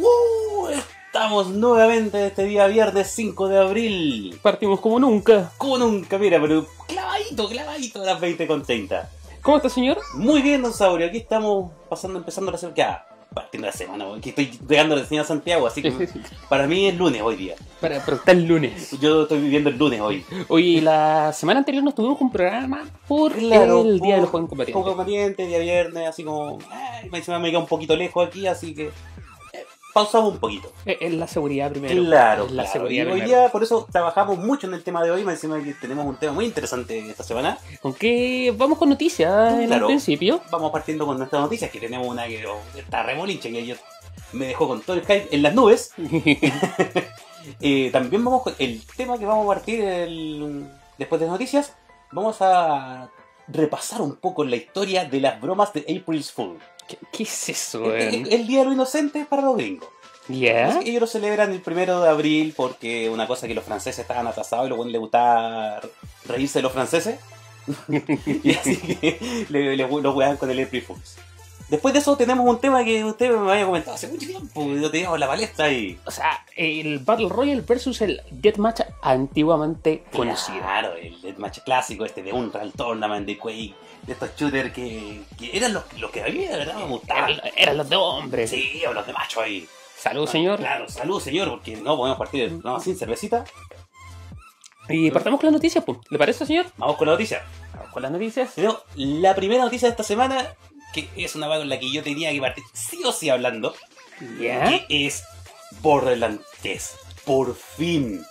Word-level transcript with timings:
¡Uh! 0.00 0.68
Estamos 1.06 1.48
nuevamente 1.48 2.26
este 2.26 2.44
día 2.44 2.66
viernes 2.68 3.10
5 3.14 3.48
de 3.48 3.58
abril. 3.58 4.38
Partimos 4.42 4.80
como 4.80 4.98
nunca. 5.00 5.52
Como 5.58 5.76
nunca, 5.78 6.18
mira, 6.18 6.40
pero 6.40 6.66
clavadito, 6.86 7.48
clavadito 7.48 8.02
a 8.02 8.06
las 8.06 8.20
20 8.20 8.46
con 8.46 8.62
30. 8.62 9.10
¿Cómo 9.42 9.56
está, 9.56 9.68
señor? 9.68 9.98
Muy 10.14 10.40
bien, 10.42 10.62
don 10.62 10.72
Saurio. 10.72 11.06
Aquí 11.08 11.18
estamos 11.18 11.72
pasando, 11.88 12.18
empezando 12.18 12.52
la 12.52 12.58
semana. 12.58 13.04
Partiendo 13.32 13.66
la 13.68 13.72
semana, 13.72 14.06
porque 14.08 14.30
estoy 14.30 14.50
llegando 14.68 14.96
recién 14.96 15.20
a 15.20 15.24
Santiago, 15.24 15.64
así 15.64 15.80
que 15.82 16.08
para 16.48 16.66
mí 16.66 16.88
es 16.88 16.96
lunes 16.96 17.22
hoy 17.22 17.36
día. 17.36 17.54
Para, 17.80 18.04
pero 18.04 18.16
está 18.16 18.32
el 18.32 18.44
lunes. 18.44 18.90
Yo 19.00 19.22
estoy 19.22 19.38
viviendo 19.38 19.70
el 19.70 19.78
lunes 19.78 20.00
hoy. 20.00 20.24
Oye, 20.48 20.80
la 20.82 21.32
semana 21.32 21.60
anterior 21.60 21.84
nos 21.84 21.94
tuvimos 21.94 22.20
un 22.20 22.32
programa 22.32 22.82
por 23.06 23.32
Claro, 23.32 23.82
el 23.82 24.00
Día 24.00 24.16
de 24.16 24.22
los 24.22 24.30
por- 24.30 24.40
Jóvenes 24.40 24.48
Combatientes. 24.50 24.74
Poco 24.74 24.88
combatiente, 24.88 25.46
día 25.46 25.58
viernes, 25.60 26.08
así 26.08 26.24
como. 26.24 26.58
Ay, 26.72 27.08
me 27.08 27.20
queda 27.22 27.60
un 27.60 27.68
poquito 27.68 27.94
lejos 27.94 28.26
aquí, 28.26 28.48
así 28.48 28.74
que. 28.74 28.90
Eh, 29.90 29.92
pausamos 29.94 30.32
un 30.32 30.38
poquito. 30.38 30.72
Eh, 30.86 30.98
Es 31.00 31.12
la 31.14 31.26
seguridad 31.28 31.70
primero. 31.70 32.02
Claro, 32.04 32.44
la 32.44 32.50
claro. 32.64 32.70
seguridad 32.72 33.04
Y 33.04 33.06
hoy 33.08 33.20
primero. 33.20 33.40
día, 33.42 33.52
por 33.52 33.62
eso 33.62 33.86
trabajamos 33.90 34.38
mucho 34.38 34.66
en 34.66 34.74
el 34.74 34.82
tema 34.82 35.02
de 35.02 35.10
hoy. 35.10 35.24
Me 35.24 35.32
encima 35.32 35.62
que 35.62 35.74
tenemos 35.74 36.06
un 36.06 36.16
tema 36.16 36.32
muy 36.32 36.44
interesante 36.44 36.98
esta 37.10 37.22
semana. 37.24 37.58
Aunque 37.82 38.54
vamos 38.56 38.78
con 38.78 38.88
noticias 38.88 39.54
en 39.54 39.66
Claro. 39.66 39.86
el 39.86 39.92
principio. 39.92 40.40
Vamos 40.50 40.70
partiendo 40.72 41.06
con 41.06 41.18
nuestras 41.18 41.42
noticias, 41.42 41.70
que 41.70 41.80
tenemos 41.80 42.06
una 42.06 42.26
que 42.26 42.46
oh, 42.46 42.58
está 42.76 43.02
remolinche, 43.02 43.50
que 43.50 43.66
yo 43.66 43.74
me 44.32 44.46
dejó 44.46 44.68
con 44.68 44.80
todo 44.82 44.96
el 44.96 45.02
hype 45.02 45.28
en 45.34 45.42
las 45.42 45.54
nubes. 45.54 45.92
Eh, 47.60 47.88
también 47.90 48.22
vamos 48.24 48.42
con 48.42 48.54
el 48.58 48.82
tema 48.96 49.18
que 49.18 49.24
vamos 49.24 49.44
a 49.46 49.54
partir 49.54 49.80
el- 49.82 50.68
después 50.98 51.18
de 51.20 51.26
las 51.26 51.32
noticias. 51.32 51.74
Vamos 52.12 52.36
a 52.40 53.08
repasar 53.48 54.02
un 54.02 54.16
poco 54.16 54.44
la 54.44 54.56
historia 54.56 55.04
de 55.06 55.20
las 55.20 55.40
bromas 55.40 55.72
de 55.72 55.80
April's 55.80 56.30
Fool. 56.30 56.58
¿Qué, 56.90 56.98
qué 57.12 57.22
es 57.22 57.48
eso, 57.48 57.94
El, 57.94 58.32
el 58.32 58.46
Día 58.46 58.60
de 58.60 58.64
lo 58.64 58.72
Inocente 58.72 59.24
para 59.28 59.42
los 59.42 59.56
gringos. 59.56 59.88
Que 60.80 60.90
ellos 60.90 61.00
lo 61.00 61.06
celebran 61.06 61.52
el 61.52 61.60
primero 61.60 62.00
de 62.00 62.08
abril 62.08 62.52
porque 62.56 63.08
una 63.08 63.26
cosa 63.26 63.46
que 63.46 63.54
los 63.54 63.64
franceses 63.64 64.00
estaban 64.00 64.26
atrasados 64.26 64.66
y 64.66 64.68
luego 64.68 64.84
les 64.84 65.00
gustaba 65.00 65.80
reírse 66.26 66.58
de 66.58 66.62
los 66.62 66.72
franceses. 66.72 67.18
y 68.42 68.54
así 68.54 68.76
que 68.76 69.46
le, 69.48 69.76
le, 69.76 69.86
lo 69.88 70.12
juegan 70.12 70.36
con 70.36 70.50
el 70.50 70.64
April 70.64 70.82
Fools. 70.82 71.16
Después 71.70 71.94
de 71.94 72.00
eso 72.00 72.16
tenemos 72.16 72.44
un 72.46 72.60
tema 72.60 72.84
que 72.84 73.04
usted 73.04 73.30
me 73.30 73.52
había 73.52 73.64
comentado 73.64 73.94
hace 73.94 74.08
mucho 74.08 74.26
tiempo, 74.26 74.66
yo 74.66 74.90
te 74.90 74.96
digo 74.98 75.16
la 75.16 75.28
palestra 75.28 75.70
y... 75.70 75.98
O 76.04 76.10
sea, 76.10 76.44
el 76.56 76.98
Battle 76.98 77.28
Royale 77.28 77.60
versus 77.60 78.00
el 78.00 78.20
Deathmatch 78.32 78.80
antiguamente 79.02 80.02
conocido. 80.12 80.58
Claro, 80.58 80.94
el 80.94 81.20
Deathmatch 81.22 81.60
clásico 81.60 82.04
este 82.04 82.24
de 82.24 82.32
Unreal 82.32 82.72
Tournament, 82.72 83.24
de 83.24 83.38
Quake, 83.38 83.74
de 84.02 84.12
estos 84.12 84.30
shooters 84.36 84.72
que, 84.72 85.22
que 85.38 85.56
eran 85.56 85.72
los, 85.72 85.84
los 85.98 86.10
que 86.10 86.22
a 86.22 86.26
mí 86.26 86.44
de 86.44 86.56
verdad 86.56 86.74
me 86.74 86.86
gustaban. 86.86 87.30
Eran, 87.30 87.50
eran 87.56 87.76
los 87.76 87.88
de 87.88 87.96
hombres. 87.96 88.50
Sí, 88.50 88.82
o 88.88 88.92
los 88.92 89.06
de 89.06 89.12
macho 89.12 89.40
ahí. 89.40 89.68
Salud, 89.96 90.26
señor. 90.26 90.58
Claro, 90.58 90.88
salud 90.88 91.20
señor, 91.20 91.50
porque 91.50 91.76
no 91.76 91.96
podemos 91.96 92.18
partir 92.18 92.42
el 92.42 92.50
programa 92.50 92.80
sin 92.80 92.96
cervecita. 92.96 93.44
Y 94.88 95.10
partamos 95.12 95.38
con 95.38 95.46
las 95.46 95.52
noticias, 95.52 95.84
pues. 95.84 95.98
¿Le 96.08 96.18
parece, 96.18 96.44
señor? 96.44 96.66
Vamos 96.78 96.96
con 96.96 97.06
la 97.06 97.12
noticia. 97.12 97.44
Vamos 97.74 97.92
con 97.92 98.02
las 98.02 98.10
noticias. 98.10 98.50
Pero 98.56 98.82
la 98.96 99.36
primera 99.36 99.62
noticia 99.62 99.86
de 99.86 99.90
esta 99.90 100.02
semana, 100.02 100.54
que 100.92 101.08
es 101.16 101.34
una 101.34 101.48
con 101.48 101.68
la 101.68 101.78
que 101.78 101.90
yo 101.90 102.02
tenía 102.02 102.32
que 102.32 102.40
partir 102.40 102.64
sí 102.72 103.00
o 103.04 103.12
sí 103.12 103.30
hablando, 103.30 103.74
¿Ya? 104.40 104.86
que 104.86 105.06
es 105.06 105.24
Borderlands 105.80 106.42
3. 106.62 106.96
Por 107.24 107.54
fin, 107.54 108.24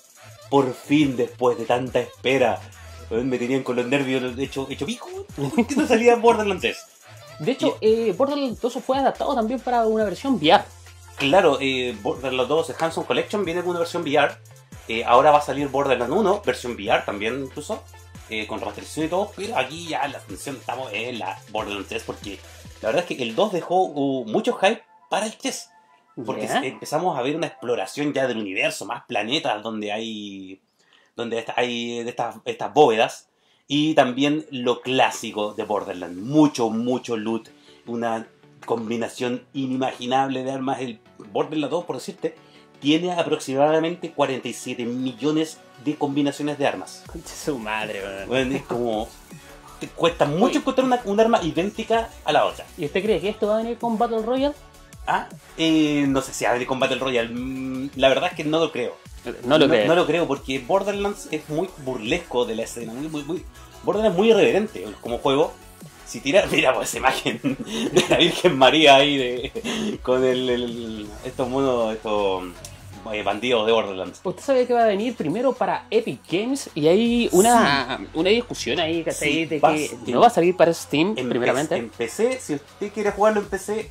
por 0.49 0.73
fin, 0.73 1.15
después 1.15 1.57
de 1.57 1.65
tanta 1.65 1.99
espera. 1.99 2.59
Me 3.09 3.39
tenían 3.39 3.63
con 3.63 3.75
los 3.75 3.87
nervios 3.87 4.37
hecho, 4.37 4.67
hecho 4.69 4.85
pico. 4.85 5.07
¿Por 5.35 5.65
qué 5.65 5.75
no 5.75 5.87
salía 5.87 6.15
Borderlands 6.15 6.61
3? 6.61 6.77
De 7.39 7.51
hecho, 7.51 7.77
eh, 7.81 8.13
Borderlands 8.17 8.59
2 8.59 8.73
fue 8.85 8.97
adaptado 8.97 9.33
también 9.33 9.59
para 9.59 9.85
una 9.87 10.03
versión 10.03 10.35
VR. 10.35 10.63
Claro, 11.15 11.57
eh, 11.61 11.97
Borderlands 12.01 12.49
2 12.49 12.75
Hanson 12.79 13.03
Collection 13.05 13.45
viene 13.45 13.61
con 13.61 13.71
una 13.71 13.79
versión 13.79 14.03
VR. 14.03 14.35
Eh, 14.87 15.03
ahora 15.05 15.31
va 15.31 15.37
a 15.37 15.41
salir 15.41 15.67
Borderlands 15.67 16.15
1, 16.15 16.41
versión 16.45 16.73
VR 16.73 17.05
también 17.05 17.43
incluso, 17.43 17.83
eh, 18.29 18.47
con 18.47 18.61
restricción 18.61 19.05
y 19.05 19.09
todo, 19.09 19.31
pero 19.35 19.57
aquí 19.57 19.87
ya 19.87 20.07
la 20.07 20.19
atención 20.19 20.55
estamos 20.55 20.91
en 20.93 21.19
la 21.19 21.39
Borderlands 21.51 21.89
3 21.89 22.03
porque 22.03 22.39
la 22.81 22.89
verdad 22.89 23.05
es 23.07 23.17
que 23.17 23.23
el 23.23 23.35
2 23.35 23.53
dejó 23.53 23.83
uh, 23.83 24.25
mucho 24.25 24.53
hype 24.53 24.83
para 25.09 25.25
el 25.25 25.35
3. 25.35 25.69
Porque 26.25 26.47
¿Ya? 26.47 26.61
empezamos 26.61 27.17
a 27.17 27.21
ver 27.21 27.35
una 27.35 27.47
exploración 27.47 28.13
ya 28.13 28.27
del 28.27 28.37
universo, 28.37 28.85
más 28.85 29.03
planetas 29.05 29.63
donde 29.63 29.91
hay 29.91 30.61
donde 31.15 31.45
hay 31.55 31.99
estas, 31.99 32.37
estas 32.45 32.73
bóvedas 32.73 33.29
y 33.67 33.93
también 33.93 34.45
lo 34.51 34.81
clásico 34.81 35.53
de 35.53 35.63
Borderlands, 35.63 36.17
mucho 36.17 36.69
mucho 36.69 37.17
loot, 37.17 37.49
una 37.85 38.27
combinación 38.65 39.45
inimaginable 39.53 40.43
de 40.43 40.51
armas, 40.51 40.81
el 40.81 40.99
Borderlands 41.31 41.71
2 41.71 41.85
por 41.85 41.95
decirte, 41.95 42.35
tiene 42.79 43.11
aproximadamente 43.11 44.11
47 44.11 44.85
millones 44.85 45.59
de 45.83 45.95
combinaciones 45.95 46.57
de 46.57 46.67
armas. 46.67 47.03
Concha 47.07 47.33
su 47.35 47.57
madre, 47.57 48.01
weón. 48.03 48.27
Bueno, 48.27 48.55
es 48.55 48.63
como 48.63 49.07
te 49.79 49.87
cuesta 49.87 50.25
mucho 50.25 50.57
encontrar 50.59 50.85
una, 50.85 50.99
un 51.05 51.19
arma 51.19 51.41
idéntica 51.41 52.09
a 52.25 52.31
la 52.33 52.45
otra. 52.45 52.65
¿Y 52.77 52.85
usted 52.85 53.01
cree 53.01 53.21
que 53.21 53.29
esto 53.29 53.47
va 53.47 53.55
a 53.55 53.57
venir 53.57 53.77
con 53.77 53.97
Battle 53.97 54.21
Royale? 54.23 54.53
Ah, 55.07 55.27
eh, 55.57 56.05
no 56.07 56.21
sé 56.21 56.33
si 56.33 56.43
abre 56.45 56.65
con 56.67 56.79
Battle 56.79 56.99
Royale. 56.99 57.29
Mm, 57.29 57.89
La 57.95 58.09
verdad 58.09 58.29
es 58.31 58.35
que 58.35 58.43
no 58.43 58.59
lo 58.59 58.71
creo. 58.71 58.95
No 59.45 59.57
lo 59.57 59.67
creo. 59.67 59.87
No 59.87 59.95
lo 59.95 60.05
creo 60.05 60.27
porque 60.27 60.59
Borderlands 60.59 61.27
es 61.31 61.47
muy 61.49 61.69
burlesco 61.85 62.45
de 62.45 62.55
la 62.55 62.63
escena. 62.63 62.93
Muy, 62.93 63.07
muy, 63.07 63.23
muy- 63.23 63.45
Borderlands 63.83 64.13
es 64.15 64.19
muy 64.19 64.29
irreverente 64.31 64.85
como 65.01 65.17
juego. 65.19 65.53
Si 66.05 66.19
tira, 66.19 66.45
mira 66.51 66.73
pues 66.73 66.89
esa 66.89 66.97
imagen 66.97 67.39
de 67.43 68.03
la 68.09 68.17
Virgen 68.17 68.57
María 68.57 68.95
ahí 68.97 69.17
de, 69.17 69.99
con 70.03 70.23
el, 70.25 70.49
el- 70.49 71.07
estos 71.23 71.47
monos, 71.47 71.93
estos 71.95 72.43
eh, 73.11 73.23
bandidos 73.23 73.65
de 73.65 73.71
Borderlands. 73.71 74.21
Usted 74.23 74.43
sabe 74.43 74.67
que 74.67 74.73
va 74.73 74.83
a 74.83 74.87
venir 74.87 75.15
primero 75.15 75.53
para 75.53 75.85
Epic 75.89 76.21
Games 76.29 76.69
y 76.75 76.87
hay 76.87 77.29
una, 77.31 77.99
una 78.13 78.29
discusión 78.29 78.79
ahí 78.79 79.03
¿cachai? 79.03 79.31
Sí, 79.31 79.45
de 79.45 79.59
que 79.59 80.11
no 80.11 80.21
va 80.21 80.27
a 80.27 80.31
salir 80.31 80.55
para 80.55 80.73
Steam 80.73 81.15
En, 81.17 81.29
primeramente. 81.29 81.75
En 81.75 81.89
PC, 81.89 82.39
si 82.39 82.55
usted 82.55 82.91
quiere 82.91 83.11
jugarlo 83.11 83.41
en 83.41 83.47
PC, 83.47 83.89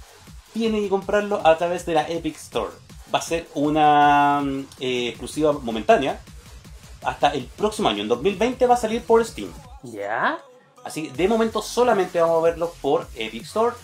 tiene 0.53 0.81
que 0.81 0.89
comprarlo 0.89 1.41
a 1.47 1.57
través 1.57 1.87
de 1.87 1.95
la 1.95 2.09
Epic 2.09 2.37
Store. 2.37 2.71
Va 3.13 3.19
a 3.19 3.23
ser 3.23 3.49
una 3.55 4.41
mm, 4.43 4.67
eh, 4.81 5.09
exclusiva 5.09 5.53
momentánea. 5.53 6.21
Hasta 7.03 7.29
el 7.29 7.45
próximo 7.45 7.89
año, 7.89 8.03
en 8.03 8.09
2020, 8.09 8.67
va 8.67 8.75
a 8.75 8.79
salir 8.79 9.03
por 9.03 9.25
Steam. 9.25 9.51
¿Ya? 9.85 10.39
Así 10.85 11.05
que 11.09 11.13
de 11.13 11.29
momento 11.29 11.63
solamente 11.63 12.21
vamos 12.21 12.41
a 12.41 12.51
verlo 12.51 12.73
por 12.81 13.07
Epic 13.15 13.45
Store. 13.45 13.75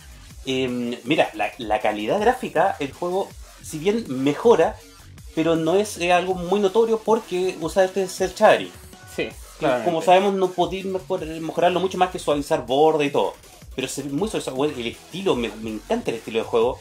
Eh, 0.47 0.99
mira, 1.05 1.31
la, 1.35 1.51
la 1.59 1.81
calidad 1.81 2.21
gráfica, 2.21 2.77
el 2.81 2.93
juego, 2.93 3.29
si 3.63 3.79
bien 3.79 4.05
mejora, 4.09 4.77
pero 5.35 5.57
no 5.57 5.75
es 5.77 6.01
algo 6.11 6.35
muy 6.35 6.61
notorio 6.61 6.99
porque 7.05 7.57
usa 7.61 7.85
este 7.85 8.07
cel 8.09 8.33
shading. 8.35 8.71
Sí, 9.15 9.29
Como 9.85 10.03
sabemos, 10.03 10.35
no 10.35 10.51
podéis 10.51 10.85
mejor- 10.85 11.25
mejorarlo 11.25 11.81
mucho 11.81 11.97
más 11.99 12.11
que 12.11 12.19
suavizar 12.19 12.67
borde 12.67 13.07
y 13.07 13.11
todo. 13.11 13.35
Pero 13.77 13.89
se 13.89 14.03
ve 14.03 14.11
muy 14.11 14.29
suavizado. 14.29 14.65
El 14.65 14.87
estilo, 14.87 15.35
me, 15.37 15.49
me 15.63 15.71
encanta 15.71 16.11
el 16.11 16.17
estilo 16.19 16.39
de 16.41 16.45
juego. 16.45 16.79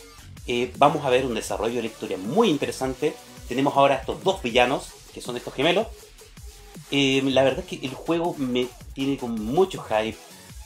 Eh, 0.47 0.71
vamos 0.77 1.05
a 1.05 1.09
ver 1.09 1.25
un 1.25 1.33
desarrollo 1.35 1.75
de 1.75 1.81
la 1.83 1.87
historia 1.87 2.17
muy 2.17 2.49
interesante. 2.49 3.13
Tenemos 3.47 3.75
ahora 3.75 3.95
estos 3.95 4.23
dos 4.23 4.41
villanos, 4.41 4.87
que 5.13 5.21
son 5.21 5.37
estos 5.37 5.53
gemelos. 5.53 5.87
Eh, 6.91 7.21
la 7.25 7.43
verdad 7.43 7.59
es 7.67 7.79
que 7.79 7.85
el 7.85 7.93
juego 7.93 8.35
me 8.37 8.67
tiene 8.93 9.17
con 9.17 9.33
mucho 9.43 9.83
hype. 9.83 10.17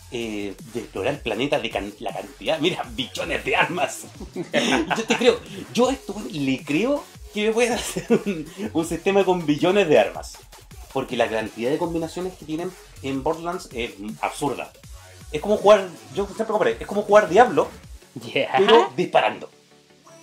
eh, 0.09 0.55
de 0.73 0.79
explorar 0.79 1.15
el 1.15 1.19
planeta, 1.19 1.59
de 1.59 1.69
can- 1.69 1.93
la 1.99 2.13
cantidad, 2.13 2.57
mira, 2.61 2.81
billones 2.95 3.43
de 3.43 3.57
armas. 3.57 4.03
yo 4.97 5.03
te 5.03 5.17
creo, 5.17 5.37
yo 5.73 5.89
a 5.89 5.91
esto 5.91 6.15
le 6.31 6.63
creo 6.63 7.03
que 7.45 7.51
pueden 7.51 7.73
hacer 7.73 8.05
un, 8.09 8.45
un 8.73 8.85
sistema 8.85 9.23
con 9.23 9.45
billones 9.45 9.87
de 9.87 9.99
armas. 9.99 10.37
Porque 10.93 11.15
la 11.17 11.27
cantidad 11.29 11.69
de 11.69 11.77
combinaciones 11.77 12.33
que 12.37 12.45
tienen 12.45 12.71
en 13.03 13.21
Borderlands 13.23 13.69
es 13.73 13.91
absurda. 14.21 14.71
Es 15.31 15.41
como 15.41 15.57
jugar, 15.57 15.85
yo 16.15 16.25
siempre 16.25 16.47
compré, 16.47 16.77
es 16.79 16.87
como 16.87 17.01
jugar 17.03 17.29
Diablo, 17.29 17.67
Ya. 18.15 18.49
pero 18.57 18.89
disparando. 18.95 19.49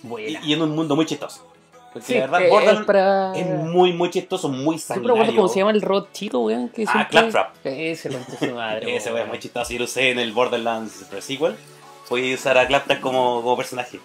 Buena. 0.02 0.40
Y, 0.42 0.50
y 0.50 0.52
en 0.54 0.62
un 0.62 0.70
mundo 0.74 0.96
muy 0.96 1.06
chistoso. 1.06 1.46
Porque 1.92 2.06
Sí, 2.08 2.14
la 2.14 2.26
verdad, 2.26 2.48
Borderlands 2.50 2.80
es 2.80 2.86
para... 2.86 3.32
es 3.38 3.46
muy, 3.46 3.92
muy 3.92 4.10
chistoso, 4.10 4.48
muy 4.48 4.78
Siempre 4.78 5.06
sanguinario. 5.08 5.36
cómo 5.36 5.48
se 5.48 5.60
llama 5.60 5.70
el 5.70 5.82
rod 5.82 6.06
chico, 6.12 6.40
weón. 6.40 6.68
Que 6.70 6.84
Ah, 6.88 6.92
siempre- 6.92 7.10
Claptrap. 7.10 7.54
Ese 7.66 8.08
concha 8.08 8.36
su 8.38 8.54
madre. 8.54 8.96
Ese 8.96 9.10
weón. 9.12 9.22
es 9.26 9.28
muy 9.28 9.38
chistoso. 9.38 9.72
Yo 9.72 9.78
lo 9.78 9.84
usé 9.84 10.10
en 10.10 10.18
el 10.18 10.32
Borderlands 10.32 11.04
Sequel. 11.20 11.54
Voy 12.10 12.32
a 12.32 12.34
usar 12.34 12.58
a 12.58 12.66
Claptrap 12.66 13.00
como, 13.00 13.42
como 13.42 13.56
personaje. 13.56 14.00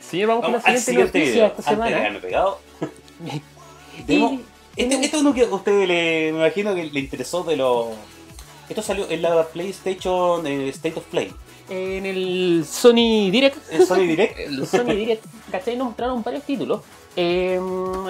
Señor, 0.00 0.28
vamos 0.28 0.44
con 0.44 0.52
la 0.52 0.78
siguiente 0.78 1.18
noticia 1.18 1.46
esta 1.46 1.62
semana. 1.62 2.18
pegado. 2.20 2.58
Este, 4.74 4.94
esto 5.04 5.16
es 5.18 5.22
uno 5.22 5.34
que 5.34 5.42
a 5.42 5.54
usted 5.54 5.86
le, 5.86 6.32
me 6.32 6.38
imagino 6.38 6.74
que 6.74 6.84
le 6.84 7.00
interesó 7.00 7.42
de 7.44 7.56
lo... 7.56 7.90
Esto 8.68 8.80
salió 8.80 9.08
en 9.10 9.20
la 9.20 9.46
PlayStation 9.48 10.46
eh, 10.46 10.70
State 10.70 10.98
of 10.98 11.04
Play. 11.04 11.30
En 11.68 12.06
el 12.06 12.64
Sony 12.66 13.30
Direct. 13.30 13.58
En 13.70 13.86
Sony 13.86 14.06
Direct. 14.06 14.38
El 14.38 14.66
Sony 14.66 14.94
Direct, 14.94 15.24
¿cachai? 15.50 15.76
Nos 15.76 15.88
mostraron 15.88 16.22
varios 16.22 16.44
títulos. 16.44 16.80
eh, 17.16 17.60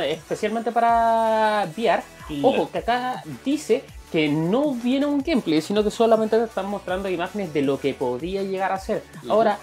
especialmente 0.08 0.70
para 0.70 1.68
VR. 1.76 2.02
Ojo, 2.42 2.70
que 2.70 2.78
acá 2.78 3.24
dice 3.44 3.82
que 4.12 4.28
no 4.28 4.74
viene 4.74 5.06
un 5.06 5.22
gameplay, 5.22 5.62
sino 5.62 5.82
que 5.82 5.90
solamente 5.90 6.36
te 6.38 6.44
están 6.44 6.66
mostrando 6.68 7.08
imágenes 7.08 7.52
de 7.54 7.62
lo 7.62 7.80
que 7.80 7.94
podría 7.94 8.42
llegar 8.42 8.70
a 8.70 8.78
ser. 8.78 9.02
Ahora, 9.28 9.58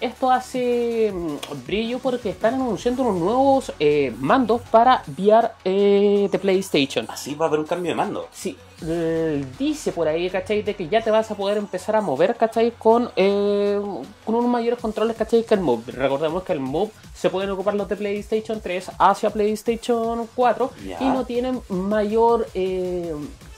esto 0.00 0.32
hace 0.32 1.12
mm, 1.14 1.64
brillo 1.64 2.00
porque 2.00 2.30
están 2.30 2.54
anunciando 2.54 3.04
unos 3.04 3.22
nuevos 3.22 3.72
eh, 3.78 4.12
mandos 4.18 4.60
para 4.72 5.04
VR 5.16 5.52
eh, 5.64 6.28
de 6.30 6.38
PlayStation. 6.40 7.06
Así 7.08 7.36
va 7.36 7.46
a 7.46 7.48
haber 7.48 7.60
un 7.60 7.66
cambio 7.66 7.92
de 7.92 7.94
mando. 7.94 8.26
Sí, 8.32 8.58
eh, 8.84 9.44
dice 9.56 9.92
por 9.92 10.08
ahí, 10.08 10.28
¿cachai? 10.28 10.62
De 10.62 10.74
que 10.74 10.88
ya 10.88 11.00
te 11.02 11.12
vas 11.12 11.30
a 11.30 11.36
poder 11.36 11.56
empezar 11.56 11.94
a 11.94 12.00
mover, 12.00 12.34
¿cachai? 12.36 12.72
Con, 12.72 13.10
eh, 13.14 13.80
con 14.24 14.34
unos 14.34 14.50
mayores 14.50 14.80
controles, 14.80 15.16
¿cachai? 15.16 15.44
Que 15.44 15.54
el 15.54 15.60
Move. 15.60 15.84
Recordemos 15.92 16.42
que 16.42 16.52
el 16.54 16.58
Move 16.60 16.90
se 17.14 17.30
pueden 17.30 17.50
ocupar 17.50 17.74
los 17.74 17.88
de 17.88 17.94
PlayStation 17.94 18.60
3 18.60 18.90
hacia 18.98 19.30
PlayStation 19.30 20.28
4 20.34 20.70
Ya. 20.84 20.96
y 21.00 21.04
no 21.04 21.24
tienen 21.24 21.60
mayor 21.68 22.48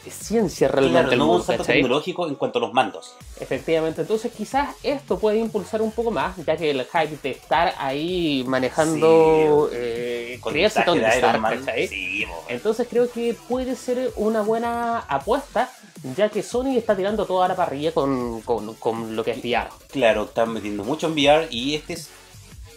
eh, 0.06 0.11
ciencia 0.11 0.69
realmente. 0.69 1.01
Claro, 1.03 1.17
no 1.17 1.27
hubo 1.27 1.37
un 1.37 1.43
salto 1.43 1.65
tecnológico 1.65 2.29
en 2.29 2.35
cuanto 2.35 2.59
a 2.59 2.62
los 2.62 2.73
mandos. 2.73 3.15
Efectivamente, 3.41 4.03
entonces 4.03 4.33
quizás 4.33 4.75
esto 4.83 5.19
puede 5.19 5.39
impulsar 5.39 5.83
un 5.83 5.93
poco 5.93 6.11
más, 6.11 6.37
ya 6.45 6.56
que 6.56 6.71
el 6.71 6.85
hype 6.85 7.19
de 7.23 7.31
estar 7.31 7.75
ahí 7.79 8.45
manejando 8.47 9.69
Sí, 9.71 9.77
eh, 9.77 10.39
Con 10.41 10.56
el 10.56 10.71
po. 10.71 12.45
Entonces 12.49 12.87
creo 12.89 13.11
que 13.11 13.35
puede 13.49 13.77
ser 13.77 14.12
una 14.17 14.43
buena 14.43 14.99
apuesta, 15.01 15.71
ya 16.17 16.29
que 16.29 16.43
Sony 16.43 16.77
está 16.77 16.97
tirando 16.97 17.27
toda 17.27 17.49
la 17.49 17.57
parrilla 17.57 17.93
con, 17.93 18.41
con, 18.43 18.75
con 18.75 19.17
lo 19.17 19.25
que 19.25 19.33
es 19.33 19.39
VR. 19.39 19.69
Claro, 19.91 20.25
están 20.25 20.53
metiendo 20.53 20.85
mucho 20.85 21.07
en 21.07 21.12
VR 21.15 21.49
y 21.50 21.75
este 21.75 21.95
es, 21.95 22.11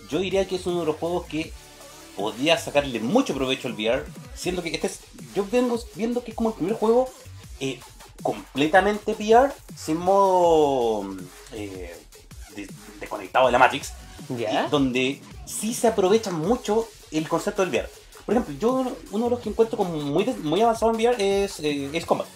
yo 0.09 0.19
diría 0.19 0.47
que 0.47 0.56
es 0.56 0.65
uno 0.65 0.81
de 0.81 0.85
los 0.85 0.95
juegos 0.95 1.25
que 1.25 1.51
podría 2.17 2.57
sacarle 2.57 2.99
mucho 2.99 3.33
provecho 3.33 3.67
al 3.67 3.75
VR, 3.75 4.03
siendo 4.35 4.61
que 4.63 4.69
este 4.73 4.87
es, 4.87 4.99
yo 5.35 5.45
vengo 5.49 5.79
viendo 5.95 6.23
que 6.23 6.31
es 6.31 6.35
como 6.35 6.49
el 6.49 6.55
primer 6.55 6.75
juego 6.75 7.09
eh, 7.59 7.79
completamente 8.23 9.13
VR, 9.13 9.53
sin 9.75 9.97
modo 9.97 11.15
eh, 11.53 11.95
de- 12.55 12.67
desconectado 12.99 13.45
de 13.45 13.51
la 13.51 13.59
Matrix, 13.59 13.93
donde 14.69 15.21
sí 15.45 15.73
se 15.73 15.87
aprovecha 15.87 16.31
mucho 16.31 16.87
el 17.11 17.27
concepto 17.29 17.61
del 17.61 17.69
VR. 17.71 17.89
Por 18.25 18.35
ejemplo, 18.35 18.55
yo 18.59 18.91
uno 19.11 19.25
de 19.25 19.29
los 19.31 19.39
que 19.39 19.49
encuentro 19.49 19.77
como 19.77 19.91
muy, 19.91 20.25
muy 20.43 20.61
avanzado 20.61 20.91
en 20.91 20.97
VR 20.97 21.43
es, 21.45 21.59
eh, 21.61 21.89
es 21.93 22.05
Combat. 22.05 22.27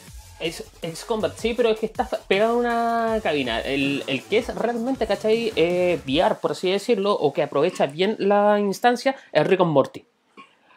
Es, 0.42 0.64
es 0.82 1.06
Combat, 1.06 1.36
sí, 1.38 1.54
pero 1.56 1.70
es 1.70 1.80
que 1.80 1.86
está 1.86 2.08
pegado 2.28 2.54
a 2.54 2.58
una 2.58 3.20
cabina. 3.22 3.60
El, 3.62 4.04
el 4.08 4.24
que 4.24 4.40
es 4.40 4.54
realmente, 4.56 5.06
¿cachai? 5.08 5.54
Eh, 5.56 6.00
VR, 6.06 6.36
por 6.36 6.52
así 6.52 6.72
decirlo, 6.72 7.14
o 7.14 7.32
que 7.34 7.44
aprovecha 7.44 7.86
bien 7.86 8.16
la 8.20 8.60
instancia, 8.60 9.16
es 9.32 9.46
Rick 9.48 9.62
and 9.62 9.72
Morty. 9.72 10.04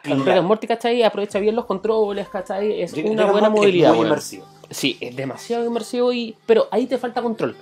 El 0.03 0.23
Rick 0.23 0.37
and 0.37 0.47
Morty, 0.47 0.67
¿cachai? 0.67 1.01
Aprovecha 1.03 1.39
bien 1.39 1.55
los 1.55 1.65
controles, 1.65 2.29
¿cachai? 2.29 2.81
Es 2.81 2.91
Rick- 2.93 3.09
una 3.09 3.23
Rick 3.23 3.31
buena 3.31 3.49
Morty 3.49 3.61
es 3.65 3.65
movilidad. 3.71 3.93
muy 3.95 4.05
inmersivo. 4.05 4.45
Sí, 4.69 4.97
es 5.01 5.15
demasiado 5.15 5.65
inmersivo, 5.65 6.13
y 6.13 6.35
pero 6.45 6.67
ahí 6.71 6.85
te 6.85 6.97
falta 6.97 7.21
control. 7.21 7.55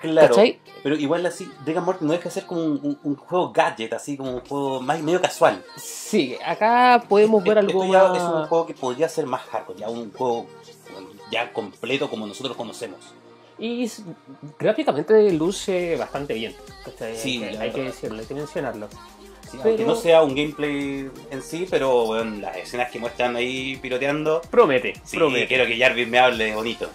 Claro, 0.00 0.28
¿Cachai? 0.28 0.60
pero 0.84 0.94
igual 0.94 1.26
así, 1.26 1.50
Rick 1.66 1.76
and 1.76 1.86
Morty 1.86 2.04
no 2.04 2.12
deja 2.12 2.24
de 2.26 2.30
ser 2.30 2.46
como 2.46 2.60
un, 2.62 2.78
un- 2.84 2.98
un 3.02 3.16
juego 3.16 3.50
gadget, 3.52 3.92
así 3.94 4.16
como 4.16 4.30
un 4.34 4.40
juego 4.42 4.80
más 4.80 5.00
medio 5.02 5.20
casual. 5.20 5.60
Sí, 5.76 6.36
acá 6.46 7.02
podemos 7.08 7.42
ver 7.42 7.58
Esto 7.58 7.80
algo 7.82 7.92
ya 7.92 8.04
más... 8.08 8.16
es 8.16 8.22
un 8.22 8.46
juego 8.46 8.64
que 8.66 8.74
podría 8.74 9.08
ser 9.08 9.26
más 9.26 9.42
hardcore, 9.42 9.76
ya 9.80 9.88
un 9.90 10.12
juego 10.12 10.46
ya 11.30 11.52
completo 11.52 12.08
como 12.10 12.26
nosotros 12.26 12.56
conocemos. 12.56 12.98
Y 13.58 13.90
gráficamente 14.58 15.32
luce 15.32 15.96
bastante 15.96 16.34
bien. 16.34 16.54
¿cachai? 16.84 17.16
Sí, 17.16 17.42
hay, 17.42 17.70
que, 17.72 17.80
hay 17.80 17.86
decirlo, 17.86 18.20
hay 18.20 18.26
que 18.26 18.34
mencionarlo. 18.34 18.88
Sí, 19.50 19.56
Pero- 19.62 19.68
Aunque 19.70 19.84
no 19.84 19.96
sea 19.96 20.22
un 20.22 20.34
gameplay 20.34 21.10
en 21.30 21.42
sí, 21.42 21.66
pero 21.70 22.04
bueno, 22.06 22.36
las 22.42 22.56
escenas 22.56 22.90
que 22.90 22.98
muestran 22.98 23.34
ahí 23.34 23.76
piloteando, 23.76 24.42
Promete, 24.50 24.92
sí, 25.04 25.16
promete. 25.16 25.46
quiero 25.48 25.66
que 25.66 25.78
Jarvis 25.78 26.06
me 26.06 26.18
hable 26.18 26.54
bonito. 26.54 26.88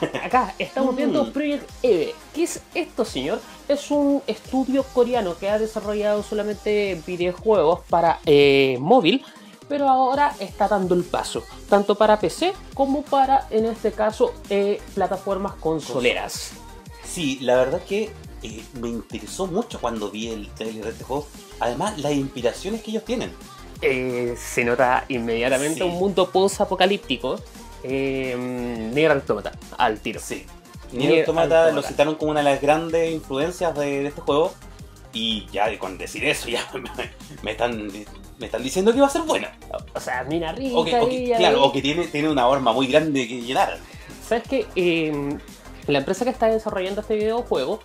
Acá 0.24 0.54
estamos 0.58 0.96
viendo 0.96 1.22
Mm. 1.24 1.32
Project 1.32 1.70
Eve. 1.82 2.14
¿Qué 2.34 2.42
es 2.44 2.62
esto, 2.74 3.04
señor? 3.04 3.40
Es 3.68 3.90
un 3.90 4.22
estudio 4.26 4.82
coreano 4.82 5.36
que 5.38 5.48
ha 5.50 5.58
desarrollado 5.58 6.22
solamente 6.22 7.00
videojuegos 7.06 7.80
para 7.90 8.18
eh, 8.26 8.76
móvil, 8.80 9.22
pero 9.68 9.88
ahora 9.88 10.34
está 10.40 10.66
dando 10.68 10.94
el 10.94 11.04
paso, 11.04 11.44
tanto 11.68 11.94
para 11.94 12.18
PC 12.18 12.52
como 12.74 13.02
para, 13.02 13.46
en 13.50 13.66
este 13.66 13.92
caso, 13.92 14.34
eh, 14.50 14.80
plataformas 14.94 15.54
consoleras. 15.54 16.52
Sí, 17.04 17.38
la 17.42 17.56
verdad 17.56 17.80
que 17.82 18.10
eh, 18.42 18.64
me 18.80 18.88
interesó 18.88 19.46
mucho 19.46 19.80
cuando 19.80 20.10
vi 20.10 20.28
el 20.28 20.48
trailer 20.54 20.84
de 20.84 20.90
este 20.90 21.04
juego. 21.04 21.26
Además, 21.60 21.98
las 21.98 22.12
inspiraciones 22.12 22.82
que 22.82 22.90
ellos 22.92 23.04
tienen. 23.04 23.32
Eh, 23.80 24.34
se 24.36 24.64
nota 24.64 25.04
inmediatamente 25.08 25.76
Sí. 25.76 25.82
un 25.82 25.92
mundo 25.94 26.30
post-apocalíptico. 26.30 27.38
Eh, 27.82 28.36
Nier 28.92 29.10
Automata, 29.12 29.52
al 29.76 30.00
tiro. 30.00 30.20
Sí. 30.22 30.44
Nier 30.92 31.10
Nier 31.10 31.20
Automata 31.20 31.58
Automata. 31.66 31.72
lo 31.72 31.82
citaron 31.82 32.14
como 32.16 32.30
una 32.32 32.40
de 32.40 32.44
las 32.50 32.60
grandes 32.60 33.12
influencias 33.12 33.74
de, 33.76 34.02
de 34.02 34.06
este 34.08 34.20
juego. 34.20 34.52
Y 35.12 35.46
ya 35.50 35.76
con 35.78 35.96
decir 35.98 36.24
eso, 36.24 36.48
ya 36.48 36.60
me, 36.74 37.10
me 37.42 37.50
están, 37.52 37.90
me 38.38 38.46
están 38.46 38.62
diciendo 38.62 38.92
que 38.92 39.00
va 39.00 39.06
a 39.06 39.10
ser 39.10 39.22
buena. 39.22 39.52
O 39.94 40.00
sea, 40.00 40.24
mina 40.24 40.52
rica 40.52 40.76
O 40.76 40.84
que, 40.84 40.96
o 40.96 41.08
que- 41.08 41.34
claro, 41.36 41.64
o 41.64 41.72
que 41.72 41.82
tiene, 41.82 42.06
tiene 42.06 42.28
una 42.28 42.46
horma 42.46 42.72
muy 42.72 42.86
grande 42.86 43.26
que 43.26 43.40
llenar. 43.40 43.78
¿Sabes 44.26 44.44
qué? 44.48 44.66
Eh, 44.76 45.38
la 45.86 45.98
empresa 45.98 46.24
que 46.24 46.30
está 46.30 46.48
desarrollando 46.48 47.00
este 47.00 47.16
videojuego 47.16 47.80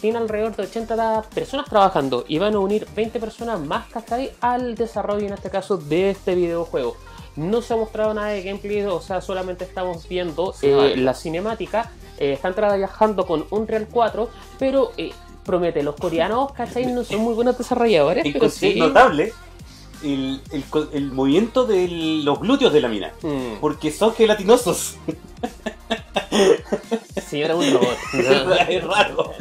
tiene 0.00 0.18
alrededor 0.18 0.54
de 0.54 0.62
80 0.62 1.22
personas 1.34 1.66
trabajando 1.68 2.24
y 2.28 2.38
van 2.38 2.54
a 2.54 2.60
unir 2.60 2.86
20 2.94 3.18
personas 3.18 3.58
más 3.58 3.88
¿cachai? 3.88 4.30
al 4.40 4.76
desarrollo, 4.76 5.26
en 5.26 5.32
este 5.32 5.50
caso, 5.50 5.76
de 5.76 6.10
este 6.10 6.36
videojuego. 6.36 6.96
No 7.34 7.62
se 7.62 7.74
ha 7.74 7.76
mostrado 7.76 8.14
nada 8.14 8.28
de 8.28 8.42
gameplay, 8.42 8.84
o 8.84 9.00
sea, 9.00 9.20
solamente 9.20 9.64
estamos 9.64 10.08
viendo 10.08 10.54
eh, 10.62 10.94
la 10.96 11.14
cinemática. 11.14 11.90
Eh, 12.16 12.32
están 12.32 12.54
trabajando 12.54 13.26
con 13.26 13.46
Unreal 13.50 13.88
4, 13.90 14.28
pero 14.58 14.92
eh, 14.96 15.10
promete, 15.48 15.82
los 15.82 15.96
coreanos, 15.96 16.52
¿cachai? 16.52 16.86
No 16.92 17.02
son 17.04 17.20
muy 17.22 17.32
buenos 17.34 17.56
desarrolladores, 17.58 18.22
pero 18.22 18.44
Encontré 18.44 18.72
sí. 18.74 18.78
notable 18.78 19.32
el, 20.04 20.40
el 20.52 20.62
co- 20.64 20.88
el 20.92 21.10
movimiento 21.10 21.64
de 21.64 21.88
los 22.22 22.38
glúteos 22.40 22.72
de 22.72 22.80
la 22.82 22.88
mina. 22.88 23.12
Mm, 23.22 23.58
Porque 23.60 23.90
son 23.90 24.14
gelatinosos. 24.14 24.96
sí, 27.28 27.42
era 27.42 27.54
un 27.54 27.70
robot. 27.72 27.96
es 28.68 28.84
raro. 28.84 29.32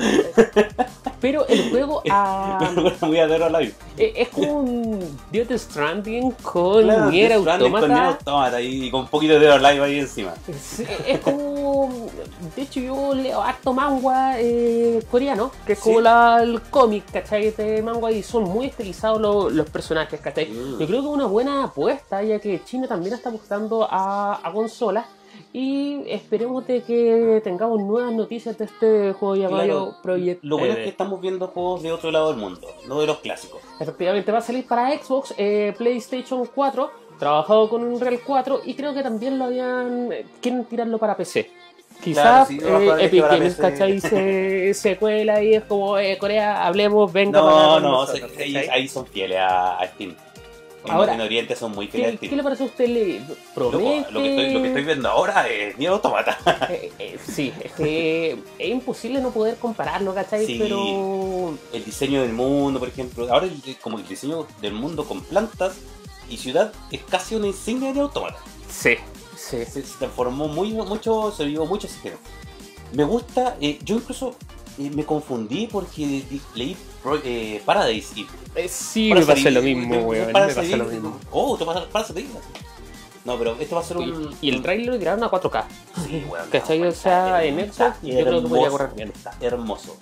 pero 1.19 1.47
el 1.47 1.69
juego 1.71 2.01
ah, 2.11 2.59
Muy 3.01 3.19
a 3.19 3.27
Live. 3.27 3.73
Eh, 3.97 4.13
Es 4.15 4.29
como 4.29 4.59
un 4.59 5.17
Death 5.31 5.51
Stranding 5.57 6.31
con 6.43 6.83
Claro, 6.83 7.09
Nier 7.09 7.39
Stranding 7.39 7.71
con 7.71 7.81
Nier 7.81 7.91
Automata. 7.91 8.07
Automata 8.09 8.61
y 8.61 8.91
con 8.91 9.01
un 9.01 9.07
poquito 9.07 9.39
de 9.39 9.57
Live 9.57 9.83
ahí 9.83 9.99
encima. 9.99 10.33
Sí, 10.61 10.85
Es 11.07 11.19
como. 11.19 12.07
De 12.55 12.61
hecho, 12.61 12.79
yo 12.79 13.13
leo 13.13 13.41
harto 13.41 13.73
manga 13.73 14.39
eh, 14.39 15.01
coreano, 15.09 15.51
que 15.65 15.73
es 15.73 15.79
como 15.79 15.97
Sí. 15.97 16.03
la- 16.03 16.39
el 16.41 16.61
cómic, 16.61 17.03
¿cachai? 17.11 17.51
De 17.51 17.81
manga 17.81 18.11
y 18.11 18.21
son 18.23 18.43
muy 18.43 18.67
estilizados 18.67 19.19
los, 19.19 19.51
los 19.51 19.69
personajes, 19.69 20.19
¿cachai? 20.21 20.47
Mm. 20.47 20.79
Yo 20.79 20.87
creo 20.87 21.01
que 21.01 21.07
es 21.07 21.13
una 21.13 21.25
buena 21.25 21.63
apuesta, 21.65 22.21
ya 22.23 22.39
que 22.39 22.63
China 22.63 22.87
también 22.87 23.13
está 23.15 23.29
buscando 23.29 23.87
a, 23.89 24.39
a 24.43 24.51
consolas. 24.51 25.05
Y 25.53 26.03
esperemos 26.07 26.67
de 26.67 26.83
que 26.83 27.41
tengamos 27.43 27.79
nuevas 27.81 28.13
noticias 28.13 28.57
de 28.57 28.65
este 28.65 29.13
juego 29.13 29.35
llamado 29.35 29.63
Claro, 29.63 29.95
Project 30.03 30.43
Lo 30.43 30.57
bueno 30.57 30.73
es 30.73 30.79
que 30.79 30.89
estamos 30.89 31.19
viendo 31.21 31.47
juegos 31.47 31.81
de 31.83 31.91
otro 31.91 32.11
lado 32.11 32.29
del 32.31 32.37
mundo, 32.37 32.67
no 32.87 32.99
de 32.99 33.07
los 33.07 33.17
clásicos. 33.19 33.61
Efectivamente 33.79 34.31
va 34.31 34.39
a 34.39 34.41
salir 34.41 34.67
para 34.67 34.91
Xbox, 34.97 35.33
eh, 35.37 35.73
PlayStation 35.77 36.47
4, 36.53 36.91
trabajado 37.17 37.69
con 37.69 37.83
Unreal 37.83 38.19
4 38.25 38.61
y 38.65 38.75
creo 38.75 38.93
que 38.93 39.01
también 39.01 39.39
lo 39.39 39.45
habían... 39.45 40.11
eh, 40.11 40.25
quieren 40.41 40.65
tirarlo 40.65 40.97
para 40.99 41.15
PC. 41.17 41.49
Quizás 42.03 42.47
Claro, 42.47 42.79
sí, 42.79 42.89
eh, 42.99 43.05
Epic 43.05 43.23
Games. 43.23 43.55
¿cachai? 43.55 43.99
Se, 44.01 44.73
se 44.75 44.97
cuela 44.97 45.41
y 45.41 45.55
es 45.55 45.63
como, 45.63 45.97
eh, 45.97 46.15
Corea, 46.19 46.67
hablemos, 46.67 47.11
venga 47.11 47.39
No, 47.39 47.45
para 47.47 47.79
no, 47.79 47.79
nosotros, 47.79 48.31
se- 48.35 48.43
ahí, 48.43 48.53
¿cachai? 48.53 48.69
ahí 48.69 48.87
son 48.87 49.07
fieles 49.07 49.39
a, 49.39 49.79
a 49.79 49.87
Steam. 49.87 50.15
En, 50.87 50.93
Ahora, 50.93 51.13
en 51.13 51.21
Oriente 51.21 51.55
son 51.55 51.73
muy 51.73 51.87
a 51.87 51.89
¿Qué, 51.89 52.29
le 52.35 52.43
parece 52.43 52.63
a 52.63 52.65
usted? 52.65 52.87
¿Le 52.87 53.19
Loco, 53.55 53.71
lo, 53.71 53.79
que 53.79 53.99
estoy, 53.99 54.13
lo 54.53 54.61
que 54.61 54.67
estoy 54.67 54.83
viendo 54.83 55.09
ahora 55.09 55.47
es 55.47 55.77
Nier 55.77 55.91
Automata. 55.91 56.37
Eh, 56.69 56.91
eh, 56.99 57.17
sí, 57.25 57.53
es 57.63 57.71
que 57.73 58.37
es 58.59 58.69
imposible 58.69 59.21
no 59.21 59.31
poder 59.31 59.57
compararlo, 59.57 60.13
¿cachai? 60.13 60.45
Sí. 60.45 60.57
Pero... 60.59 61.57
el 61.73 61.85
diseño 61.85 62.21
del 62.21 62.33
mundo, 62.33 62.79
por 62.79 62.89
ejemplo. 62.89 63.31
Ahora 63.31 63.45
el- 63.45 63.77
como 63.81 63.97
el 63.99 64.07
diseño 64.07 64.47
del 64.61 64.73
mundo 64.73 65.05
con 65.05 65.21
plantas 65.21 65.77
y 66.29 66.37
ciudad 66.37 66.73
es 66.91 67.01
casi 67.03 67.35
una 67.35 67.47
insignia 67.47 67.93
de 67.93 68.01
Automata. 68.01 68.37
Sí, 68.69 68.95
sí. 69.35 69.65
Se, 69.65 69.65
se 69.65 69.81
transformó 69.97 70.47
muy, 70.47 70.71
mucho, 70.73 71.31
se 71.31 71.45
vio 71.45 71.65
mucho 71.65 71.87
ese 71.87 71.99
género. 71.99 72.19
Me 72.93 73.03
gusta, 73.03 73.57
eh, 73.61 73.79
yo 73.83 73.95
incluso 73.95 74.35
me 74.77 75.05
confundí 75.05 75.67
porque 75.67 76.23
leí 76.55 76.77
eh, 77.23 77.61
Paradise 77.65 78.19
y 78.19 78.27
Eh, 78.55 78.67
sí, 78.67 79.09
Parasite 79.09 79.31
me 79.31 79.35
pasa 79.35 79.49
lo 79.51 79.61
mismo, 79.61 79.97
weón. 79.99 80.27
Me 80.27 80.33
pasa 80.33 80.63
lo 80.77 80.85
mismo. 80.85 81.19
Oh, 81.31 81.57
te 81.57 81.65
pasa 81.65 81.87
Parasite 81.89 82.19
Eve. 82.21 82.29
No, 83.25 83.37
pero 83.37 83.57
este 83.59 83.75
va 83.75 83.81
a 83.81 83.83
ser 83.83 83.97
un. 83.97 84.35
Y, 84.41 84.47
y 84.47 84.49
el 84.51 84.61
trailer 84.61 84.87
lo 84.93 84.97
tiraron 84.99 85.23
a 85.23 85.29
4K. 85.29 85.65
Sí, 86.05 86.25
weón, 86.29 86.49
¿Cachai? 86.51 86.79
no, 86.79 86.89
O 86.89 86.91
sea, 86.91 87.43
en 87.43 87.55
Xbox 87.71 87.97
yo 88.01 88.13
creo 88.13 88.41
que 88.41 88.47
podría 88.47 88.65
hermoso, 88.67 88.71
correr 88.71 88.95
bien. 88.95 89.09
Está 89.09 89.33
hermoso. 89.41 89.97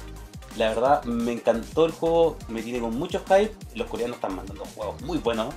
La 0.57 0.69
verdad, 0.69 1.03
me 1.03 1.33
encantó 1.33 1.85
el 1.85 1.91
juego, 1.91 2.37
me 2.47 2.61
tiene 2.61 2.79
con 2.79 2.97
mucho 2.97 3.21
hype. 3.27 3.51
Los 3.73 3.87
coreanos 3.89 4.15
están 4.15 4.35
mandando 4.35 4.63
juegos 4.75 5.01
muy 5.01 5.17
buenos. 5.17 5.53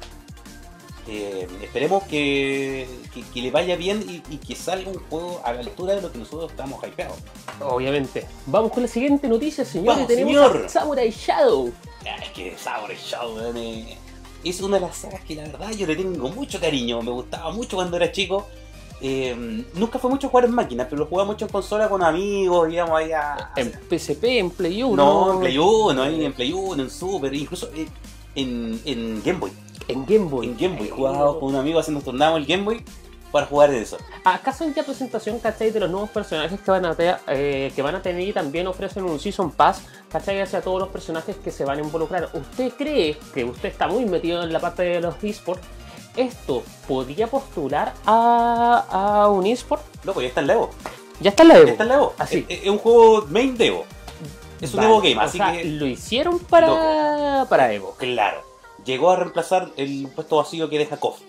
Eh, 1.11 1.49
esperemos 1.63 2.03
que, 2.05 2.87
que, 3.15 3.23
que 3.23 3.41
le 3.41 3.51
vaya 3.51 3.77
bien 3.77 4.05
y, 4.07 4.23
y 4.35 4.37
que 4.37 4.55
salga 4.55 4.91
un 4.91 4.99
juego 5.09 5.41
a 5.43 5.55
la 5.55 5.61
altura 5.61 5.95
de 5.95 6.03
lo 6.03 6.13
que 6.13 6.19
nosotros 6.19 6.51
estamos 6.51 6.85
hypeados. 6.87 7.17
Obviamente. 7.61 8.27
Vamos 8.47 8.73
con 8.73 8.83
la 8.83 8.89
siguiente 8.89 9.27
noticia, 9.27 9.65
señores. 9.65 9.95
Vamos, 9.95 10.07
Tenemos 10.09 10.33
señor. 10.33 10.65
a 10.67 10.69
Samurai 10.69 11.11
Shadow. 11.11 11.73
Ah, 12.03 12.23
Es 12.23 12.31
que 12.33 12.55
Samurai 12.59 12.97
weón, 13.35 13.57
eh, 13.57 13.97
es 14.45 14.61
una 14.61 14.77
de 14.77 14.83
las 14.83 14.97
sagas 14.99 15.23
que 15.25 15.35
la 15.35 15.45
verdad 15.45 15.71
yo 15.73 15.87
le 15.87 15.97
tengo 15.97 16.29
mucho 16.29 16.61
cariño. 16.61 17.01
Me 17.01 17.11
gustaba 17.11 17.51
mucho 17.53 17.77
cuando 17.77 17.97
era 17.97 18.13
chico. 18.13 18.47
Eh, 19.01 19.65
nunca 19.75 19.99
fue 19.99 20.11
mucho 20.11 20.29
jugar 20.29 20.45
en 20.45 20.53
máquinas, 20.53 20.89
pero 20.91 21.01
lo 21.01 21.07
jugaba 21.07 21.31
mucho 21.31 21.47
en 21.47 21.53
consola 21.53 21.89
con 21.89 22.03
amigos, 22.03 22.71
íbamos 22.73 22.99
ahí 22.99 23.13
a... 23.13 23.53
En 23.55 23.71
PSP, 23.89 24.25
en 24.25 24.51
Play 24.51 24.83
1. 24.83 24.97
No, 24.97 25.35
en 25.35 25.41
Play 25.41 25.57
1, 25.57 26.03
ahí 26.03 26.25
en 26.25 26.33
Play 26.33 26.53
1, 26.53 26.83
en 26.83 26.91
Super, 26.91 27.33
incluso 27.33 27.71
en, 28.35 28.81
en 28.85 29.23
Game 29.25 29.39
Boy. 29.39 29.53
En 29.89 30.05
Game 30.07 30.27
Boy. 30.27 30.47
En 30.47 30.57
Game 30.57 30.77
Boy, 30.79 30.89
jugaba 30.91 31.39
con 31.39 31.51
un 31.51 31.57
amigo 31.57 31.81
haciendo 31.81 32.01
turnábamos 32.03 32.41
el 32.41 32.47
Game 32.47 32.63
Boy 32.65 32.85
para 33.33 33.47
jugar 33.47 33.71
en 33.71 33.83
eso. 33.83 33.99
¿Acaso 34.25 34.65
en 34.65 34.75
ya 34.75 34.83
presentación, 34.83 35.39
cachai, 35.39 35.71
de 35.71 35.81
los 35.81 35.91
nuevos 35.91 36.09
personajes 36.11 36.59
que 36.61 36.71
van 36.71 36.85
a, 36.87 36.95
te- 36.95 37.15
eh, 37.29 37.73
que 37.75 37.83
van 37.83 37.95
a 37.95 38.01
tener 38.03 38.27
y 38.27 38.33
también 38.33 38.67
ofrecen 38.67 39.05
un 39.05 39.19
Season 39.21 39.51
Pass, 39.51 39.83
cachai, 40.11 40.41
hacia 40.41 40.61
todos 40.63 40.79
los 40.81 40.89
personajes 40.89 41.37
que 41.37 41.51
se 41.51 41.65
van 41.65 41.79
a 41.79 41.83
involucrar? 41.83 42.31
¿Usted 42.33 42.73
cree 42.79 43.19
que 43.35 43.45
usted 43.45 43.69
está 43.69 43.87
muy 43.87 44.05
metido 44.07 44.43
en 44.43 44.53
la 44.53 44.61
parte 44.61 44.83
de 44.83 45.01
los 45.01 45.15
esports? 45.23 45.63
¿Esto 46.17 46.63
podría 46.89 47.27
postular 47.29 47.93
a, 48.07 48.87
a 49.25 49.29
un 49.29 49.47
esport? 49.47 49.83
Loco, 50.05 50.21
ya 50.23 50.29
está 50.29 50.41
en 50.41 50.47
la 50.49 50.53
Evo. 50.55 50.71
Ya 51.21 51.31
está 51.31 51.43
en 51.43 51.49
la 51.49 51.55
Ya 51.55 51.61
Evo. 51.61 51.71
está 51.71 51.83
en 51.83 51.89
la 51.91 51.95
Evo. 51.97 52.15
Así. 52.19 52.47
Es, 52.49 52.63
es 52.63 52.69
un 52.69 52.79
juego 52.79 53.27
main 53.31 53.57
de 53.57 53.67
Evo. 53.67 53.85
Es 54.61 54.73
un 54.73 54.79
Vale, 54.79 54.89
Evo 54.89 55.01
Game, 55.01 55.17
o 55.17 55.21
así 55.21 55.39
sea, 55.39 55.53
que... 55.53 55.65
lo 55.65 55.87
hicieron 55.87 56.39
para, 56.41 57.47
para 57.49 57.73
Evo. 57.73 57.95
Claro. 57.99 58.48
Llegó 58.89 59.11
a 59.11 59.17
reemplazar 59.17 59.69
el 59.77 60.09
puesto 60.15 60.37
vacío 60.39 60.71
que 60.71 60.79
deja 60.79 60.97
KOF. 60.97 61.21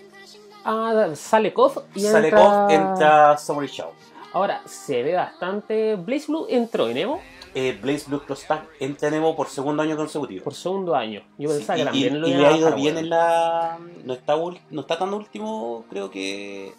Ah, 0.64 1.08
sale 1.14 1.52
KOF 1.52 1.76
y 1.94 2.00
Sale 2.00 2.28
entra... 2.28 2.42
KOF, 2.42 2.70
entra 2.72 3.36
Samurai 3.36 3.68
Show. 3.68 3.90
Ahora, 4.32 4.62
se 4.66 5.02
ve 5.02 5.14
bastante... 5.14 5.96
Blaze 5.96 6.26
Blue 6.28 6.46
entró 6.48 6.88
en 6.88 6.96
Evo 6.96 7.20
Eh, 7.54 7.78
Blaze 7.82 8.04
Blue 8.08 8.22
Cross 8.24 8.46
Tag 8.46 8.66
entra 8.78 9.08
en 9.08 9.14
Evo 9.14 9.36
por 9.36 9.48
segundo 9.48 9.82
año 9.82 9.94
consecutivo. 9.96 10.42
por 10.44 10.54
segundo 10.54 10.94
año. 10.94 11.22
Yo 11.36 11.50
Sí, 11.50 11.56
pensaba 11.58 11.76
y, 11.78 11.80
que 11.80 11.84
también 11.84 12.16
y- 12.16 12.18
lo 12.18 12.28
y 12.28 12.30
iban 12.30 12.40
le 12.42 12.46
a 12.48 12.50
ha 12.50 12.56
ido 12.56 12.74
bien 12.76 12.96
en 12.96 13.10
la. 13.10 13.78
No 14.04 14.14
está, 14.14 14.36
no 14.70 14.80
está 14.80 14.98
tan 14.98 15.12
último, 15.12 15.84
creo 15.90 16.10
que. 16.10 16.72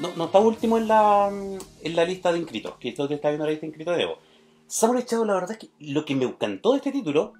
No, 0.00 0.10
no 0.16 0.24
está 0.26 0.38
último 0.40 0.76
en 0.76 0.88
la, 0.88 1.28
en 1.30 1.96
la 1.96 2.04
lista 2.04 2.30
de 2.30 2.40
inscritos, 2.40 2.74
que 2.78 2.88
esto 2.90 3.06
que 3.08 3.14
está 3.14 3.28
viendo 3.28 3.44
la 3.46 3.52
lista 3.52 3.62
de 3.62 3.68
inscritos 3.68 3.96
de 3.96 4.02
Evo. 4.02 4.18
Samurai 4.66 5.04
Shodown, 5.08 5.28
la 5.28 5.34
verdad 5.34 5.52
es 5.52 5.58
que 5.58 5.68
lo 5.78 6.04
que 6.04 6.14
me 6.16 6.24
encantó 6.24 6.72
de 6.72 6.78
este 6.78 6.90
título 6.90 7.34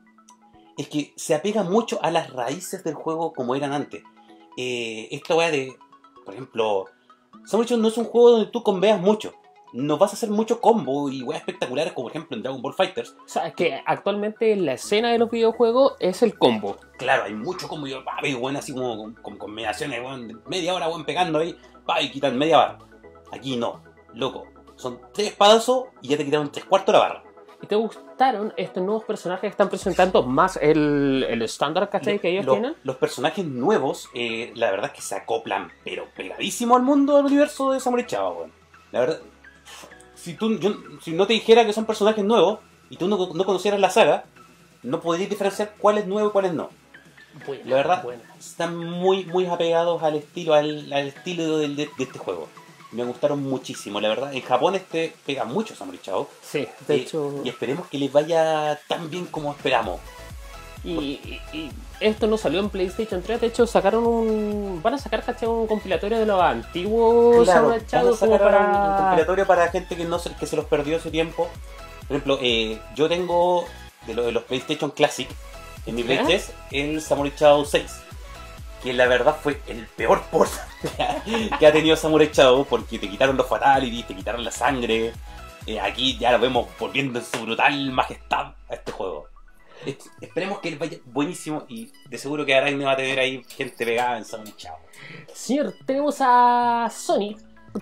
es 0.76 0.88
que 0.88 1.12
se 1.16 1.34
apega 1.34 1.62
mucho 1.62 1.98
a 2.02 2.10
las 2.10 2.32
raíces 2.32 2.84
del 2.84 2.94
juego 2.94 3.32
como 3.32 3.54
eran 3.54 3.72
antes. 3.72 4.02
Eh, 4.56 5.08
esta 5.10 5.34
weá 5.34 5.50
de, 5.50 5.74
por 6.24 6.34
ejemplo, 6.34 6.86
Samurai 7.44 7.76
no 7.76 7.88
es 7.88 7.98
un 7.98 8.04
juego 8.04 8.30
donde 8.30 8.50
tú 8.50 8.62
conveas 8.62 9.00
mucho. 9.00 9.34
No 9.72 9.98
vas 9.98 10.12
a 10.12 10.14
hacer 10.14 10.30
mucho 10.30 10.60
combo 10.60 11.10
y 11.10 11.22
weas 11.22 11.40
espectaculares 11.40 11.92
como 11.92 12.04
por 12.04 12.12
ejemplo 12.12 12.36
en 12.36 12.44
Dragon 12.44 12.62
Ball 12.62 12.74
Fighters. 12.74 13.16
O 13.24 13.28
sea, 13.28 13.52
que 13.52 13.82
actualmente 13.84 14.54
la 14.54 14.74
escena 14.74 15.10
de 15.10 15.18
los 15.18 15.30
videojuegos 15.30 15.94
es 15.98 16.22
el 16.22 16.38
combo. 16.38 16.76
Claro, 16.96 17.24
hay 17.24 17.34
mucho 17.34 17.66
combo 17.66 17.88
y 17.88 17.92
veo, 18.22 18.38
weón, 18.38 18.56
así 18.56 18.72
como 18.72 18.96
con, 18.96 19.14
con 19.14 19.36
combinaciones, 19.36 20.00
weón, 20.00 20.28
de 20.28 20.36
media 20.46 20.74
hora, 20.74 20.88
weón, 20.88 21.04
pegando 21.04 21.40
ahí, 21.40 21.56
pa, 21.84 22.00
y 22.00 22.10
quitan 22.10 22.38
media 22.38 22.58
barra. 22.58 22.78
Aquí 23.32 23.56
no, 23.56 23.82
loco. 24.14 24.46
Son 24.76 25.00
tres 25.12 25.28
espadazos 25.28 25.86
y 26.02 26.08
ya 26.08 26.16
te 26.16 26.24
quitaron 26.24 26.52
tres 26.52 26.64
cuartos 26.66 26.92
de 26.92 26.98
la 26.98 27.08
barra. 27.08 27.24
¿Y 27.62 27.66
te 27.66 27.76
gustaron 27.76 28.52
estos 28.56 28.82
nuevos 28.82 29.04
personajes 29.04 29.40
que 29.42 29.46
están 29.48 29.68
presentando 29.68 30.22
más 30.22 30.56
el, 30.60 31.24
el 31.28 31.40
estándar 31.42 31.88
¿cachai? 31.88 32.18
que 32.18 32.30
ellos 32.30 32.44
Lo- 32.44 32.52
tienen? 32.52 32.74
Los 32.84 32.96
personajes 32.96 33.44
nuevos, 33.44 34.08
eh, 34.14 34.52
la 34.54 34.70
verdad 34.70 34.86
es 34.86 34.92
que 34.96 35.02
se 35.02 35.14
acoplan, 35.14 35.70
pero 35.84 36.06
pegadísimo 36.16 36.76
al 36.76 36.82
mundo 36.82 37.16
del 37.16 37.26
universo 37.26 37.72
de 37.72 37.80
Samurai 37.80 38.06
Chava, 38.06 38.30
weón. 38.30 38.52
La 38.92 39.00
verdad, 39.00 39.18
si, 40.14 40.34
tú, 40.34 40.58
yo, 40.58 40.74
si 41.00 41.12
no 41.12 41.26
te 41.26 41.32
dijera 41.32 41.64
que 41.64 41.72
son 41.72 41.86
personajes 41.86 42.24
nuevos 42.24 42.58
y 42.90 42.96
tú 42.96 43.08
no, 43.08 43.16
no 43.32 43.44
conocieras 43.44 43.80
la 43.80 43.90
saga, 43.90 44.24
no 44.82 45.00
podrías 45.00 45.30
diferenciar 45.30 45.72
cuál 45.78 45.98
es 45.98 46.06
nuevo 46.06 46.28
y 46.28 46.32
cuál 46.32 46.44
es 46.46 46.52
no. 46.54 46.68
Buena, 47.46 47.64
La 47.66 47.76
verdad, 47.76 48.02
buena. 48.04 48.22
están 48.38 48.76
muy, 48.76 49.24
muy 49.24 49.46
apegados 49.46 50.02
al 50.02 50.14
estilo, 50.16 50.54
al, 50.54 50.92
al 50.92 51.08
estilo 51.08 51.58
de 51.58 51.88
este 51.98 52.18
juego. 52.18 52.48
Me 52.94 53.04
gustaron 53.04 53.42
muchísimo, 53.42 54.00
la 54.00 54.08
verdad. 54.08 54.32
En 54.34 54.42
Japón 54.42 54.74
este 54.76 55.14
pega 55.26 55.44
mucho 55.44 55.74
Samurai 55.74 56.00
Chao. 56.02 56.28
Sí, 56.42 56.66
de 56.86 56.96
y, 56.96 57.00
hecho. 57.00 57.40
y 57.44 57.48
esperemos 57.48 57.88
que 57.88 57.98
les 57.98 58.12
vaya 58.12 58.78
tan 58.88 59.10
bien 59.10 59.26
como 59.26 59.50
esperamos. 59.52 60.00
Y, 60.84 60.92
y- 60.92 61.40
y 61.54 61.70
esto 62.00 62.26
no 62.26 62.36
salió 62.36 62.60
en 62.60 62.68
PlayStation 62.68 63.22
3, 63.22 63.40
de 63.40 63.46
hecho 63.46 63.66
sacaron 63.66 64.06
un... 64.06 64.80
Van 64.82 64.92
a 64.94 64.98
sacar, 64.98 65.24
¿cachai? 65.24 65.48
Un 65.48 65.66
compilatorio 65.66 66.18
de 66.18 66.26
los 66.26 66.40
antiguos 66.42 67.44
Claro, 67.44 67.60
Samurai 67.80 67.80
van 67.90 68.08
a 68.12 68.16
sacar 68.16 68.28
un 68.30 68.38
para... 68.38 68.96
compilatorio 68.98 69.46
para 69.46 69.68
gente 69.70 69.96
que 69.96 70.04
no 70.04 70.18
se, 70.18 70.34
que 70.36 70.46
se 70.46 70.56
los 70.56 70.66
perdió 70.66 70.98
ese 70.98 71.10
tiempo. 71.10 71.48
Por 72.06 72.16
ejemplo, 72.16 72.38
eh, 72.42 72.78
yo 72.94 73.08
tengo 73.08 73.64
de, 74.06 74.12
lo- 74.14 74.24
de 74.24 74.32
los 74.32 74.42
PlayStation 74.44 74.90
Classic 74.90 75.26
en 75.86 75.94
mi 75.94 76.02
Play 76.02 76.18
¿Ya? 76.18 76.24
3 76.26 76.52
el 76.72 77.00
Samurai 77.00 77.32
Shadow 77.34 77.64
6. 77.64 78.00
Que 78.84 78.92
la 78.92 79.06
verdad 79.08 79.34
fue 79.42 79.58
el 79.66 79.86
peor 79.96 80.22
port 80.30 80.50
que 81.58 81.66
ha 81.66 81.72
tenido 81.72 81.96
Samurai 81.96 82.28
Shadow 82.32 82.64
porque 82.66 82.98
te 82.98 83.08
quitaron 83.08 83.36
los 83.36 83.48
fatalities, 83.48 84.06
te 84.06 84.14
quitaron 84.14 84.44
la 84.44 84.50
sangre. 84.50 85.12
Eh, 85.66 85.80
aquí 85.80 86.18
ya 86.18 86.30
lo 86.32 86.38
vemos 86.38 86.68
volviendo 86.78 87.18
en 87.18 87.24
su 87.24 87.38
brutal 87.40 87.90
majestad 87.92 88.52
a 88.68 88.74
este 88.74 88.92
juego. 88.92 89.28
Es- 89.86 90.10
Esperemos 90.20 90.58
que 90.60 90.70
les 90.70 90.78
vaya 90.78 90.98
buenísimo 91.06 91.64
y 91.68 91.90
de 92.10 92.18
seguro 92.18 92.44
que 92.44 92.54
Aragne 92.54 92.84
va 92.84 92.92
a 92.92 92.96
tener 92.96 93.18
ahí 93.18 93.42
gente 93.48 93.86
pegada 93.86 94.18
en 94.18 94.24
Samurai 94.26 94.54
Shadow. 94.56 94.78
Señor, 95.32 95.74
tenemos 95.86 96.16
a 96.20 96.88
Sony 96.94 97.34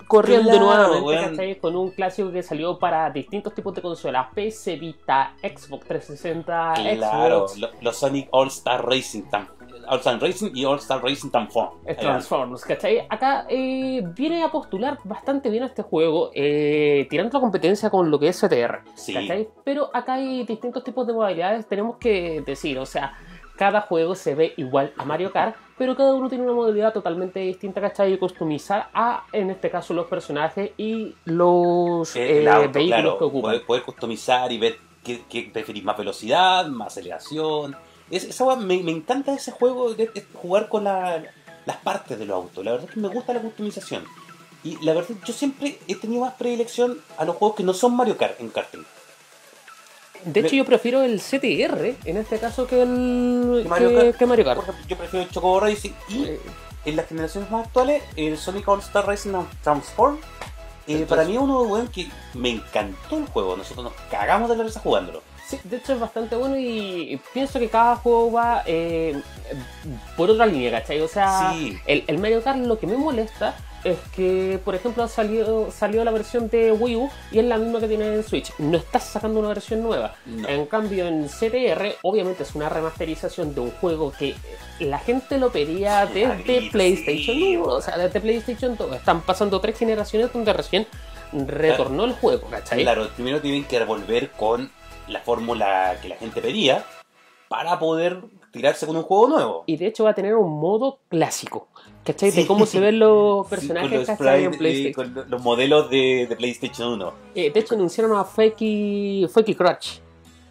corriendo 0.07 0.49
Claro, 0.49 0.99
nuevamente. 1.01 1.29
¿cachai? 1.37 1.59
con 1.59 1.75
un 1.75 1.91
clásico 1.91 2.31
que 2.31 2.41
salió 2.41 2.79
para 2.79 3.09
distintos 3.11 3.53
tipos 3.53 3.75
de 3.75 3.81
consolas, 3.81 4.27
PC 4.33 4.77
Vita, 4.77 5.33
Xbox 5.41 5.85
360, 5.85 6.73
Claro, 6.95 7.47
Xbox, 7.49 7.57
lo- 7.59 7.69
los 7.81 7.97
Sonic 7.97 8.27
All 8.31 8.47
Star 8.47 8.83
Racing 8.85 9.23
Tam- 9.29 9.47
All 9.87 9.99
Star 9.99 10.19
Racing 10.21 10.51
y 10.53 10.65
All 10.65 10.77
Star 10.79 11.03
Racing 11.03 11.29
Transform. 11.29 11.83
Transformers, 11.99 12.63
¿cachai? 12.65 13.05
Acá 13.09 13.45
eh, 13.49 14.01
viene 14.15 14.43
a 14.43 14.49
postular 14.49 14.97
bastante 15.03 15.49
bien 15.49 15.63
a 15.63 15.67
este 15.67 15.81
juego, 15.83 16.31
eh, 16.33 17.07
tirando 17.09 17.37
la 17.37 17.41
competencia 17.41 17.89
con 17.89 18.09
lo 18.11 18.19
que 18.19 18.27
es 18.29 18.39
CTR, 18.39 18.81
Sí. 18.95 19.13
¿cachai? 19.13 19.47
Pero 19.63 19.89
acá 19.93 20.13
hay 20.15 20.43
distintos 20.45 20.83
tipos 20.83 21.05
de 21.07 21.13
modalidades, 21.13 21.67
tenemos 21.67 21.97
que 21.97 22.41
decir, 22.45 22.77
o 22.79 22.85
sea, 22.85 23.13
cada 23.55 23.81
juego 23.81 24.15
se 24.15 24.33
ve 24.33 24.53
igual 24.57 24.93
a 24.97 25.05
Mario 25.05 25.31
Kart, 25.31 25.55
pero 25.77 25.95
cada 25.95 26.13
uno 26.15 26.27
tiene 26.27 26.43
una 26.43 26.53
modalidad 26.53 26.91
totalmente 26.91 27.39
distinta, 27.39 27.81
¿cachai? 27.81 28.13
Y 28.13 28.17
customizar 28.17 28.89
a, 28.93 29.25
en 29.31 29.49
este 29.51 29.69
caso, 29.69 29.93
los 29.93 30.07
personajes 30.07 30.71
y 30.77 31.13
los 31.25 32.15
Eh, 32.15 32.47
auto, 32.49 32.71
vehículos 32.71 32.87
claro, 33.01 33.17
que 33.19 33.23
ocupan. 33.25 33.41
Poder, 33.51 33.65
poder 33.65 33.83
customizar 33.83 34.51
y 34.51 34.57
ver 34.57 34.77
qué, 35.03 35.21
qué 35.29 35.49
preferís, 35.53 35.83
más 35.83 35.97
velocidad, 35.97 36.65
más 36.67 36.87
aceleración. 36.87 37.75
Es- 38.15 38.23
esa 38.25 38.55
me, 38.55 38.81
me 38.83 38.91
encanta 38.91 39.33
ese 39.33 39.51
juego 39.51 39.93
de, 39.93 40.07
de 40.07 40.25
jugar 40.33 40.69
con 40.69 40.83
la- 40.85 41.23
las 41.65 41.77
partes 41.77 42.19
de 42.19 42.25
los 42.25 42.35
autos. 42.35 42.63
La 42.63 42.71
verdad 42.71 42.87
es 42.89 42.93
que 42.93 42.99
me 42.99 43.07
gusta 43.07 43.33
la 43.33 43.39
customización. 43.41 44.03
Y 44.63 44.77
la 44.85 44.93
verdad, 44.93 45.15
yo 45.25 45.33
siempre 45.33 45.77
he 45.87 45.95
tenido 45.95 46.21
más 46.21 46.33
predilección 46.35 46.99
a 47.17 47.25
los 47.25 47.35
juegos 47.35 47.57
que 47.57 47.63
no 47.63 47.73
son 47.73 47.95
Mario 47.95 48.17
Kart 48.17 48.39
en 48.39 48.49
karting. 48.49 48.83
De 50.25 50.39
hecho, 50.39 50.51
me- 50.51 50.57
yo 50.57 50.65
prefiero 50.65 51.01
el 51.03 51.19
CTR 51.19 51.95
en 52.05 52.17
este 52.17 52.39
caso 52.39 52.65
que 52.65 52.81
el 52.81 53.65
Mario 53.67 53.89
que- 53.89 53.95
Kart. 53.95 54.17
que 54.17 54.25
Mario 54.25 54.45
Kart. 54.45 54.55
Por 54.59 54.69
ejemplo, 54.69 54.87
yo 54.87 54.97
prefiero 54.97 55.25
el 55.25 55.31
Chocobo 55.31 55.59
Racing 55.59 55.91
y 56.09 56.23
Eh, 56.25 56.39
en 56.85 56.95
las 56.95 57.07
generaciones 57.07 57.49
más 57.51 57.65
actuales, 57.67 58.03
el 58.15 58.37
Sonic 58.37 58.67
All 58.67 58.79
Star 58.79 59.05
Racing 59.05 59.31
Transform. 59.63 60.15
eh, 60.15 60.21
Entonces- 60.87 61.07
para 61.07 61.23
mí 61.23 61.33
es 61.35 61.41
uno 61.41 61.61
weón, 61.61 61.87
que 61.87 62.09
me 62.33 62.49
encantó 62.51 63.17
el 63.17 63.25
juego. 63.27 63.55
Nosotros 63.55 63.85
nos 63.85 63.93
cagamos 64.11 64.49
de 64.49 64.57
la 64.57 64.63
risa 64.65 64.81
jugándolo. 64.81 65.21
Sí, 65.61 65.69
de 65.69 65.77
hecho 65.77 65.93
es 65.93 65.99
bastante 65.99 66.35
bueno 66.35 66.57
y 66.57 67.19
pienso 67.33 67.59
que 67.59 67.69
cada 67.69 67.95
juego 67.97 68.31
va 68.31 68.63
eh, 68.65 69.19
por 70.17 70.29
otra 70.29 70.45
línea, 70.45 70.71
¿cachai? 70.71 71.01
O 71.01 71.07
sea, 71.07 71.51
Sí. 71.53 71.77
el, 71.85 72.03
el 72.07 72.17
Mario 72.17 72.41
Kart 72.43 72.59
lo 72.59 72.79
que 72.79 72.87
me 72.87 72.97
molesta 72.97 73.55
es 73.83 73.97
que, 74.15 74.59
por 74.63 74.75
ejemplo, 74.75 75.05
salió, 75.09 75.69
salió 75.69 76.05
la 76.05 76.11
versión 76.11 76.47
de 76.47 76.71
Wii 76.71 76.95
U 76.95 77.09
y 77.33 77.39
es 77.39 77.45
la 77.45 77.57
misma 77.57 77.81
que 77.81 77.89
tiene 77.89 78.15
en 78.15 78.23
Switch. 78.23 78.53
No 78.57 78.77
estás 78.77 79.03
sacando 79.03 79.41
una 79.41 79.49
versión 79.49 79.83
nueva. 79.83 80.15
No. 80.25 80.47
En 80.47 80.65
cambio, 80.67 81.05
en 81.05 81.27
CTR, 81.27 81.97
obviamente 82.01 82.43
es 82.43 82.55
una 82.55 82.69
remasterización 82.69 83.53
de 83.53 83.59
un 83.59 83.71
juego 83.71 84.13
que 84.17 84.35
la 84.79 84.99
gente 84.99 85.37
lo 85.37 85.51
pedía 85.51 86.05
desde 86.05 86.69
PlayStation 86.71 87.35
sí, 87.35 87.57
1, 87.57 87.65
o 87.65 87.81
sea, 87.81 87.97
desde 87.97 88.21
PlayStation 88.21 88.77
2. 88.77 88.95
Están 88.95 89.19
pasando 89.21 89.59
tres 89.59 89.77
generaciones 89.77 90.31
donde 90.31 90.53
recién 90.53 90.87
retornó 91.33 92.05
el 92.05 92.13
juego, 92.13 92.47
¿cachai? 92.47 92.83
Claro, 92.83 93.09
primero 93.15 93.41
tienen 93.41 93.65
que 93.65 93.83
volver 93.83 94.29
con 94.31 94.71
la 95.07 95.19
fórmula 95.21 95.97
que 96.01 96.09
la 96.09 96.15
gente 96.15 96.41
pedía 96.41 96.83
para 97.49 97.77
poder 97.79 98.21
tirarse 98.51 98.85
con 98.87 98.95
un 98.95 99.03
juego 99.03 99.27
nuevo. 99.27 99.63
Y 99.65 99.77
de 99.77 99.87
hecho 99.87 100.03
va 100.03 100.11
a 100.11 100.13
tener 100.13 100.35
un 100.35 100.59
modo 100.59 100.99
clásico, 101.09 101.67
¿cachai? 102.03 102.31
Sí. 102.31 102.41
De 102.41 102.47
cómo 102.47 102.65
se 102.65 102.79
ven 102.79 102.99
los 102.99 103.45
Sí, 103.49 103.49
personajes 103.49 103.89
con 104.17 104.25
los, 104.25 104.35
en 104.35 104.51
PlayStation. 104.57 105.07
eh, 105.07 105.13
con 105.21 105.29
los 105.29 105.41
modelos 105.41 105.89
de, 105.89 106.27
de 106.29 106.35
PlayStation 106.35 106.93
1. 106.93 107.13
Eh, 107.35 107.51
de 107.51 107.59
hecho 107.59 107.75
anunciaron 107.75 108.15
a 108.17 108.23
Fakey, 108.23 109.27
Fakey 109.31 109.55
Crutch. 109.55 109.99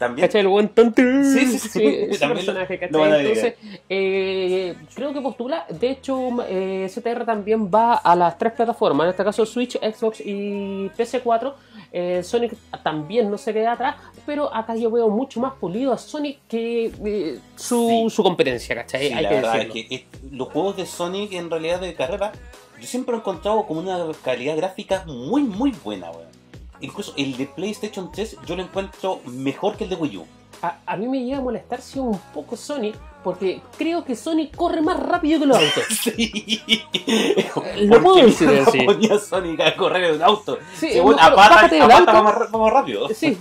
También. 0.02 0.26
¿Cachai? 0.26 0.40
El 0.42 0.48
buen 0.48 0.68
tonto. 0.68 1.00
Sí, 1.00 1.46
sí, 1.46 1.58
sí. 1.68 1.84
ese 2.10 2.26
personaje, 2.28 2.78
¿cachai? 2.78 3.20
Entonces, 3.20 3.54
eh, 3.88 4.74
creo 4.94 5.12
que 5.12 5.20
postula. 5.20 5.64
De 5.68 5.90
hecho, 5.90 6.28
eh, 6.48 6.88
CTR 6.92 7.24
también 7.24 7.70
va 7.70 7.94
a 7.94 8.16
las 8.16 8.36
tres 8.36 8.52
plataformas. 8.52 9.04
En 9.04 9.10
este 9.10 9.24
caso, 9.24 9.46
Switch, 9.46 9.78
Xbox 9.78 10.20
y 10.24 10.88
PS4. 10.96 11.54
Eh, 11.94 12.22
Sonic 12.22 12.54
también 12.82 13.30
no 13.30 13.36
se 13.38 13.52
queda 13.52 13.72
atrás. 13.72 13.96
Pero 14.26 14.52
acá 14.54 14.74
yo 14.76 14.90
veo 14.90 15.08
mucho 15.08 15.40
más 15.40 15.52
pulido 15.60 15.92
a 15.92 15.98
Sonic 15.98 16.38
que 16.48 16.86
eh, 17.04 17.38
su, 17.56 17.88
Sí. 18.08 18.10
su 18.16 18.22
competencia, 18.22 18.74
¿cachai? 18.74 19.08
Sí, 19.08 19.14
Hay 19.14 19.22
la 19.22 19.28
que 19.28 19.34
verdad 19.36 19.52
decirlo. 19.54 19.74
es 19.76 19.88
que 19.88 19.94
es- 19.94 20.32
los 20.32 20.48
juegos 20.48 20.76
de 20.78 20.86
Sonic 20.86 21.32
en 21.32 21.50
realidad 21.50 21.80
de 21.80 21.94
carrera, 21.94 22.32
yo 22.80 22.86
siempre 22.86 23.14
he 23.14 23.18
encontrado 23.18 23.64
como 23.66 23.80
una 23.80 23.98
calidad 24.24 24.56
gráfica 24.56 25.04
muy, 25.06 25.42
muy 25.42 25.72
buena, 25.84 26.10
weón. 26.10 26.26
Incluso 26.82 27.14
el 27.16 27.36
de 27.36 27.46
PlayStation 27.46 28.12
3 28.12 28.36
yo 28.46 28.56
lo 28.56 28.62
encuentro 28.62 29.20
mejor 29.24 29.76
que 29.76 29.84
el 29.84 29.90
de 29.90 29.96
Wii 29.96 30.16
U. 30.18 30.26
A, 30.60 30.76
a 30.86 30.96
mí 30.96 31.08
me 31.08 31.24
llega 31.24 31.38
a 31.38 31.40
molestar 31.40 31.80
si 31.80 31.98
un 31.98 32.16
poco 32.32 32.56
Sonic, 32.56 32.94
porque 33.24 33.60
creo 33.76 34.04
que 34.04 34.14
Sonic 34.14 34.54
corre 34.54 34.80
más 34.80 34.96
rápido 35.00 35.40
que 35.40 35.46
los 35.46 35.56
autos. 35.58 35.84
Sí. 35.90 36.62
Lo 37.78 38.00
puedo 38.02 38.26
decir 38.26 38.48
no 38.48 38.62
así. 38.68 38.82
ponía 38.82 39.18
Sonic 39.18 39.60
a 39.60 39.76
correr 39.76 40.04
en 40.04 40.14
un 40.16 40.22
auto. 40.22 40.58
Sí, 40.76 40.92
no, 40.96 41.04
bájate 41.14 41.74
del 41.76 41.82
apata 41.84 41.98
auto. 41.98 42.12
va 42.12 42.22
más, 42.22 42.54
va 42.54 42.58
más 42.58 42.72
rápido. 42.72 43.08
Sí, 43.08 43.36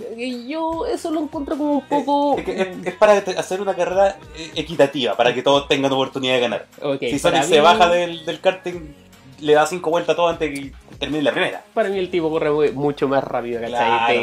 yo 0.48 0.86
eso 0.88 1.12
lo 1.12 1.21
encuentro 1.21 1.57
como 1.57 1.74
un 1.74 1.86
poco. 1.88 2.38
Es, 2.39 2.48
es- 2.48 2.88
es 2.88 2.93
para 2.95 3.13
hacer 3.13 3.62
una 3.62 3.75
carrera 3.75 4.17
eh, 4.36 4.51
equitativa, 4.55 5.15
para 5.15 5.33
que 5.33 5.43
todos 5.43 5.67
tengan 5.67 5.91
oportunidad 5.91 6.36
de 6.36 6.39
ganar. 6.39 6.67
Ok, 6.81 7.00
si 7.01 7.19
Sonic 7.19 7.43
se 7.43 7.62
baja 7.62 7.88
del, 7.89 8.25
del 8.25 8.39
karting, 8.39 8.93
le 9.41 9.53
da 9.53 9.65
cinco 9.65 9.89
vueltas 9.89 10.13
a 10.13 10.15
todo 10.15 10.27
antes 10.29 10.50
de 10.50 10.53
que 10.62 10.71
termine 11.00 11.24
la 11.24 11.31
primera. 11.31 11.63
Para 11.74 11.89
mí 11.89 11.98
el 12.00 12.10
tipo 12.10 12.29
corre 12.29 12.51
muy- 12.51 12.71
mucho 12.71 13.07
más 13.07 13.24
rápido, 13.24 13.60
¿cachai? 13.62 13.69